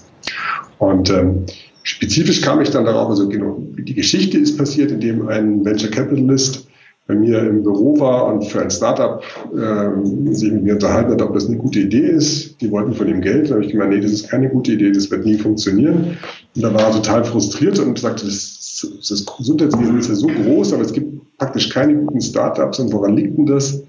Und 0.78 1.10
ähm, 1.10 1.46
spezifisch 1.82 2.42
kam 2.42 2.62
ich 2.62 2.70
dann 2.70 2.86
darauf, 2.86 3.10
also 3.10 3.28
genau, 3.28 3.64
die 3.78 3.96
Geschichte 3.96 4.38
ist 4.38 4.60
passiert, 4.60 4.92
indem 4.92 5.28
ein 5.28 5.66
Venture 5.66 5.90
Capitalist 5.90 6.68
bei 7.12 7.18
mir 7.18 7.40
im 7.40 7.64
Büro 7.64 8.00
war 8.00 8.28
und 8.28 8.46
für 8.46 8.62
ein 8.62 8.72
Startup 8.72 9.22
äh, 9.54 10.34
sich 10.34 10.52
mit 10.52 10.64
mir 10.64 10.74
unterhalten 10.74 11.12
hat, 11.12 11.22
ob 11.22 11.34
das 11.34 11.48
eine 11.48 11.58
gute 11.58 11.80
Idee 11.80 12.08
ist. 12.08 12.62
Die 12.62 12.72
wollten 12.72 12.94
von 12.94 13.08
ihm 13.08 13.20
Geld. 13.20 13.50
Da 13.50 13.56
habe 13.56 13.66
ich 13.66 13.72
gemeint, 13.72 13.92
nee, 13.92 14.00
das 14.00 14.12
ist 14.12 14.30
keine 14.30 14.50
gute 14.50 14.72
Idee, 14.72 14.92
das 14.92 15.12
wird 15.12 15.26
nie 15.26 15.38
funktionieren. 15.38 16.18
Und 16.56 16.62
da 16.62 16.74
war 16.74 16.88
er 16.88 16.92
total 16.94 17.26
frustriert 17.26 17.80
und 17.80 18.00
sagte, 18.00 18.26
das, 18.26 18.88
das 19.10 19.26
Gesundheitswesen 19.26 20.00
ist 20.00 20.08
ja 20.08 20.16
so 20.16 20.28
groß, 20.28 20.74
aber 20.74 20.84
es 20.84 20.94
gibt 20.94 21.38
praktisch 21.38 21.70
keine 21.70 21.96
guten 21.96 22.22
Startups 22.22 22.80
und 22.80 22.94
woran 22.94 23.18
liegt 23.18 23.38
denn 23.38 23.46
das? 23.46 23.84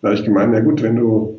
Da 0.00 0.08
habe 0.08 0.14
ich 0.14 0.24
gemeint, 0.24 0.52
na 0.52 0.60
gut, 0.60 0.82
wenn 0.82 0.96
du 0.96 1.38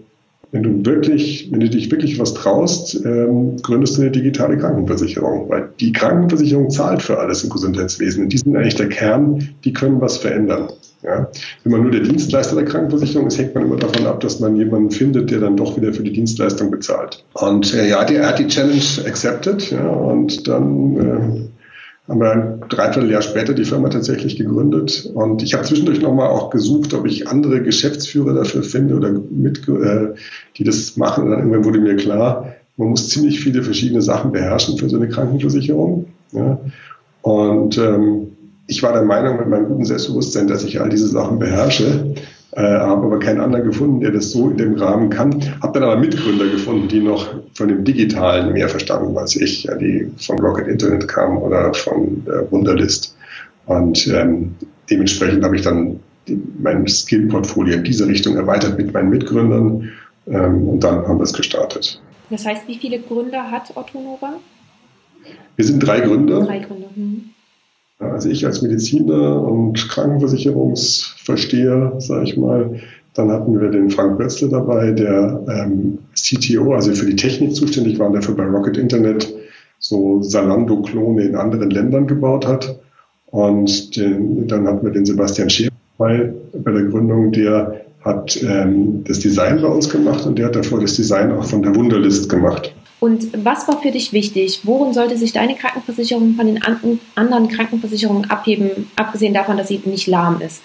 wenn 0.51 0.63
du 0.63 0.83
wirklich, 0.83 1.47
wenn 1.51 1.59
du 1.59 1.69
dich 1.69 1.91
wirklich 1.91 2.17
was 2.19 2.33
traust, 2.33 3.05
ähm, 3.05 3.57
gründest 3.61 3.97
du 3.97 4.01
eine 4.01 4.11
digitale 4.11 4.57
Krankenversicherung, 4.57 5.47
weil 5.47 5.69
die 5.79 5.91
Krankenversicherung 5.91 6.71
zahlt 6.71 7.03
für 7.03 7.19
alles 7.19 7.43
im 7.43 7.51
Gesundheitswesen. 7.51 8.23
Und 8.23 8.33
die 8.33 8.39
sind 8.39 8.55
eigentlich 8.55 8.73
der 8.73 8.89
Kern, 8.89 9.49
die 9.63 9.73
können 9.73 10.01
was 10.01 10.17
verändern. 10.17 10.69
Ja. 11.01 11.29
Wenn 11.63 11.71
man 11.71 11.83
nur 11.83 11.91
der 11.91 12.01
Dienstleister 12.01 12.55
der 12.55 12.65
Krankenversicherung 12.65 13.27
ist, 13.27 13.37
hängt 13.37 13.55
man 13.55 13.65
immer 13.65 13.77
davon 13.77 14.05
ab, 14.05 14.19
dass 14.19 14.39
man 14.39 14.55
jemanden 14.55 14.91
findet, 14.91 15.31
der 15.31 15.39
dann 15.39 15.55
doch 15.55 15.77
wieder 15.77 15.93
für 15.93 16.03
die 16.03 16.11
Dienstleistung 16.11 16.71
bezahlt. 16.71 17.23
Und 17.33 17.73
äh, 17.73 17.87
ja, 17.87 18.03
der 18.03 18.27
hat 18.27 18.39
die 18.39 18.47
Challenge 18.47 18.81
accepted 19.05 19.71
ja, 19.71 19.87
und 19.87 20.47
dann 20.47 20.97
äh, 20.97 22.09
haben 22.09 22.19
wir 22.19 22.31
ein 22.31 22.63
Dreivierteljahr 22.67 23.21
später 23.21 23.53
die 23.53 23.63
Firma 23.63 23.89
tatsächlich 23.89 24.35
gegründet. 24.35 25.09
Und 25.13 25.41
ich 25.41 25.53
habe 25.53 25.63
zwischendurch 25.63 26.01
nochmal 26.01 26.29
auch 26.29 26.49
gesucht, 26.49 26.93
ob 26.93 27.05
ich 27.05 27.27
andere 27.27 27.61
Geschäftsführer 27.61 28.33
dafür 28.33 28.63
finde 28.63 28.95
oder 28.95 29.11
mit, 29.11 29.67
äh, 29.69 30.15
die 30.57 30.63
das 30.63 30.97
machen. 30.97 31.25
Und 31.25 31.31
dann 31.31 31.39
irgendwann 31.39 31.65
wurde 31.65 31.79
mir 31.79 31.95
klar, 31.95 32.55
man 32.75 32.89
muss 32.89 33.09
ziemlich 33.09 33.39
viele 33.39 33.63
verschiedene 33.63 34.01
Sachen 34.01 34.31
beherrschen 34.31 34.77
für 34.77 34.89
so 34.89 34.97
eine 34.97 35.07
Krankenversicherung. 35.07 36.07
Ja. 36.31 36.59
Und 37.21 37.77
ähm, 37.77 38.28
ich 38.69 38.83
war 38.83 38.93
der 38.93 39.01
Meinung 39.01 39.37
mit 39.37 39.49
meinem 39.49 39.67
guten 39.67 39.83
Selbstbewusstsein, 39.83 40.47
dass 40.47 40.63
ich 40.63 40.79
all 40.79 40.89
diese 40.89 41.07
Sachen 41.07 41.39
beherrsche, 41.39 42.13
äh, 42.51 42.61
habe 42.61 43.07
aber 43.07 43.17
keinen 43.17 43.41
anderen 43.41 43.65
gefunden, 43.65 43.99
der 43.99 44.11
das 44.11 44.31
so 44.31 44.47
in 44.49 44.57
dem 44.57 44.75
Rahmen 44.75 45.09
kann. 45.09 45.41
Habe 45.61 45.79
dann 45.79 45.89
aber 45.89 45.99
Mitgründer 45.99 46.45
gefunden, 46.47 46.87
die 46.87 46.99
noch 46.99 47.27
von 47.55 47.67
dem 47.67 47.83
Digitalen 47.83 48.53
mehr 48.53 48.69
verstanden 48.69 49.17
als 49.17 49.35
ich, 49.35 49.63
ja, 49.63 49.75
die 49.75 50.11
von 50.17 50.39
Rocket 50.39 50.67
Internet 50.67 51.07
kamen 51.07 51.39
oder 51.39 51.73
von 51.73 52.23
äh, 52.27 52.51
Wunderlist. 52.51 53.15
Und 53.65 54.07
ähm, 54.07 54.53
dementsprechend 54.89 55.43
habe 55.43 55.55
ich 55.55 55.63
dann 55.63 55.99
die, 56.27 56.39
mein 56.61 56.87
Skill-Portfolio 56.87 57.77
in 57.77 57.83
diese 57.83 58.07
Richtung 58.07 58.35
erweitert 58.35 58.77
mit 58.77 58.93
meinen 58.93 59.09
Mitgründern 59.09 59.89
ähm, 60.27 60.67
und 60.67 60.83
dann 60.83 61.07
haben 61.07 61.17
wir 61.17 61.23
es 61.23 61.33
gestartet. 61.33 61.99
Das 62.29 62.45
heißt, 62.45 62.67
wie 62.67 62.77
viele 62.77 62.99
Gründer 62.99 63.49
hat 63.49 63.71
Otto 63.75 63.99
Nova? 63.99 64.33
Wir 65.55 65.65
sind 65.65 65.79
drei 65.79 66.01
Gründer. 66.01 66.41
Drei 66.41 66.59
Gründer. 66.59 66.89
Hm. 66.93 67.31
Also 67.99 68.29
ich 68.29 68.45
als 68.45 68.61
Mediziner 68.61 69.41
und 69.41 69.89
Krankenversicherungsversteher, 69.89 71.95
sage 71.99 72.23
ich 72.23 72.37
mal, 72.37 72.79
Dann 73.15 73.31
hatten 73.31 73.59
wir 73.59 73.69
den 73.69 73.89
Frank 73.89 74.17
Bötzle 74.17 74.49
dabei, 74.49 74.91
der 74.91 75.41
ähm, 75.49 75.97
CTO, 76.15 76.73
also 76.73 76.93
für 76.93 77.07
die 77.07 77.15
Technik 77.15 77.55
zuständig 77.55 77.99
war 77.99 78.07
und 78.07 78.13
dafür 78.13 78.35
bei 78.35 78.45
Rocket 78.45 78.77
Internet 78.77 79.33
so 79.79 80.21
Salando-Klone 80.21 81.23
in 81.23 81.35
anderen 81.35 81.69
Ländern 81.69 82.07
gebaut 82.07 82.47
hat. 82.47 82.79
Und 83.25 83.95
den, 83.97 84.47
dann 84.47 84.67
hatten 84.67 84.85
wir 84.85 84.93
den 84.93 85.05
Sebastian 85.05 85.49
Scheer 85.49 85.69
bei, 85.97 86.31
bei 86.53 86.71
der 86.71 86.83
Gründung, 86.83 87.31
der 87.31 87.81
hat 88.01 88.41
ähm, 88.41 89.03
das 89.05 89.19
Design 89.19 89.61
bei 89.61 89.67
uns 89.67 89.89
gemacht 89.89 90.25
und 90.25 90.39
der 90.39 90.45
hat 90.45 90.55
davor 90.55 90.79
das 90.79 90.95
Design 90.95 91.31
auch 91.31 91.43
von 91.43 91.61
der 91.61 91.75
Wunderlist 91.75 92.29
gemacht. 92.29 92.73
Und 92.99 93.45
was 93.45 93.67
war 93.67 93.81
für 93.81 93.91
dich 93.91 94.11
wichtig? 94.11 94.61
Worin 94.63 94.93
sollte 94.93 95.17
sich 95.17 95.31
deine 95.31 95.55
Krankenversicherung 95.55 96.35
von 96.35 96.45
den 96.45 96.59
anderen 97.15 97.47
Krankenversicherungen 97.47 98.29
abheben, 98.29 98.89
abgesehen 98.95 99.33
davon, 99.33 99.57
dass 99.57 99.69
sie 99.69 99.81
nicht 99.85 100.07
lahm 100.07 100.41
ist? 100.41 100.61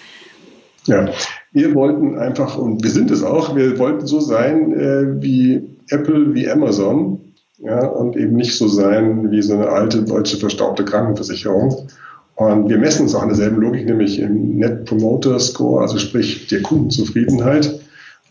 Ja, 0.85 1.09
wir 1.51 1.73
wollten 1.73 2.17
einfach, 2.17 2.57
und 2.57 2.83
wir 2.83 2.91
sind 2.91 3.09
es 3.09 3.23
auch, 3.23 3.55
wir 3.55 3.79
wollten 3.79 4.05
so 4.05 4.19
sein 4.19 4.73
äh, 4.73 5.21
wie 5.21 5.63
Apple, 5.89 6.33
wie 6.35 6.49
Amazon, 6.49 7.19
ja, 7.57 7.85
und 7.87 8.15
eben 8.17 8.35
nicht 8.35 8.55
so 8.55 8.67
sein 8.67 9.31
wie 9.31 9.41
so 9.41 9.53
eine 9.53 9.69
alte 9.69 10.03
deutsche 10.03 10.37
verstaubte 10.37 10.83
Krankenversicherung. 10.83 11.87
Und 12.35 12.69
wir 12.69 12.77
messen 12.77 13.03
uns 13.03 13.15
auch 13.15 13.21
an 13.21 13.29
derselben 13.29 13.61
Logik, 13.61 13.85
nämlich 13.85 14.19
im 14.19 14.57
Net 14.57 14.85
Promoter 14.85 15.39
Score, 15.39 15.81
also 15.81 15.97
sprich 15.97 16.47
der 16.47 16.61
Kundenzufriedenheit. 16.61 17.79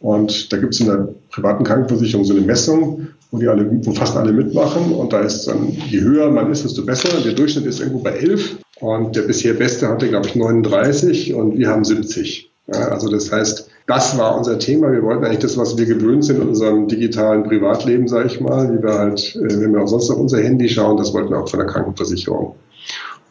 Und 0.01 0.53
da 0.53 0.59
gibt 0.59 0.75
es 0.75 0.81
in 0.81 0.87
der 0.87 1.09
privaten 1.31 1.65
Krankenversicherung 1.65 2.27
so 2.27 2.35
eine 2.35 2.45
Messung, 2.45 3.09
wo 3.35 3.39
die 3.39 3.49
alle, 3.49 3.69
wo 3.85 3.93
fast 3.93 4.17
alle 4.17 4.33
mitmachen. 4.33 4.93
Und 4.93 5.13
da 5.13 5.21
ist 5.21 5.47
dann, 5.49 5.73
je 5.89 6.01
höher 6.01 6.31
man 6.31 6.53
ist, 6.53 6.65
desto 6.65 6.85
besser. 6.85 7.09
Der 7.25 7.33
Durchschnitt 7.33 7.67
ist 7.67 7.81
irgendwo 7.81 7.99
bei 7.99 8.13
11. 8.13 8.59
Und 8.81 9.17
der 9.17 9.23
bisher 9.23 9.55
Beste 9.55 9.89
hatte, 9.89 10.09
glaube 10.09 10.29
ich, 10.29 10.37
39 10.37 11.35
und 11.35 11.59
wir 11.59 11.69
haben 11.69 11.85
70. 11.85 12.51
Ja, 12.73 12.89
also 12.89 13.09
das 13.11 13.33
heißt, 13.33 13.69
das 13.87 14.17
war 14.17 14.39
unser 14.39 14.59
Thema. 14.59 14.93
Wir 14.93 15.03
wollten 15.03 15.25
eigentlich 15.25 15.41
das, 15.41 15.57
was 15.57 15.77
wir 15.77 15.85
gewöhnt 15.85 16.25
sind 16.25 16.41
in 16.41 16.49
unserem 16.49 16.87
digitalen 16.87 17.43
Privatleben, 17.43 18.07
sage 18.07 18.29
ich 18.29 18.41
mal, 18.41 18.73
wie 18.73 18.83
wir 18.83 18.95
halt, 18.95 19.35
äh, 19.37 19.61
wenn 19.61 19.73
wir 19.73 19.83
auch 19.83 19.89
sonst 19.89 20.11
auf 20.11 20.19
unser 20.19 20.39
Handy 20.41 20.69
schauen, 20.69 20.97
das 20.97 21.13
wollten 21.13 21.31
wir 21.31 21.41
auch 21.41 21.49
von 21.49 21.59
der 21.59 21.69
Krankenversicherung. 21.69 22.55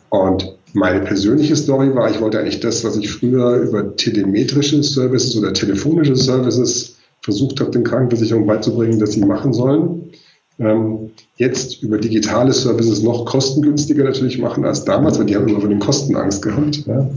Und 0.09 0.57
meine 0.73 0.99
persönliche 0.99 1.55
Story 1.55 1.95
war, 1.95 2.11
ich 2.11 2.19
wollte 2.19 2.39
eigentlich 2.39 2.59
das, 2.59 2.83
was 2.83 2.97
ich 2.97 3.09
früher 3.09 3.55
über 3.57 3.95
telemetrische 3.95 4.83
Services 4.83 5.37
oder 5.37 5.53
telefonische 5.53 6.15
Services 6.15 6.97
versucht 7.23 7.59
habe, 7.59 7.71
den 7.71 7.83
Krankenversicherungen 7.83 8.47
beizubringen, 8.47 8.99
dass 8.99 9.13
sie 9.13 9.25
machen 9.25 9.53
sollen, 9.53 10.12
ähm, 10.59 11.12
jetzt 11.38 11.81
über 11.81 11.97
digitale 11.97 12.53
Services 12.53 13.01
noch 13.01 13.25
kostengünstiger 13.25 14.03
natürlich 14.03 14.38
machen 14.38 14.65
als 14.65 14.86
damals, 14.86 15.17
weil 15.17 15.25
die 15.25 15.36
haben 15.36 15.47
immer 15.47 15.62
von 15.62 15.69
den 15.69 15.79
Kosten 15.79 16.15
Angst 16.15 16.41
gehabt. 16.43 16.86
Ja. 16.86 17.09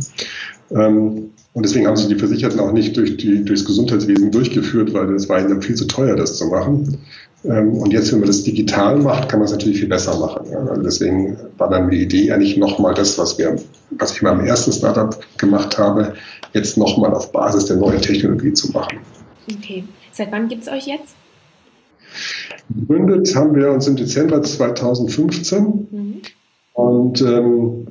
Ähm, 0.71 1.31
und 1.53 1.65
deswegen 1.65 1.87
haben 1.87 1.97
sich 1.97 2.09
die 2.09 2.17
Versicherten 2.17 2.61
auch 2.61 2.73
nicht 2.73 2.97
durch 2.97 3.17
die, 3.17 3.45
durchs 3.45 3.65
Gesundheitswesen 3.65 4.31
durchgeführt, 4.31 4.93
weil 4.93 5.15
es 5.15 5.29
war 5.29 5.41
ihnen 5.41 5.63
viel 5.63 5.75
zu 5.75 5.87
teuer, 5.87 6.17
das 6.17 6.37
zu 6.37 6.47
machen. 6.47 6.99
Ähm, 7.45 7.75
und 7.75 7.93
jetzt, 7.93 8.13
wenn 8.13 8.21
man 8.21 8.27
das 8.29 8.43
digital 8.43 8.99
macht, 8.99 9.29
kann 9.29 9.39
man 9.39 9.47
es 9.47 9.53
natürlich 9.53 9.81
viel 9.81 9.89
besser 9.89 10.19
machen. 10.19 10.55
Also 10.55 10.83
deswegen 10.83 11.37
war 11.59 11.71
dann 11.71 11.91
die 11.91 12.03
Idee 12.03 12.33
eigentlich 12.33 12.57
nochmal 12.57 12.95
das, 12.95 13.19
was 13.19 13.39
wir, 13.39 13.57
was 13.99 14.15
ich 14.15 14.23
beim 14.23 14.41
ersten 14.41 14.73
Startup 14.73 15.19
gemacht 15.39 15.79
habe, 15.79 16.15
jetzt 16.53 16.77
nochmal 16.77 17.15
auf 17.15 17.33
Basis 17.33 17.67
der 17.67 17.77
neuen 17.77 18.01
Technologie 18.01 18.53
zu 18.53 18.73
machen. 18.73 18.99
Okay. 19.51 19.85
Seit 20.13 20.33
wann 20.33 20.49
gibt 20.49 20.63
es 20.63 20.69
euch 20.69 20.87
jetzt? 20.87 21.15
Gegründet 22.75 23.35
haben 23.35 23.55
wir 23.55 23.71
uns 23.71 23.87
im 23.87 23.97
Dezember 23.97 24.43
2015 24.43 25.89
mhm. 25.91 26.23
und 26.73 27.21
ähm, 27.21 27.87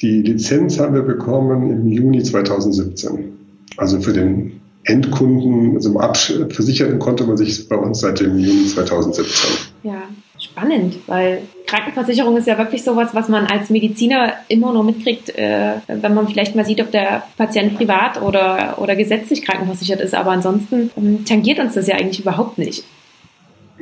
die 0.00 0.22
Lizenz 0.22 0.78
haben 0.78 0.94
wir 0.94 1.02
bekommen 1.02 1.70
im 1.70 1.86
Juni 1.86 2.22
2017. 2.22 3.36
Also 3.76 4.00
für 4.00 4.12
den 4.12 4.60
Endkunden, 4.84 5.76
also 5.76 5.90
im 5.90 5.96
Abversicherten 5.98 6.98
konnte 6.98 7.24
man 7.24 7.36
sich 7.36 7.68
bei 7.68 7.76
uns 7.76 8.00
seit 8.00 8.20
dem 8.20 8.38
Juni 8.38 8.66
2017. 8.66 9.50
Ja, 9.82 10.02
spannend, 10.50 10.96
weil 11.06 11.42
Krankenversicherung 11.66 12.36
ist 12.36 12.46
ja 12.46 12.58
wirklich 12.58 12.82
sowas, 12.82 13.10
was 13.12 13.28
man 13.28 13.46
als 13.46 13.70
Mediziner 13.70 14.32
immer 14.48 14.72
nur 14.72 14.84
mitkriegt, 14.84 15.36
äh, 15.36 15.74
wenn 15.86 16.14
man 16.14 16.28
vielleicht 16.28 16.54
mal 16.54 16.64
sieht, 16.64 16.80
ob 16.80 16.90
der 16.90 17.24
Patient 17.36 17.76
privat 17.76 18.22
oder, 18.22 18.76
oder 18.78 18.96
gesetzlich 18.96 19.42
krankenversichert 19.42 20.00
ist. 20.00 20.14
Aber 20.14 20.30
ansonsten 20.30 20.90
ähm, 20.96 21.24
tangiert 21.24 21.58
uns 21.58 21.74
das 21.74 21.86
ja 21.86 21.96
eigentlich 21.96 22.20
überhaupt 22.20 22.58
nicht. 22.58 22.84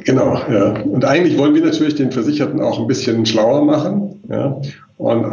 Genau, 0.05 0.39
ja. 0.51 0.81
Und 0.83 1.05
eigentlich 1.05 1.39
wollen 1.39 1.55
wir 1.55 1.65
natürlich 1.65 1.95
den 1.95 2.13
Versicherten 2.13 2.61
auch 2.61 2.79
ein 2.79 2.87
bisschen 2.87 3.25
schlauer 3.25 3.65
machen. 3.65 4.23
Ja 4.29 4.61
und 4.99 5.25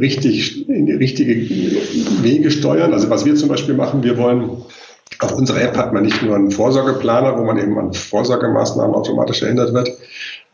richtig 0.00 0.68
in 0.68 0.86
die 0.86 0.92
richtige 0.92 1.34
Wege 2.22 2.50
steuern. 2.50 2.92
Also 2.92 3.08
was 3.08 3.24
wir 3.24 3.36
zum 3.36 3.48
Beispiel 3.48 3.74
machen, 3.74 4.02
wir 4.02 4.18
wollen 4.18 4.62
auf 5.18 5.32
unserer 5.36 5.62
App 5.62 5.76
hat 5.76 5.92
man 5.92 6.02
nicht 6.02 6.22
nur 6.22 6.34
einen 6.34 6.50
Vorsorgeplaner, 6.50 7.38
wo 7.38 7.44
man 7.44 7.58
eben 7.58 7.78
an 7.78 7.92
Vorsorgemaßnahmen 7.92 8.94
automatisch 8.94 9.42
erinnert 9.42 9.72
wird. 9.72 9.90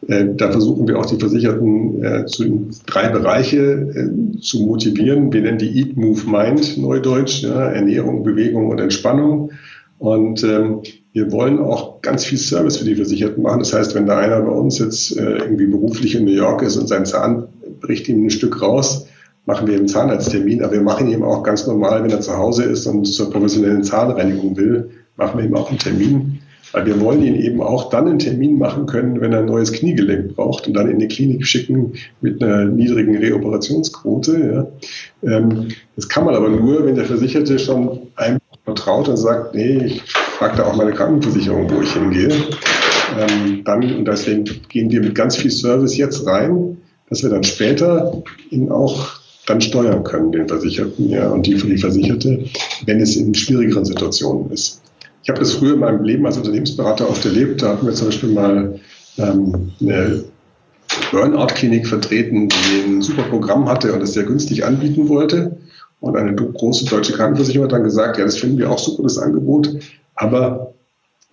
Äh, 0.07 0.27
da 0.37 0.51
versuchen 0.51 0.87
wir 0.87 0.99
auch 0.99 1.07
die 1.07 1.19
Versicherten 1.19 2.05
äh, 2.05 2.27
zu 2.27 2.69
drei 2.87 3.09
Bereiche 3.09 3.59
äh, 3.59 4.41
zu 4.41 4.65
motivieren. 4.65 5.33
Wir 5.33 5.43
nennen 5.43 5.59
die 5.59 5.79
Eat, 5.79 5.97
Move, 5.97 6.23
Mind, 6.31 6.79
Neudeutsch, 6.79 7.43
ja, 7.43 7.69
Ernährung, 7.71 8.23
Bewegung 8.23 8.69
und 8.69 8.81
Entspannung. 8.81 9.51
Und 9.99 10.45
ähm, 10.45 10.83
wir 11.13 11.33
wollen 11.33 11.59
auch 11.59 12.01
ganz 12.03 12.25
viel 12.25 12.39
Service 12.39 12.77
für 12.77 12.85
die 12.85 12.95
Versicherten 12.95 13.43
machen. 13.43 13.59
Das 13.59 13.73
heißt, 13.73 13.95
wenn 13.97 14.07
da 14.07 14.19
einer 14.19 14.41
bei 14.41 14.53
uns 14.53 14.79
jetzt 14.79 15.17
äh, 15.17 15.39
irgendwie 15.39 15.67
beruflich 15.67 16.15
in 16.15 16.25
New 16.25 16.33
York 16.33 16.63
ist 16.63 16.77
und 16.77 16.87
sein 16.87 17.05
Zahn 17.05 17.49
bricht 17.81 18.09
ihm 18.09 18.27
ein 18.27 18.31
Stück 18.31 18.63
raus, 18.63 19.07
machen 19.47 19.67
wir 19.67 19.77
einen 19.77 19.89
Zahnarzttermin, 19.89 20.63
aber 20.63 20.75
wir 20.75 20.83
machen 20.83 21.09
ihm 21.11 21.25
auch 21.25 21.43
ganz 21.43 21.67
normal, 21.67 22.05
wenn 22.05 22.11
er 22.11 22.21
zu 22.21 22.37
Hause 22.37 22.65
ist 22.65 22.87
und 22.87 23.07
zur 23.07 23.31
professionellen 23.31 23.83
Zahnreinigung 23.83 24.57
will, 24.57 24.91
machen 25.17 25.39
wir 25.39 25.47
ihm 25.47 25.57
auch 25.57 25.71
einen 25.71 25.79
Termin. 25.79 26.41
Weil 26.73 26.87
wir 26.87 27.01
wollen 27.01 27.23
ihn 27.23 27.37
eben 27.37 27.63
auch 27.63 27.91
dann 27.91 28.09
einen 28.09 28.19
Termin 28.19 28.59
machen 28.59 28.87
können, 28.87 29.21
wenn 29.21 29.33
er 29.33 29.41
ein 29.41 29.47
neues 29.47 29.73
Kniegelenk 29.73 30.37
braucht 30.37 30.67
und 30.67 30.75
dann 30.75 30.91
in 30.91 30.99
die 30.99 31.09
Klinik 31.09 31.47
schicken 31.47 31.95
mit 32.21 32.43
einer 32.43 32.65
niedrigen 32.67 33.17
Reoperationsquote. 33.17 34.69
Ja. 35.23 35.37
Ähm, 35.37 35.69
das 35.97 36.09
kann 36.09 36.25
man 36.25 36.35
aber 36.35 36.49
nur, 36.49 36.85
wenn 36.85 36.95
der 36.95 37.07
Versicherte 37.07 37.59
schon 37.59 38.01
einem 38.17 38.39
vertraut 38.65 39.09
und 39.09 39.17
sagt, 39.17 39.55
nee, 39.55 39.85
ich 39.87 40.03
frage 40.13 40.59
da 40.59 40.67
auch 40.67 40.77
meine 40.77 40.93
Krankenversicherung, 40.93 41.71
wo 41.71 41.81
ich 41.81 41.93
hingehe. 41.93 42.29
Ähm, 43.19 43.63
dann, 43.65 43.83
und 43.97 44.05
deswegen 44.05 44.45
gehen 44.69 44.91
wir 44.91 45.01
mit 45.01 45.15
ganz 45.15 45.37
viel 45.37 45.51
Service 45.51 45.97
jetzt 45.97 46.27
rein, 46.27 46.77
dass 47.09 47.23
wir 47.23 47.31
dann 47.31 47.45
später 47.45 48.23
ihn 48.51 48.71
auch 48.71 49.19
dann 49.47 49.63
steuern 49.63 50.05
können, 50.05 50.33
den 50.33 50.47
Versicherten 50.47 51.09
ja, 51.09 51.31
und 51.31 51.47
die 51.47 51.55
für 51.55 51.69
die 51.69 51.79
Versicherte, 51.79 52.45
wenn 52.85 53.01
es 53.01 53.17
in 53.17 53.35
schwierigeren 53.35 53.87
Situationen 53.87 54.51
ist. 54.51 54.83
Ich 55.23 55.29
habe 55.29 55.41
das 55.41 55.55
früher 55.55 55.75
in 55.75 55.81
meinem 55.81 56.05
Leben 56.05 56.25
als 56.27 56.37
Unternehmensberater 56.37 57.09
oft 57.09 57.25
erlebt. 57.25 57.63
Da 57.63 57.71
hatten 57.71 57.87
wir 57.87 57.95
zum 57.95 58.09
Beispiel 58.09 58.31
mal 58.31 58.81
ähm, 59.19 59.73
eine 59.81 60.25
Burnout-Klinik 61.11 61.87
vertreten, 61.87 62.49
die 62.49 62.87
ein 62.87 63.03
super 63.03 63.23
Programm 63.25 63.69
hatte 63.69 63.93
und 63.93 64.03
es 64.03 64.15
sehr 64.15 64.25
günstig 64.25 64.65
anbieten 64.65 65.09
wollte. 65.09 65.59
Und 66.01 66.17
eine 66.17 66.35
große 66.35 66.85
deutsche 66.85 67.13
Krankenversicherung 67.13 67.65
hat 67.65 67.73
dann 67.73 67.85
gesagt, 67.85 68.19
ja, 68.19 68.25
das 68.25 68.39
finden 68.39 68.59
wir 68.59 68.71
auch 68.71 68.79
super, 68.79 69.03
das 69.03 69.19
Angebot, 69.19 69.69
aber 70.15 70.75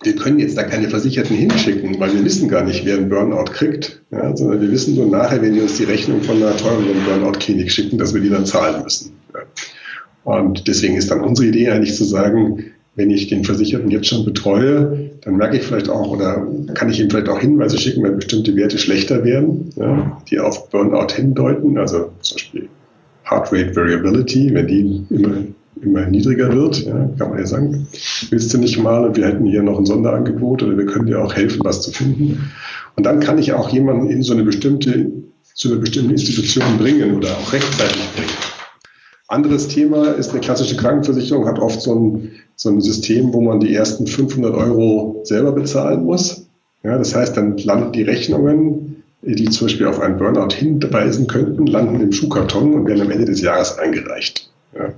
wir 0.02 0.16
können 0.16 0.38
jetzt 0.38 0.58
da 0.58 0.64
keine 0.64 0.90
Versicherten 0.90 1.36
hinschicken, 1.36 1.98
weil 1.98 2.12
wir 2.12 2.24
wissen 2.24 2.48
gar 2.48 2.64
nicht, 2.64 2.84
wer 2.84 2.96
einen 2.96 3.08
Burnout 3.08 3.50
kriegt, 3.52 4.02
ja, 4.10 4.36
sondern 4.36 4.60
wir 4.60 4.70
wissen 4.70 4.94
nur 4.94 5.06
nachher, 5.06 5.40
wenn 5.40 5.54
die 5.54 5.60
uns 5.60 5.76
die 5.78 5.84
Rechnung 5.84 6.22
von 6.22 6.36
einer 6.36 6.56
teuren 6.56 6.84
Burnout-Klinik 7.06 7.70
schicken, 7.70 7.96
dass 7.96 8.12
wir 8.12 8.20
die 8.20 8.28
dann 8.28 8.44
zahlen 8.44 8.82
müssen. 8.82 9.12
Ja. 9.32 9.40
Und 10.24 10.66
deswegen 10.66 10.96
ist 10.96 11.10
dann 11.10 11.20
unsere 11.20 11.48
Idee 11.48 11.70
eigentlich 11.70 11.94
zu 11.94 12.04
sagen, 12.04 12.64
wenn 12.96 13.10
ich 13.10 13.28
den 13.28 13.44
Versicherten 13.44 13.90
jetzt 13.90 14.08
schon 14.08 14.24
betreue, 14.24 15.10
dann 15.20 15.36
merke 15.36 15.58
ich 15.58 15.62
vielleicht 15.62 15.88
auch 15.88 16.10
oder 16.10 16.46
kann 16.74 16.90
ich 16.90 16.98
ihm 16.98 17.10
vielleicht 17.10 17.28
auch 17.28 17.38
Hinweise 17.38 17.78
schicken, 17.78 18.02
wenn 18.02 18.16
bestimmte 18.16 18.56
Werte 18.56 18.78
schlechter 18.78 19.22
werden, 19.22 19.70
ja, 19.76 20.20
die 20.30 20.40
auf 20.40 20.70
Burnout 20.70 21.12
hindeuten, 21.14 21.78
also 21.78 22.10
zum 22.22 22.36
Beispiel 22.36 22.68
Heart 23.30 23.52
Rate 23.52 23.76
Variability, 23.76 24.54
wenn 24.54 24.66
die 24.66 25.04
immer 25.10 25.44
immer 25.82 26.06
niedriger 26.06 26.52
wird, 26.54 26.86
ja, 26.86 27.10
kann 27.18 27.30
man 27.30 27.38
ja 27.38 27.46
sagen, 27.46 27.86
willst 28.30 28.52
du 28.54 28.58
nicht 28.58 28.78
mal 28.78 29.04
und 29.04 29.16
wir 29.16 29.26
hätten 29.26 29.44
hier 29.44 29.62
noch 29.62 29.78
ein 29.78 29.84
Sonderangebot 29.84 30.62
oder 30.62 30.76
wir 30.76 30.86
können 30.86 31.06
dir 31.06 31.22
auch 31.22 31.34
helfen, 31.34 31.60
was 31.64 31.82
zu 31.82 31.92
finden. 31.92 32.50
Und 32.96 33.04
dann 33.04 33.20
kann 33.20 33.38
ich 33.38 33.52
auch 33.52 33.68
jemanden 33.68 34.08
in 34.08 34.22
so 34.22 34.32
eine 34.32 34.42
bestimmte, 34.42 35.12
zu 35.54 35.70
einer 35.70 35.80
bestimmten 35.80 36.12
Institution 36.12 36.78
bringen 36.78 37.14
oder 37.14 37.28
auch 37.28 37.52
rechtzeitig 37.52 38.08
bringen. 38.16 38.55
Anderes 39.28 39.68
Thema 39.68 40.12
ist, 40.12 40.30
eine 40.30 40.40
klassische 40.40 40.76
Krankenversicherung 40.76 41.46
hat 41.46 41.58
oft 41.58 41.80
so 41.80 41.94
ein, 41.94 42.32
so 42.54 42.70
ein 42.70 42.80
System, 42.80 43.32
wo 43.32 43.40
man 43.40 43.58
die 43.58 43.74
ersten 43.74 44.06
500 44.06 44.54
Euro 44.54 45.20
selber 45.24 45.52
bezahlen 45.52 46.04
muss. 46.04 46.46
Ja, 46.84 46.96
das 46.96 47.14
heißt, 47.14 47.36
dann 47.36 47.56
landen 47.58 47.92
die 47.92 48.02
Rechnungen, 48.02 49.02
die 49.22 49.46
zum 49.46 49.66
Beispiel 49.66 49.86
auf 49.86 49.98
einen 49.98 50.18
Burnout 50.18 50.54
hinweisen 50.54 51.26
könnten, 51.26 51.66
landen 51.66 52.00
im 52.00 52.12
Schuhkarton 52.12 52.74
und 52.74 52.86
werden 52.86 53.02
am 53.02 53.10
Ende 53.10 53.24
des 53.24 53.40
Jahres 53.40 53.76
eingereicht. 53.78 54.48
Ja. 54.78 54.92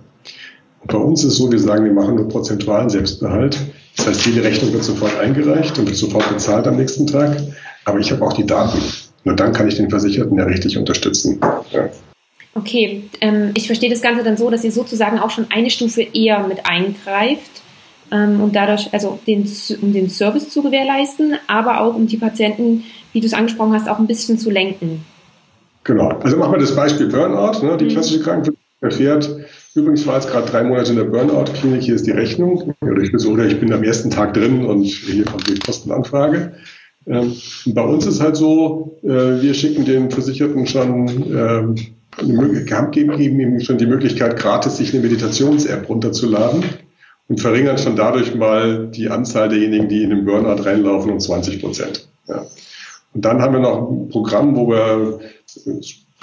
Bei 0.87 0.99
uns 0.99 1.25
ist 1.25 1.33
es 1.33 1.39
so, 1.39 1.51
wir 1.51 1.59
sagen, 1.59 1.85
wir 1.85 1.93
machen 1.93 2.17
nur 2.17 2.29
prozentualen 2.29 2.91
Selbstbehalt. 2.91 3.59
Das 3.97 4.07
heißt, 4.07 4.27
jede 4.27 4.45
Rechnung 4.45 4.73
wird 4.73 4.85
sofort 4.85 5.19
eingereicht 5.19 5.79
und 5.79 5.87
wird 5.87 5.97
sofort 5.97 6.29
bezahlt 6.29 6.67
am 6.67 6.77
nächsten 6.77 7.07
Tag. 7.07 7.37
Aber 7.85 7.99
ich 7.99 8.13
habe 8.13 8.25
auch 8.25 8.35
die 8.35 8.47
Daten. 8.47 8.79
Nur 9.25 9.35
dann 9.35 9.53
kann 9.53 9.67
ich 9.67 9.77
den 9.77 9.91
Versicherten 9.91 10.37
ja 10.39 10.45
richtig 10.45 10.77
unterstützen. 10.77 11.41
Ja. 11.73 11.91
Okay, 12.55 13.05
ähm, 13.21 13.53
ich 13.55 13.67
verstehe 13.67 13.91
das 13.91 14.03
Ganze 14.03 14.25
dann 14.25 14.37
so, 14.37 14.51
dass 14.51 14.65
ihr 14.65 14.73
sozusagen 14.73 15.19
auch 15.19 15.31
schon 15.31 15.47
eine 15.51 15.71
Stufe 15.71 16.03
eher 16.03 16.47
mit 16.47 16.67
eingreift 16.67 17.63
ähm, 18.11 18.41
und 18.41 18.57
dadurch, 18.57 18.93
also 18.93 19.19
den, 19.27 19.49
um 19.83 19.93
den 19.93 20.09
Service 20.09 20.51
zu 20.51 20.63
gewährleisten, 20.63 21.37
aber 21.47 21.81
auch 21.81 21.95
um 21.95 22.07
die 22.07 22.17
Patienten, 22.17 22.85
wie 23.13 23.21
du 23.21 23.27
es 23.27 23.35
angesprochen 23.35 23.75
hast, 23.75 23.89
auch 23.89 23.99
ein 23.99 24.07
bisschen 24.07 24.39
zu 24.39 24.51
lenken. 24.51 25.05
Genau. 25.85 26.09
Also 26.23 26.37
machen 26.37 26.53
wir 26.53 26.59
das 26.59 26.75
Beispiel 26.75 27.09
Burnout. 27.09 27.65
Ne? 27.65 27.77
Die 27.77 27.87
mhm. 27.87 27.91
klassische 27.91 28.21
Krankenpflege 28.21 28.59
erfährt, 28.81 29.29
übrigens 29.75 30.07
war 30.07 30.15
jetzt 30.15 30.31
gerade 30.31 30.49
drei 30.49 30.63
Monate 30.63 30.91
in 30.91 30.97
der 30.97 31.05
Burnout-Klinik, 31.05 31.83
hier 31.83 31.95
ist 31.95 32.07
die 32.07 32.13
Rechnung. 32.13 32.75
Oder 32.81 33.03
ich 33.03 33.11
besuche, 33.11 33.47
ich 33.47 33.59
bin 33.59 33.73
am 33.73 33.83
ersten 33.83 34.11
Tag 34.11 34.35
drin 34.35 34.65
und 34.65 34.85
hier 34.85 35.25
kommt 35.25 35.49
die 35.49 35.59
Kostenanfrage. 35.59 36.53
Ähm, 37.07 37.35
bei 37.67 37.83
uns 37.83 38.07
ist 38.07 38.21
halt 38.21 38.37
so, 38.37 38.99
äh, 39.03 39.41
wir 39.41 39.55
schicken 39.55 39.85
den 39.85 40.11
Versicherten 40.11 40.67
schon 40.67 41.09
ähm, 41.09 41.75
geben, 42.19 43.19
ihm 43.19 43.61
schon 43.61 43.79
die 43.79 43.87
Möglichkeit, 43.87 44.37
gratis 44.37 44.77
sich 44.77 44.93
eine 44.93 45.03
Meditations-App 45.03 45.89
runterzuladen 45.89 46.65
und 47.29 47.41
verringern 47.41 47.79
schon 47.79 47.97
dadurch 47.97 48.35
mal 48.35 48.89
die 48.89 49.09
Anzahl 49.09 49.49
derjenigen, 49.49 49.89
die 49.89 50.03
in 50.03 50.11
den 50.11 50.25
Burnout 50.25 50.63
reinlaufen, 50.63 51.13
um 51.13 51.21
20 51.21 51.61
Prozent. 51.61 52.09
Ja. 52.27 52.45
Und 53.15 53.25
dann 53.25 53.41
haben 53.41 53.55
wir 53.55 53.61
noch 53.61 53.91
ein 53.91 54.09
Programm, 54.09 54.57
wo 54.57 54.69
wir 54.69 55.21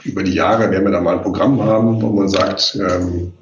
über 0.03 0.23
die 0.23 0.33
Jahre 0.33 0.69
werden 0.71 0.85
wir 0.85 0.91
da 0.91 1.01
mal 1.01 1.17
ein 1.17 1.23
Programm 1.23 1.61
haben, 1.63 2.01
wo 2.01 2.09
man 2.09 2.29
sagt, 2.29 2.77
ähm, 2.79 3.33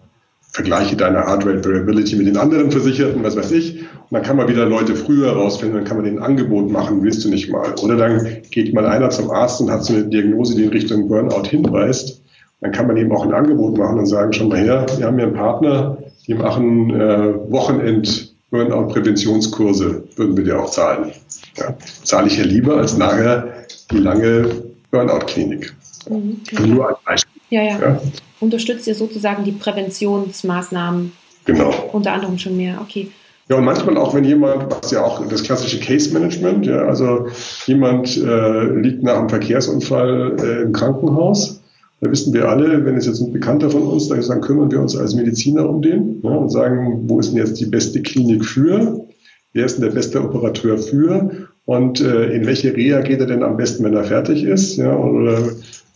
vergleiche 0.53 0.95
deine 0.95 1.25
Heart 1.25 1.45
Rate 1.45 1.65
Variability 1.65 2.15
mit 2.15 2.27
den 2.27 2.37
anderen 2.37 2.71
Versicherten, 2.71 3.23
was 3.23 3.35
weiß 3.35 3.51
ich. 3.51 3.81
Und 3.81 4.11
dann 4.11 4.21
kann 4.21 4.37
man 4.37 4.47
wieder 4.47 4.65
Leute 4.65 4.95
früher 4.95 5.31
rausfinden, 5.33 5.77
dann 5.77 5.85
kann 5.85 5.97
man 5.97 6.05
den 6.05 6.19
Angebot 6.19 6.69
machen, 6.69 7.03
willst 7.03 7.25
du 7.25 7.29
nicht 7.29 7.49
mal. 7.51 7.73
Oder 7.81 7.97
dann 7.97 8.43
geht 8.51 8.73
mal 8.73 8.85
einer 8.85 9.09
zum 9.09 9.31
Arzt 9.31 9.61
und 9.61 9.71
hat 9.71 9.83
so 9.83 9.93
eine 9.93 10.05
Diagnose, 10.05 10.55
die 10.55 10.63
in 10.63 10.69
Richtung 10.69 11.07
Burnout 11.07 11.47
hinweist. 11.47 12.22
Dann 12.63 12.71
kann 12.71 12.87
man 12.87 12.95
eben 12.95 13.11
auch 13.11 13.23
ein 13.23 13.33
Angebot 13.33 13.77
machen 13.77 13.99
und 13.99 14.05
sagen, 14.05 14.31
schon 14.31 14.47
mal 14.47 14.57
her, 14.57 14.85
wir 14.97 15.05
haben 15.05 15.17
hier 15.17 15.27
einen 15.27 15.35
Partner, 15.35 15.97
die 16.25 16.33
machen 16.33 16.89
äh, 16.91 17.33
Wochenend 17.51 18.33
Burnout-Präventionskurse, 18.51 20.03
würden 20.15 20.37
wir 20.37 20.45
dir 20.45 20.61
auch 20.61 20.69
zahlen. 20.69 21.11
Ja, 21.57 21.75
zahle 22.03 22.27
ich 22.27 22.37
ja 22.37 22.45
lieber 22.45 22.77
als 22.77 22.97
nachher 22.97 23.65
die 23.91 23.97
lange 23.97 24.63
Burnout-Klinik. 24.91 25.75
Mhm, 26.09 26.41
okay. 26.41 26.67
Nur 26.67 26.87
als 26.87 26.97
Beispiel. 27.05 27.41
Ja, 27.49 27.63
ja, 27.63 27.79
ja. 27.79 28.01
Unterstützt 28.39 28.87
ihr 28.87 28.95
sozusagen 28.95 29.43
die 29.43 29.51
Präventionsmaßnahmen? 29.51 31.11
Genau. 31.43 31.73
Unter 31.91 32.13
anderem 32.13 32.37
schon 32.37 32.55
mehr, 32.55 32.79
okay. 32.81 33.11
Ja, 33.49 33.57
und 33.57 33.65
manchmal 33.65 33.97
auch, 33.97 34.13
wenn 34.13 34.23
jemand, 34.23 34.71
was 34.71 34.91
ja 34.91 35.03
auch 35.03 35.27
das 35.27 35.43
klassische 35.43 35.81
Case 35.81 36.13
Management, 36.13 36.65
ja, 36.65 36.77
also 36.83 37.27
jemand 37.65 38.15
äh, 38.15 38.63
liegt 38.79 39.03
nach 39.03 39.17
einem 39.17 39.27
Verkehrsunfall 39.27 40.37
äh, 40.39 40.61
im 40.61 40.71
Krankenhaus, 40.71 41.59
da 42.03 42.11
wissen 42.11 42.33
wir 42.33 42.49
alle, 42.49 42.85
wenn 42.85 42.95
es 42.95 43.05
jetzt 43.05 43.21
ein 43.21 43.31
Bekannter 43.31 43.69
von 43.69 43.83
uns 43.83 44.07
da 44.07 44.15
ist, 44.15 44.29
dann 44.29 44.41
kümmern 44.41 44.71
wir 44.71 44.79
uns 44.79 44.95
als 44.95 45.15
Mediziner 45.15 45.69
um 45.69 45.81
den 45.81 46.21
ja, 46.23 46.29
und 46.29 46.49
sagen, 46.49 47.03
wo 47.07 47.19
ist 47.19 47.31
denn 47.31 47.37
jetzt 47.37 47.59
die 47.59 47.65
beste 47.65 48.01
Klinik 48.01 48.45
für? 48.45 49.05
Wer 49.53 49.65
ist 49.65 49.77
denn 49.77 49.85
der 49.85 49.91
beste 49.91 50.21
Operateur 50.21 50.77
für? 50.77 51.47
Und 51.65 52.01
äh, 52.01 52.33
in 52.33 52.45
welche 52.45 52.75
Reha 52.75 53.01
geht 53.01 53.19
er 53.19 53.27
denn 53.27 53.43
am 53.43 53.57
besten, 53.57 53.83
wenn 53.83 53.93
er 53.93 54.03
fertig 54.03 54.43
ist? 54.43 54.77
Ja, 54.77 54.97
oder 54.97 55.37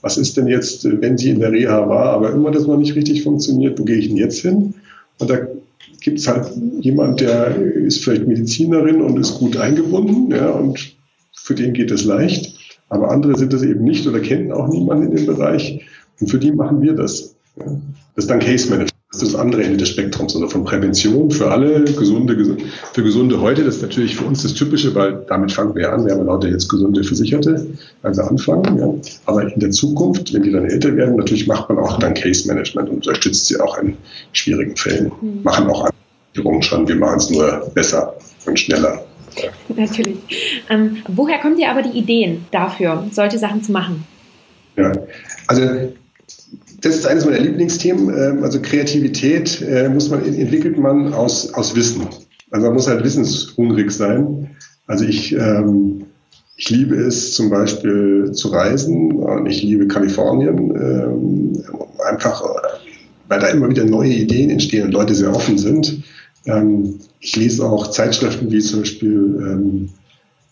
was 0.01 0.17
ist 0.17 0.37
denn 0.37 0.47
jetzt, 0.47 0.85
wenn 1.01 1.17
sie 1.17 1.31
in 1.31 1.39
der 1.39 1.51
Reha 1.51 1.89
war, 1.89 2.13
aber 2.13 2.31
immer 2.31 2.51
das 2.51 2.67
noch 2.67 2.77
nicht 2.77 2.95
richtig 2.95 3.23
funktioniert, 3.23 3.79
wo 3.79 3.83
gehe 3.83 3.97
ich 3.97 4.07
denn 4.07 4.17
jetzt 4.17 4.39
hin? 4.39 4.75
Und 5.19 5.29
da 5.29 5.39
gibt 6.01 6.19
es 6.19 6.27
halt 6.27 6.51
jemand, 6.79 7.19
der 7.19 7.55
ist 7.55 8.03
vielleicht 8.03 8.27
Medizinerin 8.27 9.01
und 9.01 9.19
ist 9.19 9.39
gut 9.39 9.57
eingebunden, 9.57 10.31
ja, 10.31 10.49
und 10.51 10.95
für 11.33 11.55
den 11.55 11.73
geht 11.73 11.91
es 11.91 12.05
leicht. 12.05 12.57
Aber 12.89 13.11
andere 13.11 13.37
sind 13.37 13.51
das 13.51 13.63
eben 13.63 13.83
nicht 13.83 14.07
oder 14.07 14.19
kennen 14.19 14.51
auch 14.51 14.67
niemanden 14.69 15.11
in 15.11 15.15
dem 15.15 15.25
Bereich. 15.25 15.85
Und 16.19 16.27
für 16.27 16.39
die 16.39 16.51
machen 16.51 16.81
wir 16.81 16.93
das. 16.93 17.35
Das 17.55 18.25
ist 18.25 18.29
dann 18.29 18.39
Case 18.39 18.69
Management. 18.69 18.97
Das 19.11 19.23
ist 19.23 19.33
das 19.33 19.39
andere 19.39 19.63
Ende 19.63 19.77
des 19.77 19.89
Spektrums, 19.89 20.35
also 20.35 20.49
von 20.49 20.65
Prävention 20.65 21.31
für 21.31 21.49
alle, 21.49 21.85
gesunde, 21.85 22.57
für 22.91 23.03
gesunde 23.03 23.39
heute. 23.39 23.63
Das 23.63 23.77
ist 23.77 23.81
natürlich 23.81 24.17
für 24.17 24.25
uns 24.25 24.43
das 24.43 24.53
Typische, 24.53 24.93
weil 24.95 25.23
damit 25.29 25.53
fangen 25.53 25.73
wir 25.75 25.93
an. 25.93 26.05
Wir 26.05 26.13
haben 26.13 26.25
lauter 26.25 26.49
jetzt 26.49 26.67
gesunde 26.67 27.03
Versicherte, 27.05 27.67
wenn 28.01 28.17
wir 28.17 28.27
anfangen. 28.27 28.77
Ja. 28.77 28.93
Aber 29.25 29.51
in 29.51 29.59
der 29.61 29.71
Zukunft, 29.71 30.33
wenn 30.33 30.43
die 30.43 30.51
dann 30.51 30.65
älter 30.65 30.93
werden, 30.97 31.15
natürlich 31.15 31.47
macht 31.47 31.69
man 31.69 31.79
auch 31.79 31.97
dann 31.99 32.15
Case 32.15 32.47
Management 32.47 32.89
und 32.89 32.95
unterstützt 32.97 33.47
sie 33.47 33.59
auch 33.61 33.77
in 33.77 33.95
schwierigen 34.33 34.75
Fällen. 34.75 35.11
Mhm. 35.21 35.43
Machen 35.43 35.67
auch 35.69 35.89
Anforderungen 36.35 36.61
schon. 36.61 36.87
Wir 36.87 36.97
machen 36.97 37.17
es 37.17 37.29
nur 37.29 37.71
besser 37.73 38.13
und 38.45 38.59
schneller. 38.59 39.05
Natürlich. 39.69 40.17
Ähm, 40.69 40.97
woher 41.07 41.39
kommen 41.39 41.55
dir 41.55 41.71
aber 41.71 41.81
die 41.81 41.97
Ideen 41.97 42.45
dafür, 42.51 43.05
solche 43.11 43.39
Sachen 43.39 43.63
zu 43.63 43.71
machen? 43.71 44.03
Ja, 44.75 44.91
also 45.47 45.61
das 46.81 46.95
ist 46.95 47.07
eines 47.07 47.25
meiner 47.25 47.39
Lieblingsthemen. 47.39 48.09
Ähm, 48.09 48.43
also 48.43 48.61
Kreativität 48.61 49.61
äh, 49.61 49.89
muss 49.89 50.09
man, 50.09 50.25
entwickelt 50.25 50.77
man 50.77 51.13
aus, 51.13 51.53
aus 51.53 51.75
Wissen. 51.75 52.07
Also 52.51 52.67
man 52.67 52.75
muss 52.75 52.87
halt 52.87 53.03
wissenshungrig 53.03 53.91
sein. 53.91 54.55
Also 54.85 55.05
ich, 55.05 55.33
ähm, 55.33 56.05
ich 56.55 56.69
liebe 56.69 56.95
es 56.95 57.33
zum 57.33 57.49
Beispiel 57.49 58.31
zu 58.31 58.49
reisen 58.49 59.11
und 59.11 59.45
ich 59.47 59.63
liebe 59.63 59.87
Kalifornien. 59.87 60.75
Ähm, 60.75 61.63
einfach, 62.07 62.43
weil 63.27 63.39
da 63.39 63.47
immer 63.47 63.69
wieder 63.69 63.83
neue 63.83 64.13
Ideen 64.13 64.49
entstehen 64.49 64.85
und 64.85 64.91
Leute 64.91 65.13
sehr 65.13 65.35
offen 65.35 65.57
sind. 65.57 66.03
Ich 67.19 67.35
lese 67.35 67.65
auch 67.65 67.87
Zeitschriften 67.87 68.49
wie 68.49 68.59
zum 68.59 68.79
Beispiel 68.79 69.89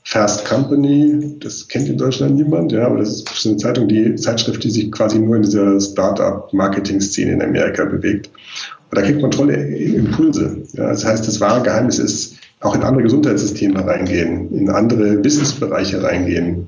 Fast 0.08 0.46
Company, 0.46 1.36
das 1.40 1.68
kennt 1.68 1.90
in 1.90 1.98
Deutschland 1.98 2.36
niemand, 2.36 2.72
ja, 2.72 2.86
aber 2.86 3.00
das 3.00 3.24
ist 3.24 3.48
eine 3.48 3.58
Zeitung, 3.58 3.88
die 3.88 4.14
Zeitschrift, 4.16 4.64
die 4.64 4.70
sich 4.70 4.92
quasi 4.92 5.18
nur 5.18 5.38
in 5.38 5.42
dieser 5.42 5.80
Startup-Marketing-Szene 5.82 7.32
in 7.32 7.42
Amerika 7.42 7.86
bewegt. 7.86 8.30
Und 8.92 9.00
da 9.00 9.02
kriegt 9.02 9.24
man 9.24 9.32
tolle 9.32 9.56
Impulse. 9.56 10.62
Ja. 10.74 10.90
Das 10.90 11.04
heißt, 11.04 11.28
das 11.28 11.42
wahre 11.42 11.64
Geheimnis 11.64 11.98
ist, 11.98 12.36
auch 12.60 12.76
in 12.76 12.84
andere 12.84 13.02
Gesundheitssysteme 13.02 13.84
reingehen, 13.84 14.56
in 14.56 14.70
andere 14.70 15.24
Wissensbereiche 15.24 16.04
reingehen, 16.04 16.68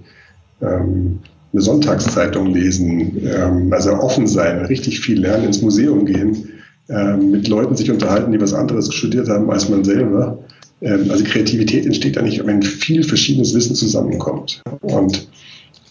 ähm, 0.62 1.20
eine 1.54 1.62
Sonntagszeitung 1.62 2.48
lesen, 2.48 3.22
ähm, 3.24 3.72
also 3.72 3.92
offen 3.94 4.26
sein, 4.26 4.66
richtig 4.66 5.00
viel 5.00 5.22
lernen, 5.22 5.46
ins 5.46 5.62
Museum 5.62 6.08
gehen, 6.08 6.50
ähm, 6.90 7.30
mit 7.30 7.48
Leuten 7.48 7.76
sich 7.76 7.92
unterhalten, 7.92 8.32
die 8.32 8.42
was 8.42 8.56
anderes 8.56 8.92
studiert 8.92 9.30
haben 9.30 9.52
als 9.52 9.70
man 9.70 9.84
selber 9.84 10.40
also 10.82 11.24
Kreativität 11.24 11.86
entsteht 11.86 12.16
ja 12.16 12.22
nicht, 12.22 12.46
wenn 12.46 12.62
viel 12.62 13.04
verschiedenes 13.04 13.54
Wissen 13.56 13.76
zusammenkommt. 13.76 14.62
Und 14.82 15.28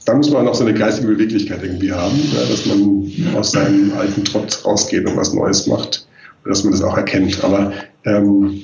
da 0.04 0.14
muss 0.14 0.30
man 0.30 0.46
auch 0.46 0.54
so 0.54 0.64
eine 0.64 0.74
geistige 0.74 1.08
Beweglichkeit 1.08 1.62
irgendwie 1.62 1.92
haben, 1.92 2.16
dass 2.48 2.66
man 2.66 3.10
aus 3.36 3.50
seinem 3.50 3.92
alten 3.94 4.24
Trotz 4.24 4.64
rausgeht 4.64 5.08
und 5.08 5.16
was 5.16 5.34
Neues 5.34 5.66
macht, 5.66 6.06
dass 6.44 6.62
man 6.62 6.72
das 6.72 6.82
auch 6.82 6.96
erkennt. 6.96 7.42
Aber 7.42 7.72
ähm, 8.04 8.62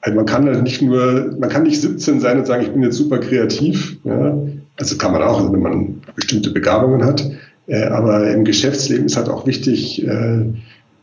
also 0.00 0.16
man 0.16 0.26
kann 0.26 0.46
halt 0.46 0.62
nicht 0.62 0.82
nur, 0.82 1.34
man 1.38 1.48
kann 1.48 1.64
nicht 1.64 1.80
17 1.80 2.20
sein 2.20 2.38
und 2.38 2.46
sagen, 2.46 2.62
ich 2.62 2.70
bin 2.70 2.82
jetzt 2.82 2.96
super 2.96 3.18
kreativ. 3.18 3.96
Ja? 4.04 4.38
Also 4.76 4.96
kann 4.96 5.12
man 5.12 5.22
auch, 5.22 5.40
also 5.40 5.52
wenn 5.52 5.62
man 5.62 6.02
bestimmte 6.14 6.50
Begabungen 6.50 7.04
hat. 7.04 7.28
Äh, 7.66 7.84
aber 7.84 8.30
im 8.30 8.44
Geschäftsleben 8.44 9.06
ist 9.06 9.16
halt 9.16 9.28
auch 9.28 9.46
wichtig, 9.46 10.06
äh, 10.06 10.44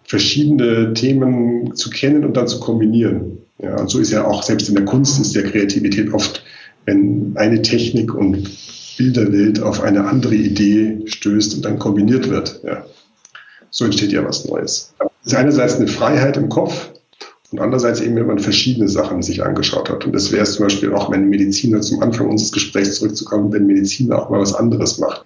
verschiedene 0.03 0.93
Themen 0.93 1.75
zu 1.75 1.89
kennen 1.89 2.23
und 2.23 2.37
dann 2.37 2.47
zu 2.47 2.59
kombinieren. 2.59 3.39
Ja, 3.61 3.79
und 3.79 3.89
so 3.89 3.99
ist 3.99 4.11
ja 4.11 4.25
auch 4.25 4.43
selbst 4.43 4.69
in 4.69 4.75
der 4.75 4.85
Kunst 4.85 5.19
ist 5.19 5.35
der 5.35 5.43
Kreativität 5.43 6.13
oft, 6.13 6.43
wenn 6.85 7.33
eine 7.35 7.61
Technik 7.61 8.13
und 8.13 8.49
Bilderwelt 8.97 9.61
auf 9.61 9.81
eine 9.81 10.05
andere 10.05 10.35
Idee 10.35 11.01
stößt 11.05 11.55
und 11.55 11.65
dann 11.65 11.79
kombiniert 11.79 12.29
wird. 12.29 12.61
Ja. 12.63 12.85
So 13.69 13.85
entsteht 13.85 14.11
ja 14.11 14.25
was 14.25 14.45
Neues. 14.45 14.93
Es 15.23 15.31
ist 15.31 15.37
einerseits 15.37 15.75
eine 15.75 15.87
Freiheit 15.87 16.37
im 16.37 16.49
Kopf 16.49 16.91
und 17.51 17.59
andererseits 17.59 18.01
eben, 18.01 18.15
wenn 18.15 18.27
man 18.27 18.39
verschiedene 18.39 18.87
Sachen 18.87 19.21
sich 19.21 19.43
angeschaut 19.43 19.89
hat. 19.89 20.05
Und 20.05 20.13
das 20.13 20.31
wäre 20.31 20.43
es 20.43 20.53
zum 20.53 20.65
Beispiel 20.65 20.93
auch, 20.93 21.11
wenn 21.11 21.29
Mediziner 21.29 21.81
zum 21.81 22.01
Anfang 22.01 22.29
unseres 22.29 22.51
Gesprächs 22.51 22.95
zurückzukommen, 22.95 23.51
wenn 23.53 23.67
Mediziner 23.67 24.19
auch 24.19 24.29
mal 24.29 24.39
was 24.39 24.53
anderes 24.53 24.97
macht. 24.97 25.25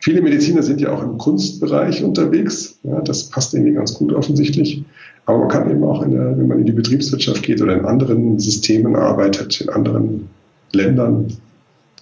Viele 0.00 0.22
Mediziner 0.22 0.62
sind 0.62 0.80
ja 0.80 0.92
auch 0.92 1.02
im 1.02 1.18
Kunstbereich 1.18 2.04
unterwegs. 2.04 2.78
Ja, 2.82 3.00
das 3.00 3.24
passt 3.30 3.54
irgendwie 3.54 3.72
ganz 3.72 3.94
gut 3.94 4.12
offensichtlich. 4.12 4.84
Aber 5.26 5.38
man 5.38 5.48
kann 5.48 5.70
eben 5.70 5.84
auch, 5.84 6.02
in 6.02 6.10
der, 6.10 6.36
wenn 6.36 6.48
man 6.48 6.58
in 6.60 6.66
die 6.66 6.72
Betriebswirtschaft 6.72 7.42
geht 7.42 7.62
oder 7.62 7.74
in 7.74 7.84
anderen 7.84 8.38
Systemen 8.38 8.94
arbeitet, 8.94 9.60
in 9.60 9.70
anderen 9.70 10.28
Ländern, 10.72 11.28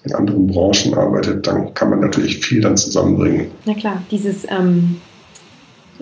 in 0.04 0.14
anderen 0.14 0.48
Branchen 0.48 0.94
arbeitet, 0.94 1.46
dann 1.46 1.72
kann 1.74 1.90
man 1.90 2.00
natürlich 2.00 2.44
viel 2.44 2.60
dann 2.60 2.76
zusammenbringen. 2.76 3.46
Na 3.64 3.74
klar, 3.74 4.02
dieses, 4.10 4.44
ähm, 4.50 4.96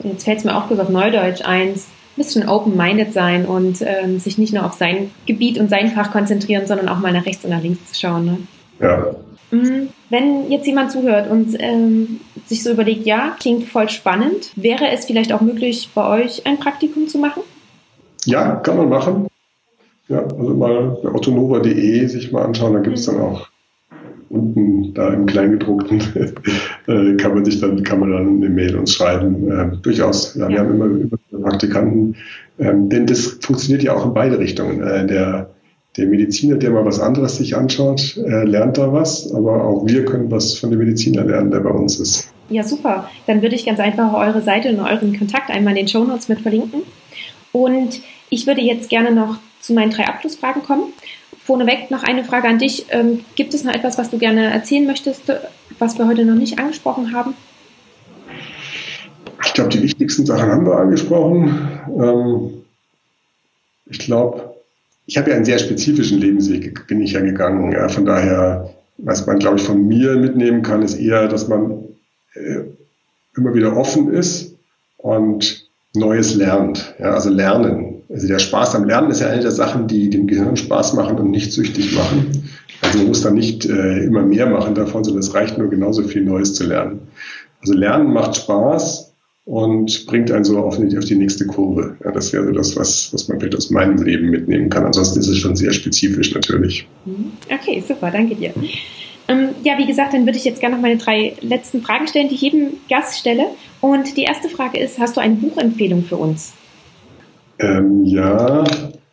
jetzt 0.03 0.25
fällt 0.25 0.39
es 0.39 0.45
mir 0.45 0.57
auch 0.57 0.66
bloß 0.66 0.79
auf 0.79 0.89
Neudeutsch 0.89 1.43
eins, 1.43 1.89
ein 2.16 2.23
bisschen 2.23 2.49
open-minded 2.49 3.12
sein 3.12 3.45
und 3.45 3.83
ähm, 3.83 4.18
sich 4.18 4.39
nicht 4.39 4.55
nur 4.55 4.64
auf 4.64 4.73
sein 4.73 5.11
Gebiet 5.27 5.59
und 5.59 5.68
sein 5.68 5.89
Fach 5.91 6.11
konzentrieren, 6.11 6.66
sondern 6.66 6.89
auch 6.89 6.99
mal 6.99 7.12
nach 7.12 7.27
rechts 7.27 7.45
und 7.45 7.51
nach 7.51 7.62
links 7.62 7.93
zu 7.93 8.01
schauen. 8.01 8.25
Ne? 8.25 8.39
Ja. 8.81 9.14
Mhm. 9.51 9.89
Wenn 10.09 10.51
jetzt 10.51 10.67
jemand 10.67 10.93
zuhört 10.93 11.31
und 11.31 11.57
ähm, 11.59 12.21
sich 12.47 12.63
so 12.63 12.71
überlegt, 12.71 13.07
ja, 13.07 13.37
klingt 13.39 13.65
voll 13.65 13.89
spannend, 13.89 14.53
wäre 14.57 14.91
es 14.91 15.07
vielleicht 15.07 15.33
auch 15.33 15.41
möglich, 15.41 15.91
bei 15.95 16.23
euch 16.23 16.47
ein 16.47 16.59
Praktikum 16.59 17.09
zu 17.09 17.19
machen? 17.19 17.43
Ja, 18.25 18.57
kann 18.57 18.77
man 18.77 18.89
machen. 18.89 19.27
Ja, 20.09 20.23
also 20.23 20.55
mal 20.55 20.99
bei 21.03 21.11
ottonova.de 21.11 22.07
sich 22.07 22.33
mal 22.33 22.45
anschauen, 22.45 22.75
da 22.75 22.81
gibt 22.81 22.99
es 22.99 23.07
mhm. 23.07 23.13
dann 23.13 23.23
auch 23.23 23.49
unten 24.31 24.95
da 24.95 25.13
im 25.13 25.27
Kleingedruckten 25.27 26.01
äh, 26.87 27.17
kann 27.17 27.35
man 27.35 27.45
sich 27.45 27.61
dann, 27.61 27.83
kann 27.83 28.01
man 28.01 28.13
dann 28.13 28.37
eine 28.37 28.49
Mail 28.49 28.77
uns 28.77 28.95
schreiben. 28.95 29.51
Äh, 29.51 29.77
durchaus. 29.83 30.37
Ja, 30.37 30.45
ja, 30.45 30.51
Wir 30.51 30.59
haben 30.61 30.75
immer 30.75 30.87
über 30.87 31.19
Praktikanten. 31.43 32.17
Ähm, 32.59 32.89
denn 32.89 33.07
das 33.07 33.39
funktioniert 33.41 33.83
ja 33.83 33.95
auch 33.95 34.07
in 34.07 34.15
beide 34.15 34.39
Richtungen. 34.39 34.83
Äh, 34.83 35.07
der, 35.07 35.51
der 35.97 36.07
Mediziner, 36.07 36.57
der 36.57 36.70
mal 36.70 36.84
was 36.84 37.01
anderes 37.01 37.36
sich 37.36 37.57
anschaut, 37.57 38.16
äh, 38.16 38.45
lernt 38.45 38.78
da 38.78 38.93
was, 38.93 39.32
aber 39.32 39.64
auch 39.64 39.86
wir 39.86 40.05
können 40.05 40.30
was 40.30 40.55
von 40.55 40.70
dem 40.70 40.78
Mediziner 40.78 41.24
lernen, 41.24 41.51
der 41.51 41.61
bei 41.61 41.70
uns 41.70 41.99
ist. 41.99 42.32
Ja, 42.49 42.62
super. 42.62 43.09
Dann 43.26 43.43
würde 43.43 43.55
ich 43.55 43.66
ganz 43.66 43.80
einfach 43.80 44.12
eure 44.12 44.43
Seite 44.43 44.70
und 44.70 44.80
euren 44.80 45.16
Kontakt 45.18 45.51
einmal 45.51 45.72
in 45.72 45.86
den 45.86 45.88
Show 45.88 46.05
Notes 46.05 46.28
mit 46.28 46.41
verlinken. 46.41 46.82
Und 47.53 48.01
ich 48.28 48.47
würde 48.47 48.61
jetzt 48.61 48.88
gerne 48.88 49.12
noch 49.12 49.38
zu 49.61 49.72
meinen 49.72 49.91
drei 49.91 50.07
Abschlussfragen 50.07 50.62
kommen. 50.62 50.93
Vorneweg 51.45 51.91
noch 51.91 52.05
eine 52.05 52.24
Frage 52.24 52.49
an 52.49 52.59
dich. 52.59 52.86
Ähm, 52.91 53.20
gibt 53.34 53.55
es 53.55 53.64
noch 53.64 53.74
etwas, 53.74 53.99
was 53.99 54.11
du 54.11 54.18
gerne 54.18 54.53
erzählen 54.53 54.86
möchtest, 54.86 55.22
was 55.78 55.99
wir 55.99 56.07
heute 56.07 56.24
noch 56.24 56.36
nicht 56.36 56.59
angesprochen 56.59 57.12
haben? 57.12 57.34
Ich 59.45 59.55
glaube, 59.55 59.70
die 59.70 59.82
wichtigsten 59.82 60.26
Sachen 60.26 60.51
haben 60.51 60.66
wir 60.66 60.76
angesprochen. 60.76 61.68
Ähm, 61.88 62.64
ich 63.86 63.99
glaube, 63.99 64.50
ich 65.11 65.19
habe 65.19 65.31
ja 65.31 65.37
einen 65.37 65.45
sehr 65.45 65.59
spezifischen 65.59 66.21
Lebensweg, 66.21 66.87
bin 66.87 67.01
ich 67.03 67.13
ja 67.13 67.21
gegangen. 67.21 67.73
Ja, 67.73 67.89
von 67.89 68.05
daher, 68.05 68.71
was 68.97 69.27
man, 69.27 69.41
glaube 69.41 69.57
ich, 69.57 69.65
von 69.65 69.89
mir 69.89 70.15
mitnehmen 70.15 70.63
kann, 70.63 70.83
ist 70.83 71.01
eher, 71.01 71.27
dass 71.27 71.49
man 71.49 71.83
äh, 72.35 72.61
immer 73.37 73.53
wieder 73.53 73.77
offen 73.77 74.13
ist 74.13 74.55
und 74.99 75.69
Neues 75.97 76.37
lernt. 76.37 76.95
Ja, 77.01 77.15
also 77.15 77.29
lernen. 77.29 78.03
Also 78.09 78.29
der 78.29 78.39
Spaß 78.39 78.77
am 78.77 78.85
Lernen 78.85 79.11
ist 79.11 79.21
ja 79.21 79.27
eine 79.27 79.43
der 79.43 79.51
Sachen, 79.51 79.89
die 79.89 80.11
dem 80.11 80.29
Gehirn 80.29 80.57
Spaß 80.57 80.95
machen 80.95 81.19
und 81.19 81.33
nicht 81.33 81.53
süchtig 81.53 81.93
machen. 81.93 82.49
Also 82.81 82.99
man 82.99 83.09
muss 83.09 83.23
dann 83.23 83.35
nicht 83.35 83.67
äh, 83.67 84.05
immer 84.05 84.23
mehr 84.23 84.47
machen 84.47 84.77
davon, 84.77 85.03
sondern 85.03 85.25
es 85.25 85.35
reicht 85.35 85.59
nur 85.59 85.71
genauso 85.71 86.05
viel 86.05 86.23
Neues 86.23 86.55
zu 86.55 86.63
lernen. 86.63 87.09
Also 87.61 87.75
Lernen 87.75 88.13
macht 88.13 88.37
Spaß 88.37 89.10
und 89.45 90.07
bringt 90.07 90.30
einen 90.30 90.45
so 90.45 90.59
auf 90.59 90.76
die, 90.76 90.97
auf 90.97 91.05
die 91.05 91.16
nächste 91.16 91.47
Kurve. 91.47 91.97
Ja, 92.05 92.12
das 92.12 92.32
wäre 92.32 92.45
so 92.45 92.53
das, 92.53 92.76
was, 92.76 93.12
was 93.12 93.28
man 93.28 93.41
vielleicht 93.41 93.57
aus 93.57 93.70
meinem 93.70 94.03
Leben 94.03 94.30
mitnehmen 94.30 94.68
kann. 94.68 94.84
Ansonsten 94.84 95.20
ist 95.20 95.28
es 95.28 95.38
schon 95.38 95.57
sehr 95.57 95.72
spezifisch 95.72 96.34
natürlich. 96.34 96.86
Mhm. 97.05 97.32
Okay, 97.51 97.82
super, 97.86 98.11
danke 98.11 98.34
dir. 98.34 98.53
Ähm, 99.28 99.51
ja, 99.62 99.78
wie 99.78 99.86
gesagt, 99.86 100.12
dann 100.12 100.26
würde 100.26 100.38
ich 100.38 100.45
jetzt 100.45 100.61
gerne 100.61 100.76
noch 100.76 100.82
meine 100.82 100.99
drei 100.99 101.36
letzten 101.41 101.82
Fragen 101.82 102.09
stellen, 102.09 102.28
die 102.28 102.34
ich 102.34 102.43
jedem 102.43 102.74
Gast 102.88 103.18
stelle. 103.18 103.47
Und 103.80 104.16
die 104.16 104.22
erste 104.22 104.49
Frage 104.49 104.78
ist, 104.78 104.99
hast 104.99 105.16
du 105.16 105.20
eine 105.20 105.36
Buchempfehlung 105.36 106.03
für 106.03 106.16
uns? 106.16 106.53
Ähm, 107.59 108.05
ja, 108.05 108.64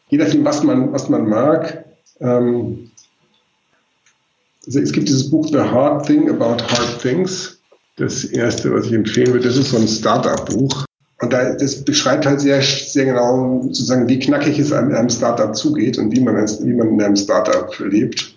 je 0.10 0.18
nachdem, 0.18 0.44
was 0.44 0.64
man, 0.64 0.92
was 0.92 1.10
man 1.10 1.28
mag. 1.28 1.86
Ähm, 2.20 2.92
also 4.66 4.80
es 4.80 4.92
gibt 4.92 5.08
dieses 5.08 5.30
Buch 5.30 5.48
The 5.48 5.60
Hard 5.60 6.06
Thing 6.06 6.30
About 6.30 6.64
Hard 6.64 7.02
Things. 7.02 7.57
Das 7.98 8.24
erste, 8.24 8.74
was 8.74 8.86
ich 8.86 8.94
empfehlen 8.94 9.34
würde, 9.34 9.48
das 9.48 9.58
ist 9.58 9.72
so 9.72 9.78
ein 9.78 9.88
Startup-Buch. 9.88 10.86
Und 11.20 11.34
da, 11.34 11.56
das 11.56 11.84
beschreibt 11.84 12.28
halt 12.28 12.40
sehr, 12.40 12.62
sehr 12.62 13.06
genau 13.06 13.64
sozusagen, 13.64 14.08
wie 14.08 14.20
knackig 14.20 14.60
es 14.60 14.72
an 14.72 14.94
einem 14.94 15.10
Startup 15.10 15.56
zugeht 15.56 15.98
und 15.98 16.16
wie 16.16 16.22
man, 16.22 16.36
wie 16.36 16.74
man 16.74 16.90
in 16.90 17.02
einem 17.02 17.16
Startup 17.16 17.68
lebt. 17.80 18.36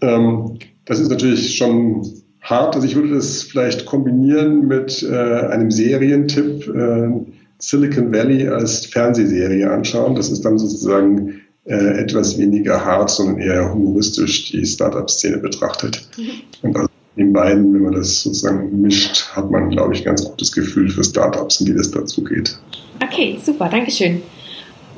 Ähm, 0.00 0.58
das 0.86 0.98
ist 0.98 1.10
natürlich 1.10 1.56
schon 1.56 2.10
hart. 2.40 2.74
Also 2.74 2.86
ich 2.86 2.94
würde 2.94 3.14
das 3.14 3.42
vielleicht 3.42 3.84
kombinieren 3.84 4.66
mit 4.66 5.02
äh, 5.02 5.14
einem 5.14 5.70
Serientipp, 5.70 6.66
äh, 6.74 7.10
Silicon 7.58 8.12
Valley 8.12 8.48
als 8.48 8.86
Fernsehserie 8.86 9.70
anschauen. 9.70 10.14
Das 10.14 10.30
ist 10.30 10.42
dann 10.42 10.58
sozusagen 10.58 11.42
äh, 11.66 11.98
etwas 11.98 12.38
weniger 12.38 12.82
hart, 12.82 13.10
sondern 13.10 13.38
eher 13.38 13.72
humoristisch 13.72 14.50
die 14.52 14.64
Startup-Szene 14.64 15.36
betrachtet. 15.38 16.08
Mhm. 16.16 16.30
Und 16.62 16.76
also 16.76 16.88
in 17.16 17.32
beiden, 17.32 17.72
wenn 17.74 17.82
man 17.82 17.92
das 17.92 18.22
sozusagen 18.22 18.80
mischt, 18.80 19.28
hat 19.32 19.50
man, 19.50 19.70
glaube 19.70 19.94
ich, 19.94 20.00
ein 20.00 20.04
ganz 20.04 20.24
gutes 20.24 20.52
Gefühl 20.52 20.88
für 20.88 21.04
Startups 21.04 21.60
und 21.60 21.68
wie 21.68 21.74
das 21.74 21.90
dazu 21.90 22.24
geht. 22.24 22.58
Okay, 23.02 23.38
super, 23.44 23.68
Dankeschön. 23.68 24.22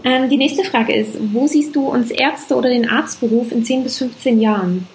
Ähm, 0.04 0.30
die 0.30 0.36
nächste 0.36 0.64
Frage 0.64 0.94
ist, 0.94 1.18
wo 1.32 1.46
siehst 1.46 1.74
du 1.74 1.88
uns 1.88 2.10
Ärzte 2.10 2.54
oder 2.54 2.68
den 2.68 2.88
Arztberuf 2.88 3.52
in 3.52 3.64
10 3.64 3.82
bis 3.82 3.98
15 3.98 4.40
Jahren? 4.40 4.86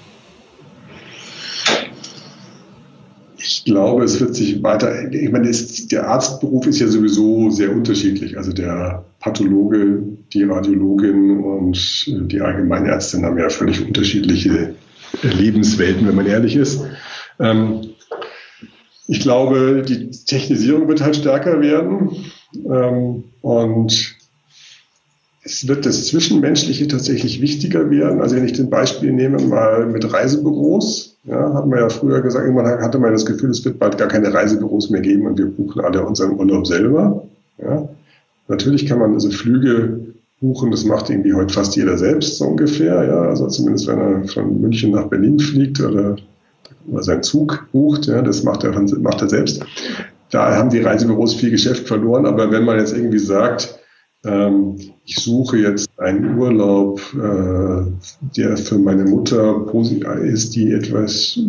Ich 3.38 3.66
glaube, 3.66 4.04
es 4.04 4.20
wird 4.20 4.36
sich 4.36 4.64
weiter, 4.64 5.12
ich 5.12 5.32
meine, 5.32 5.50
es, 5.50 5.88
der 5.88 6.08
Arztberuf 6.08 6.66
ist 6.68 6.80
ja 6.80 6.88
sowieso 6.88 7.50
sehr 7.50 7.72
unterschiedlich. 7.72 8.38
Also 8.38 8.54
der 8.54 9.06
Pathologe, 9.20 10.04
die 10.34 10.44
Radiologin 10.44 11.40
und 11.40 12.32
die 12.32 12.42
Allgemeinärztin 12.42 13.26
haben 13.26 13.38
ja 13.38 13.50
völlig 13.50 13.86
unterschiedliche 13.86 14.76
Lebenswelten, 15.22 16.08
wenn 16.08 16.16
man 16.16 16.26
ehrlich 16.26 16.56
ist. 16.56 16.82
Ähm, 17.42 17.82
ich 19.08 19.20
glaube, 19.20 19.84
die 19.88 20.12
Technisierung 20.12 20.88
wird 20.88 21.02
halt 21.02 21.18
stärker 21.18 21.60
werden 21.60 22.12
ähm, 22.66 23.26
und 23.42 24.16
es 25.44 25.68
wird 25.68 25.86
das 25.86 26.06
Zwischenmenschliche 26.08 26.88
tatsächlich 26.88 27.42
wichtiger 27.42 27.90
werden. 27.90 28.22
Also 28.22 28.36
wenn 28.36 28.46
ich 28.46 28.54
den 28.54 28.70
Beispiel 28.70 29.12
nehme 29.12 29.42
mal 29.42 29.88
mit 29.88 30.14
Reisebüros, 30.14 31.18
ja, 31.24 31.54
hat 31.54 31.68
man 31.68 31.80
ja 31.80 31.90
früher 31.90 32.22
gesagt, 32.22 32.46
irgendwann 32.46 32.82
hatte 32.82 33.00
man 33.00 33.12
das 33.12 33.26
Gefühl, 33.26 33.50
es 33.50 33.66
wird 33.66 33.80
bald 33.80 33.98
gar 33.98 34.08
keine 34.08 34.34
Reisebüros 34.34 34.90
mehr 34.90 35.02
geben 35.02 35.26
und 35.26 35.38
wir 35.38 35.48
buchen 35.48 35.82
alle 35.82 36.06
unseren 36.06 36.40
Urlaub 36.40 36.68
selber. 36.68 37.26
Ja. 37.58 37.90
Natürlich 38.48 38.86
kann 38.86 39.00
man 39.00 39.14
also 39.14 39.30
Flüge 39.30 40.00
buchen, 40.42 40.72
das 40.72 40.86
macht 40.86 41.10
irgendwie 41.10 41.34
heute 41.34 41.54
fast 41.54 41.76
jeder 41.76 41.98
selbst 41.98 42.38
so 42.38 42.46
ungefähr, 42.46 43.04
ja, 43.06 43.22
also 43.22 43.48
zumindest 43.48 43.88
wenn 43.88 44.00
er 44.00 44.24
von 44.28 44.60
München 44.60 44.92
nach 44.92 45.08
Berlin 45.08 45.40
fliegt 45.40 45.80
oder, 45.80 46.16
oder 46.88 47.04
seinen 47.04 47.24
Zug 47.24 47.68
bucht, 47.72 48.08
ja, 48.08 48.22
das 48.22 48.44
macht 48.44 48.64
er, 48.64 48.80
macht 49.00 49.22
er 49.22 49.30
selbst. 49.30 49.66
Da 50.30 50.56
haben 50.56 50.70
die 50.70 50.80
Reisebüros 50.80 51.34
viel 51.36 51.52
Geschäft 51.52 51.88
verloren, 51.88 52.26
aber 52.26 52.52
wenn 52.52 52.64
man 52.64 52.78
jetzt 52.78 52.96
irgendwie 52.96 53.20
sagt, 53.20 53.80
ähm, 54.24 54.78
ich 55.04 55.16
suche 55.16 55.58
jetzt 55.58 55.90
einen 55.98 56.38
Urlaub, 56.38 57.02
äh, 57.16 57.92
der 58.38 58.56
für 58.56 58.78
meine 58.78 59.06
Mutter 59.06 59.66
ist, 60.22 60.56
die 60.56 60.72
etwas 60.72 61.40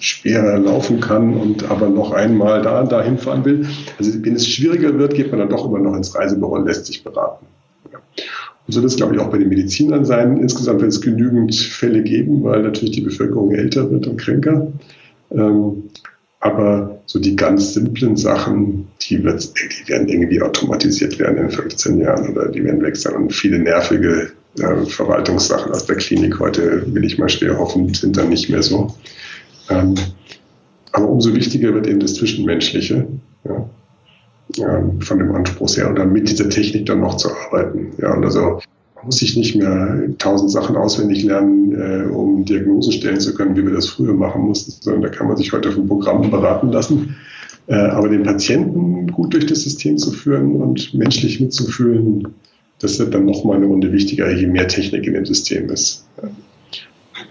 schwerer 0.00 0.58
laufen 0.58 1.00
kann 1.00 1.34
und 1.34 1.70
aber 1.70 1.88
noch 1.88 2.12
einmal 2.12 2.62
da 2.62 2.80
und 2.80 2.92
dahin 2.92 3.18
fahren 3.18 3.44
will. 3.44 3.66
Also 3.98 4.24
wenn 4.24 4.34
es 4.34 4.48
schwieriger 4.48 4.98
wird, 4.98 5.14
geht 5.14 5.30
man 5.30 5.40
dann 5.40 5.50
doch 5.50 5.66
immer 5.66 5.78
noch 5.78 5.94
ins 5.94 6.14
Reisebüro 6.14 6.56
und 6.56 6.66
lässt 6.66 6.86
sich 6.86 7.04
beraten. 7.04 7.46
Ja. 7.92 7.98
Und 8.66 8.72
so 8.72 8.80
wird 8.80 8.92
es, 8.92 8.96
glaube 8.96 9.14
ich, 9.14 9.20
auch 9.20 9.30
bei 9.30 9.38
den 9.38 9.48
Medizinern 9.48 10.04
sein. 10.04 10.38
Insgesamt 10.38 10.80
wird 10.80 10.92
es 10.92 11.00
genügend 11.00 11.54
Fälle 11.54 12.02
geben, 12.02 12.42
weil 12.44 12.62
natürlich 12.62 12.92
die 12.92 13.02
Bevölkerung 13.02 13.52
älter 13.52 13.90
wird 13.90 14.06
und 14.06 14.18
kränker. 14.18 14.72
Ähm, 15.30 15.84
aber 16.40 17.00
so 17.06 17.18
die 17.18 17.36
ganz 17.36 17.74
simplen 17.74 18.16
Sachen, 18.16 18.88
die, 19.02 19.24
wird, 19.24 19.52
die 19.56 19.88
werden 19.88 20.08
irgendwie 20.08 20.42
automatisiert 20.42 21.18
werden 21.18 21.38
in 21.38 21.50
15 21.50 21.98
Jahren 21.98 22.30
oder 22.30 22.48
die 22.48 22.62
werden 22.64 22.82
weg 22.82 22.96
sein. 22.96 23.14
Und 23.14 23.32
viele 23.32 23.58
nervige 23.58 24.30
äh, 24.58 24.86
Verwaltungssachen 24.86 25.72
aus 25.72 25.86
der 25.86 25.96
Klinik 25.96 26.38
heute, 26.40 26.84
will 26.94 27.04
ich 27.04 27.18
mal 27.18 27.28
schwer 27.28 27.58
hoffen, 27.58 27.92
sind 27.94 28.16
dann 28.16 28.28
nicht 28.28 28.50
mehr 28.50 28.62
so. 28.62 28.94
Ähm, 29.70 29.94
aber 30.92 31.08
umso 31.08 31.34
wichtiger 31.34 31.74
wird 31.74 31.86
eben 31.86 32.00
das 32.00 32.14
Zwischenmenschliche. 32.14 33.06
Ja, 33.44 33.68
ähm, 34.58 35.00
von 35.00 35.18
dem 35.18 35.34
Anspruch 35.34 35.76
her 35.76 35.88
und 35.88 36.12
mit 36.12 36.28
dieser 36.28 36.48
Technik 36.48 36.86
dann 36.86 37.00
noch 37.00 37.16
zu 37.16 37.28
arbeiten. 37.30 37.92
Ja, 38.00 38.14
und 38.14 38.24
also 38.24 38.60
muss 39.04 39.22
ich 39.22 39.36
nicht 39.36 39.54
mehr 39.54 40.08
tausend 40.18 40.50
Sachen 40.50 40.76
auswendig 40.76 41.24
lernen, 41.24 41.72
äh, 41.72 42.06
um 42.08 42.44
Diagnosen 42.44 42.92
stellen 42.92 43.20
zu 43.20 43.34
können, 43.34 43.56
wie 43.56 43.64
wir 43.64 43.72
das 43.72 43.88
früher 43.88 44.14
machen 44.14 44.42
mussten, 44.42 44.72
sondern 44.80 45.02
da 45.02 45.08
kann 45.08 45.28
man 45.28 45.36
sich 45.36 45.52
heute 45.52 45.72
von 45.72 45.86
Programmen 45.86 46.30
beraten 46.30 46.70
lassen. 46.72 47.16
Äh, 47.66 47.74
aber 47.74 48.08
den 48.08 48.22
Patienten 48.22 49.08
gut 49.08 49.32
durch 49.32 49.46
das 49.46 49.62
System 49.62 49.96
zu 49.96 50.12
führen 50.12 50.56
und 50.56 50.92
menschlich 50.94 51.40
mitzufühlen, 51.40 52.28
das 52.78 52.98
wird 52.98 53.14
dann 53.14 53.24
nochmal 53.24 53.56
eine 53.56 53.66
Runde 53.66 53.92
wichtiger, 53.92 54.30
je 54.30 54.46
mehr 54.46 54.68
Technik 54.68 55.06
in 55.06 55.14
dem 55.14 55.24
System 55.24 55.70
ist. 55.70 56.06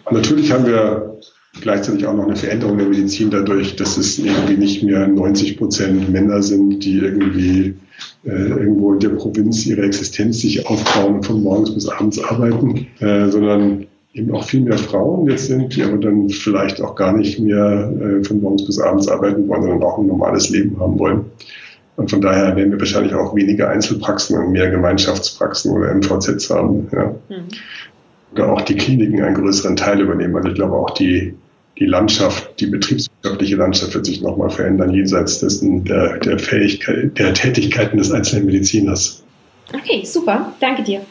Und 0.05 0.13
natürlich 0.13 0.51
haben 0.51 0.65
wir 0.65 1.12
gleichzeitig 1.61 2.05
auch 2.05 2.15
noch 2.15 2.25
eine 2.25 2.35
Veränderung 2.35 2.77
der 2.77 2.87
Medizin 2.87 3.29
dadurch, 3.29 3.75
dass 3.75 3.97
es 3.97 4.17
irgendwie 4.19 4.57
nicht 4.57 4.83
mehr 4.83 5.07
90 5.07 5.57
Prozent 5.57 6.11
Männer 6.11 6.41
sind, 6.41 6.83
die 6.83 6.97
irgendwie 6.97 7.75
äh, 8.25 8.49
irgendwo 8.49 8.93
in 8.93 8.99
der 8.99 9.09
Provinz 9.09 9.65
ihre 9.65 9.83
Existenz 9.83 10.41
sich 10.41 10.67
aufbauen 10.67 11.15
und 11.15 11.25
von 11.25 11.43
morgens 11.43 11.73
bis 11.73 11.87
abends 11.87 12.19
arbeiten, 12.23 12.87
äh, 12.99 13.29
sondern 13.29 13.85
eben 14.13 14.33
auch 14.33 14.43
viel 14.43 14.61
mehr 14.61 14.77
Frauen 14.77 15.29
jetzt 15.29 15.47
sind, 15.47 15.75
die 15.75 15.83
aber 15.83 15.97
dann 15.97 16.29
vielleicht 16.29 16.81
auch 16.81 16.95
gar 16.95 17.15
nicht 17.15 17.39
mehr 17.39 17.91
äh, 17.99 18.23
von 18.23 18.41
morgens 18.41 18.65
bis 18.65 18.79
abends 18.79 19.07
arbeiten 19.07 19.47
wollen, 19.47 19.61
sondern 19.61 19.83
auch 19.83 19.97
ein 19.97 20.07
normales 20.07 20.49
Leben 20.49 20.79
haben 20.79 20.99
wollen. 20.99 21.25
Und 21.95 22.09
von 22.09 22.21
daher 22.21 22.55
werden 22.55 22.71
wir 22.71 22.79
wahrscheinlich 22.79 23.13
auch 23.13 23.35
weniger 23.35 23.69
Einzelpraxen 23.69 24.37
und 24.37 24.51
mehr 24.51 24.69
Gemeinschaftspraxen 24.69 25.71
oder 25.71 25.93
MVZs 25.93 26.49
haben. 26.49 26.87
Ja. 26.91 27.15
Mhm. 27.29 27.47
Oder 28.33 28.51
auch 28.51 28.61
die 28.61 28.75
Kliniken 28.75 29.21
einen 29.21 29.35
größeren 29.35 29.75
Teil 29.75 30.01
übernehmen. 30.01 30.35
Also 30.35 30.49
ich 30.49 30.55
glaube 30.55 30.73
auch 30.73 30.89
die 30.91 31.35
die 31.79 31.85
Landschaft, 31.85 32.59
die 32.59 32.67
betriebswirtschaftliche 32.67 33.55
Landschaft 33.55 33.93
wird 33.93 34.05
sich 34.05 34.21
nochmal 34.21 34.49
verändern, 34.49 34.93
jenseits 34.93 35.39
dessen 35.39 35.83
der, 35.85 36.19
der 36.19 36.39
Fähigkeit, 36.39 37.17
der 37.17 37.33
Tätigkeiten 37.33 37.97
des 37.97 38.11
einzelnen 38.11 38.45
Mediziners. 38.45 39.23
Okay, 39.73 40.05
super, 40.05 40.53
danke 40.59 40.83
dir. 40.83 41.01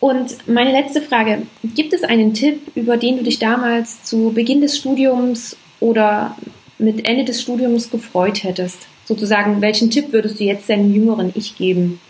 Und 0.00 0.36
meine 0.46 0.72
letzte 0.72 1.00
Frage, 1.00 1.42
gibt 1.74 1.92
es 1.92 2.04
einen 2.04 2.34
Tipp, 2.34 2.60
über 2.74 2.96
den 2.96 3.18
du 3.18 3.24
dich 3.24 3.38
damals 3.38 4.04
zu 4.04 4.32
Beginn 4.34 4.60
des 4.60 4.78
Studiums 4.78 5.56
oder 5.80 6.36
mit 6.78 7.06
Ende 7.08 7.24
des 7.24 7.42
Studiums 7.42 7.90
gefreut 7.90 8.44
hättest? 8.44 8.86
sozusagen, 9.06 9.60
welchen 9.62 9.90
Tipp 9.90 10.12
würdest 10.12 10.40
du 10.40 10.44
jetzt 10.44 10.68
deinem 10.68 10.92
jüngeren 10.92 11.32
Ich 11.34 11.56
geben? 11.56 12.00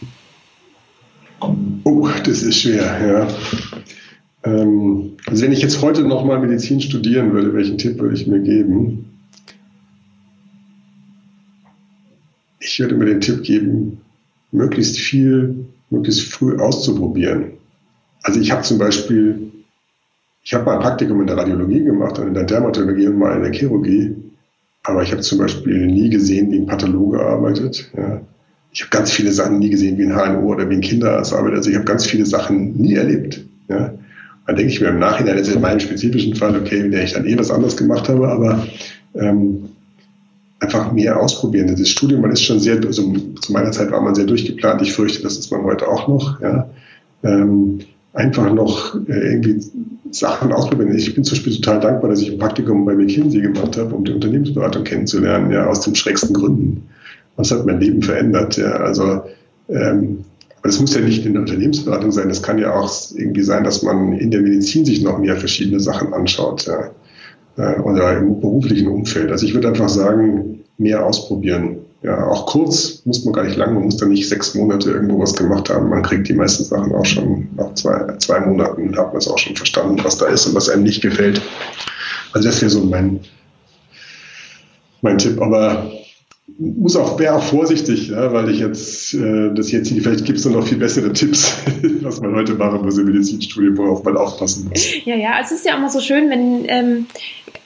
Oh, 1.85 2.09
das 2.25 2.43
ist 2.43 2.61
schwer, 2.61 2.99
ja. 3.07 3.29
Ähm, 4.51 4.96
also 5.37 5.45
wenn 5.45 5.53
ich 5.53 5.61
jetzt 5.61 5.83
heute 5.83 6.03
nochmal 6.03 6.41
Medizin 6.41 6.81
studieren 6.81 7.35
würde, 7.35 7.53
welchen 7.53 7.77
Tipp 7.77 8.01
würde 8.01 8.15
ich 8.15 8.27
mir 8.27 8.41
geben? 8.41 9.19
Ich 12.59 12.81
würde 12.81 12.95
mir 12.95 13.05
den 13.05 13.21
Tipp 13.21 13.43
geben, 13.43 14.01
möglichst 14.51 14.97
viel, 14.97 15.67
möglichst 15.91 16.23
früh 16.33 16.57
auszuprobieren. 16.57 17.53
Also 18.23 18.41
ich 18.41 18.51
habe 18.51 18.63
zum 18.63 18.79
Beispiel, 18.79 19.53
ich 20.43 20.55
habe 20.55 20.65
mal 20.65 20.77
ein 20.77 20.81
Praktikum 20.81 21.21
in 21.21 21.27
der 21.27 21.37
Radiologie 21.37 21.85
gemacht 21.85 22.19
und 22.19 22.29
in 22.29 22.35
der 22.35 22.45
Dermatologie 22.45 23.09
und 23.09 23.19
mal 23.19 23.37
in 23.37 23.43
der 23.43 23.53
Chirurgie, 23.53 24.17
aber 24.85 25.03
ich 25.03 25.13
habe 25.13 25.21
zum 25.21 25.37
Beispiel 25.37 25.87
nie 25.87 26.09
gesehen, 26.09 26.51
wie 26.51 26.61
ein 26.61 26.67
Pathologe 26.67 27.21
arbeitet. 27.21 27.93
Ja. 27.95 28.23
Ich 28.73 28.81
habe 28.81 28.89
ganz 28.89 29.13
viele 29.13 29.33
Sachen 29.33 29.59
nie 29.59 29.69
gesehen, 29.69 29.99
wie 29.99 30.07
ein 30.07 30.17
HNO 30.17 30.47
oder 30.47 30.71
wie 30.71 30.77
ein 30.77 30.81
Kinderarzt 30.81 31.35
arbeitet. 31.35 31.59
Also 31.59 31.69
ich 31.69 31.77
habe 31.77 31.85
ganz 31.85 32.07
viele 32.07 32.25
Sachen 32.25 32.75
nie 32.79 32.95
erlebt. 32.95 33.45
Ja. 33.69 33.93
Dann 34.47 34.57
denke 34.57 34.73
ich 34.73 34.81
mir 34.81 34.89
im 34.89 34.99
Nachhinein, 34.99 35.37
das 35.37 35.49
ist 35.49 35.57
in 35.57 35.61
meinem 35.61 35.81
spezifischen 35.81 36.35
Fall, 36.37 36.57
okay, 36.57 36.89
der 36.89 37.05
ich 37.05 37.15
dann 37.15 37.27
eh 37.27 37.39
was 37.39 37.51
anderes 37.51 37.77
gemacht 37.77 38.09
habe, 38.09 38.29
aber 38.29 38.67
ähm, 39.15 39.65
einfach 40.61 40.93
mehr 40.93 41.21
ausprobieren. 41.21 41.75
Das 41.77 41.89
Studium, 41.89 42.23
man 42.23 42.33
ist 42.33 42.43
schon 42.43 42.61
sehr, 42.61 42.77
also 42.77 43.13
zu 43.41 43.53
meiner 43.53 43.73
Zeit 43.73 43.91
war 43.91 44.01
man 44.01 44.15
sehr 44.15 44.25
durchgeplant. 44.25 44.83
Ich 44.83 44.93
fürchte, 44.93 45.23
das 45.23 45.39
ist 45.39 45.51
man 45.51 45.65
heute 45.65 45.89
auch 45.89 46.09
noch. 46.09 46.41
Ja. 46.41 46.69
Ähm, 47.23 47.81
einfach 48.13 48.53
noch 48.53 48.95
äh, 49.09 49.33
irgendwie 49.33 49.63
Sachen 50.11 50.53
ausprobieren. 50.53 50.97
Ich 50.97 51.15
bin 51.15 51.25
zum 51.25 51.37
Beispiel 51.37 51.57
total 51.57 51.81
dankbar, 51.81 52.11
dass 52.11 52.23
ich 52.23 52.33
ein 52.33 52.39
Praktikum 52.39 52.85
bei 52.85 52.95
McKinsey 52.95 53.41
gemacht 53.43 53.77
habe, 53.77 53.95
um 53.95 54.05
die 54.05 54.13
Unternehmensberatung 54.13 54.85
kennenzulernen, 54.85 55.53
ja, 55.53 55.67
aus 55.67 55.81
den 55.81 55.95
schrägsten 55.95 56.35
Gründen. 56.35 56.89
Was 57.37 57.51
hat 57.51 57.67
mein 57.67 57.81
Leben 57.81 58.01
verändert? 58.01 58.57
Ja, 58.57 58.73
also 58.73 59.23
ähm, 59.69 60.25
aber 60.67 60.73
das 60.73 60.81
muss 60.81 60.95
ja 60.97 61.01
nicht 61.01 61.25
in 61.25 61.35
der 61.35 61.43
Unternehmensberatung 61.43 62.11
sein. 62.11 62.29
Das 62.29 62.43
kann 62.43 62.59
ja 62.59 62.75
auch 62.75 62.93
irgendwie 63.15 63.45
sein, 63.45 63.63
dass 63.63 63.85
man 63.85 64.15
in 64.15 64.33
der 64.33 64.41
Medizin 64.41 64.85
sich 64.85 65.01
noch 65.01 65.17
mehr 65.17 65.37
verschiedene 65.37 65.79
Sachen 65.79 66.13
anschaut 66.13 66.67
ja. 66.67 66.91
Äh, 67.57 67.81
oder 67.83 68.19
im 68.19 68.41
beruflichen 68.41 68.89
Umfeld. 68.89 69.31
Also 69.31 69.47
ich 69.47 69.55
würde 69.55 69.69
einfach 69.69 69.89
sagen, 69.89 70.65
mehr 70.77 71.07
ausprobieren. 71.07 71.79
Ja, 72.03 72.27
auch 72.27 72.47
kurz 72.47 73.03
muss 73.05 73.25
man 73.25 73.33
gar 73.33 73.45
nicht 73.45 73.57
lang, 73.57 73.75
man 73.75 73.85
muss 73.85 73.97
da 73.97 74.07
nicht 74.07 74.29
sechs 74.29 74.57
Monate 74.57 74.91
irgendwo 74.91 75.21
was 75.21 75.37
gemacht 75.37 75.71
haben. 75.71 75.89
Man 75.89 76.03
kriegt 76.03 76.29
die 76.29 76.35
meisten 76.35 76.65
Sachen 76.65 76.93
auch 76.97 77.07
schon 77.07 77.47
nach 77.57 77.73
zwei, 77.75 78.17
zwei 78.19 78.41
Monaten, 78.41 78.97
hat 78.99 79.13
man 79.13 79.19
es 79.19 79.29
auch 79.29 79.39
schon 79.39 79.55
verstanden, 79.55 80.03
was 80.03 80.19
da 80.19 80.27
ist 80.27 80.49
und 80.49 80.57
was 80.57 80.69
einem 80.69 80.83
nicht 80.83 81.01
gefällt. 81.01 81.41
Also 82.33 82.49
das 82.49 82.61
wäre 82.61 82.71
so 82.71 82.81
mein, 82.81 83.21
mein 85.01 85.19
Tipp. 85.19 85.41
Aber 85.41 85.93
muss 86.59 86.97
auch, 86.97 87.19
wäre 87.19 87.35
auch 87.35 87.43
vorsichtig, 87.43 88.09
ja, 88.09 88.33
weil 88.33 88.49
ich 88.51 88.61
jetzt 88.61 89.15
äh, 89.15 89.53
das 89.53 89.73
jetzt 89.73 89.91
vielleicht 89.91 90.25
gibt 90.25 90.39
es 90.39 90.45
noch 90.45 90.67
viel 90.67 90.79
bessere 90.79 91.13
Tipps, 91.13 91.57
was 92.03 92.21
man 92.21 92.35
heute 92.35 92.55
machen 92.55 92.83
muss 92.83 92.99
im 92.99 93.07
Medizinstudium, 93.07 93.77
worauf 93.77 94.05
man 94.05 94.17
aufpassen 94.17 94.69
muss. 94.69 95.05
Ja, 95.05 95.17
ja, 95.17 95.33
also 95.33 95.55
es 95.55 95.61
ist 95.61 95.67
ja 95.67 95.77
immer 95.77 95.91
so 95.91 96.01
schön, 96.01 96.31
wenn 96.31 96.65
ähm, 96.69 97.07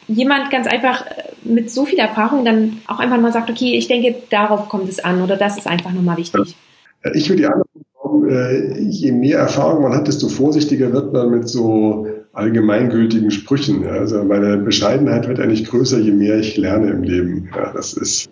jemand 0.08 0.50
ganz 0.50 0.66
einfach 0.66 1.06
äh, 1.06 1.24
mit 1.44 1.70
so 1.70 1.84
viel 1.84 1.98
Erfahrung 1.98 2.44
dann 2.44 2.78
auch 2.86 2.98
einfach 2.98 3.20
mal 3.20 3.32
sagt, 3.32 3.50
okay, 3.50 3.76
ich 3.76 3.86
denke, 3.86 4.14
darauf 4.30 4.68
kommt 4.68 4.88
es 4.88 4.98
an 4.98 5.22
oder 5.22 5.36
das 5.36 5.58
ist 5.58 5.66
einfach 5.66 5.92
nochmal 5.92 6.16
wichtig. 6.16 6.56
Ja. 7.04 7.14
Ich 7.14 7.28
würde 7.28 7.42
die 7.42 7.46
andere 7.46 7.66
sagen, 8.02 8.30
äh, 8.30 8.80
je 8.80 9.12
mehr 9.12 9.38
Erfahrung 9.38 9.82
man 9.82 9.92
hat, 9.92 10.08
desto 10.08 10.28
vorsichtiger 10.28 10.92
wird 10.92 11.12
man 11.12 11.30
mit 11.30 11.48
so 11.48 12.06
allgemeingültigen 12.32 13.30
Sprüchen. 13.30 13.82
Ja. 13.82 13.90
Also 13.90 14.24
meine 14.24 14.56
Bescheidenheit 14.56 15.28
wird 15.28 15.38
eigentlich 15.38 15.66
größer, 15.66 15.98
je 15.98 16.12
mehr 16.12 16.38
ich 16.38 16.56
lerne 16.56 16.90
im 16.90 17.02
Leben. 17.02 17.50
Ja, 17.54 17.72
das 17.72 17.92
ist 17.92 18.30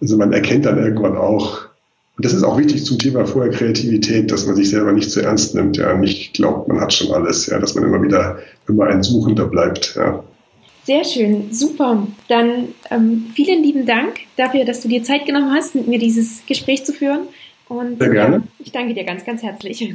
also 0.00 0.16
man 0.16 0.32
erkennt 0.32 0.66
dann 0.66 0.78
irgendwann 0.78 1.16
auch, 1.16 1.66
und 2.16 2.24
das 2.24 2.34
ist 2.34 2.42
auch 2.42 2.58
wichtig 2.58 2.84
zum 2.84 2.98
Thema 2.98 3.26
vorher 3.26 3.52
Kreativität, 3.52 4.32
dass 4.32 4.46
man 4.46 4.56
sich 4.56 4.70
selber 4.70 4.92
nicht 4.92 5.10
zu 5.10 5.20
ernst 5.20 5.54
nimmt, 5.54 5.76
ja, 5.76 5.96
nicht 5.96 6.34
glaubt, 6.34 6.68
man 6.68 6.80
hat 6.80 6.92
schon 6.92 7.12
alles, 7.12 7.46
ja, 7.46 7.58
dass 7.58 7.74
man 7.74 7.84
immer 7.84 8.02
wieder 8.02 8.38
immer 8.66 8.86
ein 8.86 9.02
Suchender 9.02 9.46
bleibt, 9.46 9.94
ja. 9.96 10.24
Sehr 10.84 11.04
schön, 11.04 11.52
super. 11.52 12.06
Dann 12.28 12.68
ähm, 12.90 13.26
vielen 13.34 13.62
lieben 13.62 13.84
Dank 13.84 14.20
dafür, 14.36 14.64
dass 14.64 14.80
du 14.80 14.88
dir 14.88 15.02
Zeit 15.02 15.26
genommen 15.26 15.52
hast, 15.52 15.74
mit 15.74 15.86
mir 15.86 15.98
dieses 15.98 16.46
Gespräch 16.46 16.86
zu 16.86 16.94
führen. 16.94 17.28
Und 17.68 17.98
Sehr 17.98 18.08
gerne. 18.08 18.36
Ja, 18.36 18.42
ich 18.58 18.72
danke 18.72 18.94
dir 18.94 19.04
ganz, 19.04 19.26
ganz 19.26 19.42
herzlich. 19.42 19.86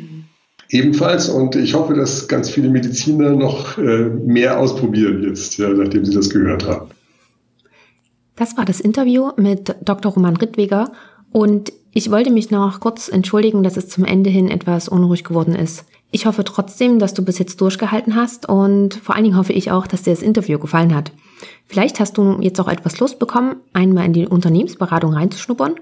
Ebenfalls 0.70 1.30
und 1.30 1.56
ich 1.56 1.74
hoffe, 1.74 1.96
dass 1.96 2.28
ganz 2.28 2.52
viele 2.52 2.70
Mediziner 2.70 3.32
noch 3.32 3.80
äh, 3.80 4.10
mehr 4.26 4.60
ausprobieren 4.60 5.24
jetzt, 5.24 5.58
ja, 5.58 5.70
nachdem 5.70 6.06
sie 6.06 6.14
das 6.14 6.30
gehört 6.30 6.68
haben. 6.68 6.92
Das 8.36 8.58
war 8.58 8.66
das 8.66 8.80
Interview 8.80 9.32
mit 9.38 9.76
Dr. 9.82 10.12
Roman 10.12 10.38
Rittweger 10.38 10.92
und 11.32 11.72
ich 11.92 12.10
wollte 12.10 12.32
mich 12.32 12.50
noch 12.50 12.80
kurz 12.80 13.08
entschuldigen, 13.08 13.62
dass 13.62 13.78
es 13.78 13.90
zum 13.90 14.04
Ende 14.04 14.30
hin 14.30 14.50
etwas 14.50 14.90
unruhig 14.90 15.24
geworden 15.24 15.54
ist. 15.54 15.86
Ich 16.10 16.26
hoffe 16.26 16.44
trotzdem, 16.44 17.00
dass 17.00 17.14
du 17.14 17.24
bis 17.24 17.40
jetzt 17.40 17.62
durchgehalten 17.62 18.16
hast 18.16 18.50
und 18.50 18.96
vor 18.96 19.16
allen 19.16 19.24
Dingen 19.24 19.38
hoffe 19.38 19.54
ich 19.54 19.72
auch, 19.72 19.88
dass 19.88 20.04
dir 20.04 20.12
das 20.12 20.22
Interview 20.22 20.60
gefallen 20.60 20.96
hat. 20.96 21.12
Vielleicht 21.66 22.00
hast 22.00 22.18
du 22.18 22.40
jetzt 22.40 22.60
auch 22.60 22.68
etwas 22.68 23.00
Lust 23.00 23.20
bekommen, 23.20 23.58
einmal 23.74 24.06
in 24.06 24.14
die 24.14 24.28
Unternehmensberatung 24.28 25.14
reinzuschnuppern 25.14 25.76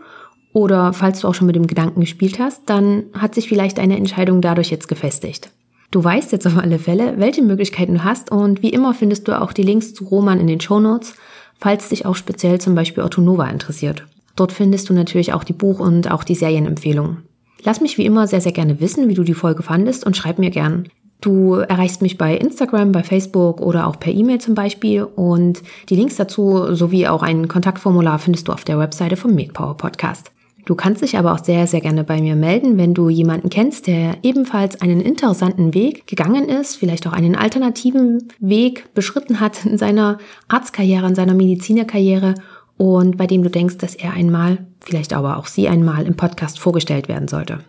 oder 0.54 0.93
falls 0.93 1.22
du 1.22 1.28
auch 1.28 1.34
schon 1.34 1.47
mit 1.47 1.56
dem 1.56 1.68
Gedanken 1.68 2.02
gespielt 2.02 2.39
hast, 2.39 2.64
dann 2.66 3.06
hat 3.14 3.36
sich 3.36 3.47
vielleicht 3.47 3.78
deine 3.78 3.97
Entscheidung 3.97 4.41
dadurch 4.41 4.70
jetzt 4.70 4.88
gefestigt. 4.88 5.52
Du 5.91 6.04
weißt 6.04 6.32
jetzt 6.32 6.47
auf 6.47 6.58
alle 6.58 6.80
Fälle, 6.80 7.16
welche 7.18 7.41
Möglichkeiten 7.41 7.95
du 7.95 8.04
hast 8.04 8.32
und 8.32 8.62
wie 8.62 8.70
immer 8.70 8.93
findest 8.93 9.28
du 9.28 9.39
auch 9.39 9.52
die 9.52 9.64
Links 9.64 9.93
zu 9.93 10.06
Roman 10.06 10.39
in 10.39 10.47
den 10.47 10.62
Show 10.62 10.80
Notes 10.80 11.16
falls 11.62 11.89
dich 11.89 12.05
auch 12.05 12.16
speziell 12.16 12.59
zum 12.59 12.76
Beispiel 12.76 13.03
Otto 13.03 13.22
Nova 13.22 13.47
interessiert. 13.47 14.05
Dort 14.36 14.51
findest 14.51 14.89
du 14.89 14.93
natürlich 14.93 15.34
auch 15.34 15.43
die 15.43 15.53
Buch- 15.53 15.80
und 15.80 16.09
auch 16.12 16.24
die 16.24 16.36
Serienempfehlungen. 16.36 17.20
Lass 17.64 17.80
mich 17.80 17.97
wie 17.97 18.05
immer 18.05 18.28
sehr, 18.28 18.41
sehr 18.41 18.51
gerne 18.51 18.80
wissen, 18.80 19.07
wie 19.07 19.14
du 19.14 19.24
die 19.24 19.36
Folge 19.36 19.62
fandest 19.62 20.05
und 20.05 20.18
schreib 20.18 20.39
mir 20.39 20.49
gern. 20.49 20.89
Du 21.22 21.53
erreichst 21.53 22.01
mich 22.01 22.18
bei 22.18 22.36
Instagram, 22.36 22.91
bei 22.91 23.03
Facebook 23.03 23.62
oder 23.62 23.86
auch 23.86 23.99
per 23.99 24.12
E-Mail 24.12 24.41
zum 24.41 24.55
Beispiel 24.55 25.03
und 25.03 25.62
die 25.89 25.95
Links 25.95 26.16
dazu 26.16 26.74
sowie 26.74 27.07
auch 27.07 27.22
ein 27.22 27.47
Kontaktformular 27.47 28.18
findest 28.18 28.47
du 28.47 28.53
auf 28.53 28.64
der 28.64 28.80
Webseite 28.80 29.16
vom 29.16 29.36
MedPower 29.36 29.78
Podcast. 29.78 30.32
Du 30.66 30.76
kannst 30.76 31.01
dich 31.01 31.18
aber 31.18 31.34
auch 31.34 31.43
sehr, 31.43 31.68
sehr 31.68 31.82
gerne 31.82 32.03
bei 32.03 32.22
mir 32.22 32.36
melden, 32.36 32.78
wenn 32.78 32.93
du 32.93 33.09
jemanden 33.09 33.49
kennst, 33.49 33.88
der 33.88 34.18
ebenfalls 34.24 34.82
einen 34.82 35.01
interessanten 35.01 35.74
Weg 35.74 36.07
gegangen 36.07 36.49
ist, 36.49 36.76
vielleicht 36.76 37.07
auch 37.07 37.14
einen 37.14 37.36
alternativen 37.36 38.28
Weg 38.39 38.93
beschritten 38.93 39.39
hat 39.39 39.66
in 39.66 39.78
seiner 39.78 40.20
Arztkarriere, 40.47 41.07
in 41.07 41.16
seiner 41.16 41.34
Medizinerkarriere 41.34 42.36
und 42.78 43.18
bei 43.18 43.28
dem 43.28 43.43
du 43.43 43.49
denkst, 43.49 43.78
dass 43.78 43.95
er 43.95 44.14
einmal, 44.14 44.59
vielleicht 44.80 45.14
aber 45.14 45.38
auch 45.38 45.47
sie 45.47 45.68
einmal 45.68 46.05
im 46.05 46.16
Podcast 46.16 46.59
vorgestellt 46.59 47.07
werden 47.07 47.28
sollte. 47.28 47.59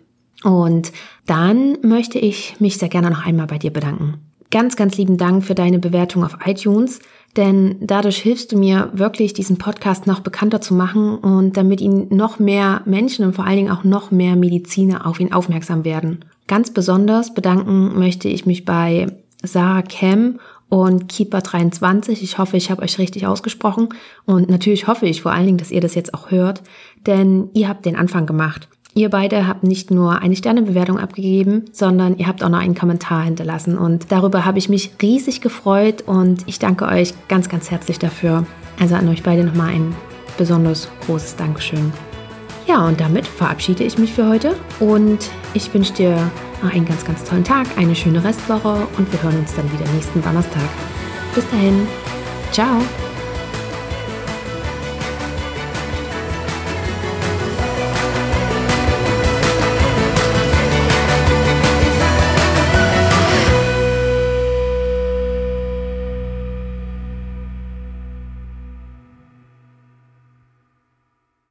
Und 0.43 0.93
dann 1.27 1.79
möchte 1.83 2.19
ich 2.19 2.57
mich 2.59 2.79
sehr 2.79 2.89
gerne 2.89 3.11
noch 3.11 3.25
einmal 3.25 3.47
bei 3.47 3.59
dir 3.59 3.73
bedanken. 3.73 4.15
Ganz, 4.51 4.77
ganz 4.77 4.99
lieben 4.99 5.17
Dank 5.17 5.45
für 5.45 5.55
deine 5.55 5.79
Bewertung 5.79 6.25
auf 6.25 6.37
iTunes 6.45 7.01
denn 7.37 7.77
dadurch 7.81 8.19
hilfst 8.19 8.53
du 8.53 8.59
mir 8.59 8.91
wirklich, 8.93 9.33
diesen 9.33 9.57
Podcast 9.57 10.07
noch 10.07 10.21
bekannter 10.21 10.61
zu 10.61 10.75
machen 10.75 11.17
und 11.17 11.57
damit 11.57 11.81
ihn 11.81 12.09
noch 12.11 12.39
mehr 12.39 12.83
Menschen 12.85 13.25
und 13.25 13.35
vor 13.35 13.47
allen 13.47 13.57
Dingen 13.57 13.71
auch 13.71 13.85
noch 13.85 14.11
mehr 14.11 14.37
Mediziner 14.37 15.07
auf 15.07 15.19
ihn 15.19 15.33
aufmerksam 15.33 15.85
werden. 15.85 16.25
Ganz 16.47 16.73
besonders 16.73 17.33
bedanken 17.33 17.99
möchte 17.99 18.29
ich 18.29 18.45
mich 18.45 18.65
bei 18.65 19.07
Sarah 19.43 19.83
Kem 19.83 20.39
und 20.69 21.11
Keeper23. 21.11 22.23
Ich 22.23 22.39
hoffe, 22.39 22.57
ich 22.57 22.71
habe 22.71 22.83
euch 22.83 22.99
richtig 22.99 23.27
ausgesprochen 23.27 23.91
und 24.27 24.51
natürlich 24.51 24.87
hoffe 24.87 25.07
ich 25.07 25.23
vor 25.23 25.33
allen 25.33 25.47
Dingen, 25.47 25.59
dass 25.59 25.71
ihr 25.71 25.81
das 25.81 25.95
jetzt 25.95 26.15
auch 26.15 26.31
hört, 26.31 26.63
denn 27.07 27.51
ihr 27.55 27.69
habt 27.69 27.87
den 27.87 27.97
Anfang 27.97 28.27
gemacht. 28.27 28.69
Ihr 28.95 29.09
beide 29.09 29.47
habt 29.49 29.63
nicht 29.63 29.91
nur 29.91 30.21
eine 30.21 30.37
Sternebewertung 30.37 30.99
abgegeben, 30.99 31.65
sondern 31.73 32.19
ihr 32.19 32.27
habt 32.27 32.45
auch 32.45 32.51
noch 32.51 32.59
einen 32.59 32.75
Kommentar 32.75 33.25
hinterlassen. 33.25 33.79
Und 33.79 34.13
darüber 34.13 34.45
habe 34.45 34.59
ich 34.59 34.69
mich 34.69 34.91
riesig 35.01 35.41
gefreut 35.41 36.03
und 36.03 36.43
ich 36.47 36.59
danke 36.59 36.87
euch 36.87 37.15
ganz, 37.29 37.49
ganz 37.49 37.71
herzlich 37.71 37.99
dafür. 37.99 38.45
Also 38.79 38.95
an 38.95 39.09
euch 39.09 39.23
beide 39.23 39.45
nochmal 39.45 39.75
ein 39.75 39.95
besonders 40.37 40.89
großes 41.07 41.37
Dankeschön. 41.37 41.93
Ja, 42.67 42.87
und 42.87 43.01
damit 43.01 43.27
verabschiede 43.27 43.83
ich 43.83 43.99
mich 43.99 44.13
für 44.13 44.29
heute 44.29 44.55
und 44.79 45.19
ich 45.55 45.73
wünsche 45.73 45.95
dir 45.95 46.31
noch 46.63 46.73
einen 46.73 46.85
ganz, 46.85 47.05
ganz 47.05 47.25
tollen 47.25 47.45
Tag, 47.45 47.67
eine 47.77 47.97
schöne 47.97 48.23
Restwoche 48.23 48.87
und 48.99 49.13
wir 49.13 49.23
hören 49.23 49.39
uns 49.39 49.55
dann 49.55 49.71
wieder 49.73 49.91
nächsten 49.93 50.23
Donnerstag. 50.23 50.69
Bis 51.35 51.49
dahin, 51.51 51.87
ciao! 52.53 52.83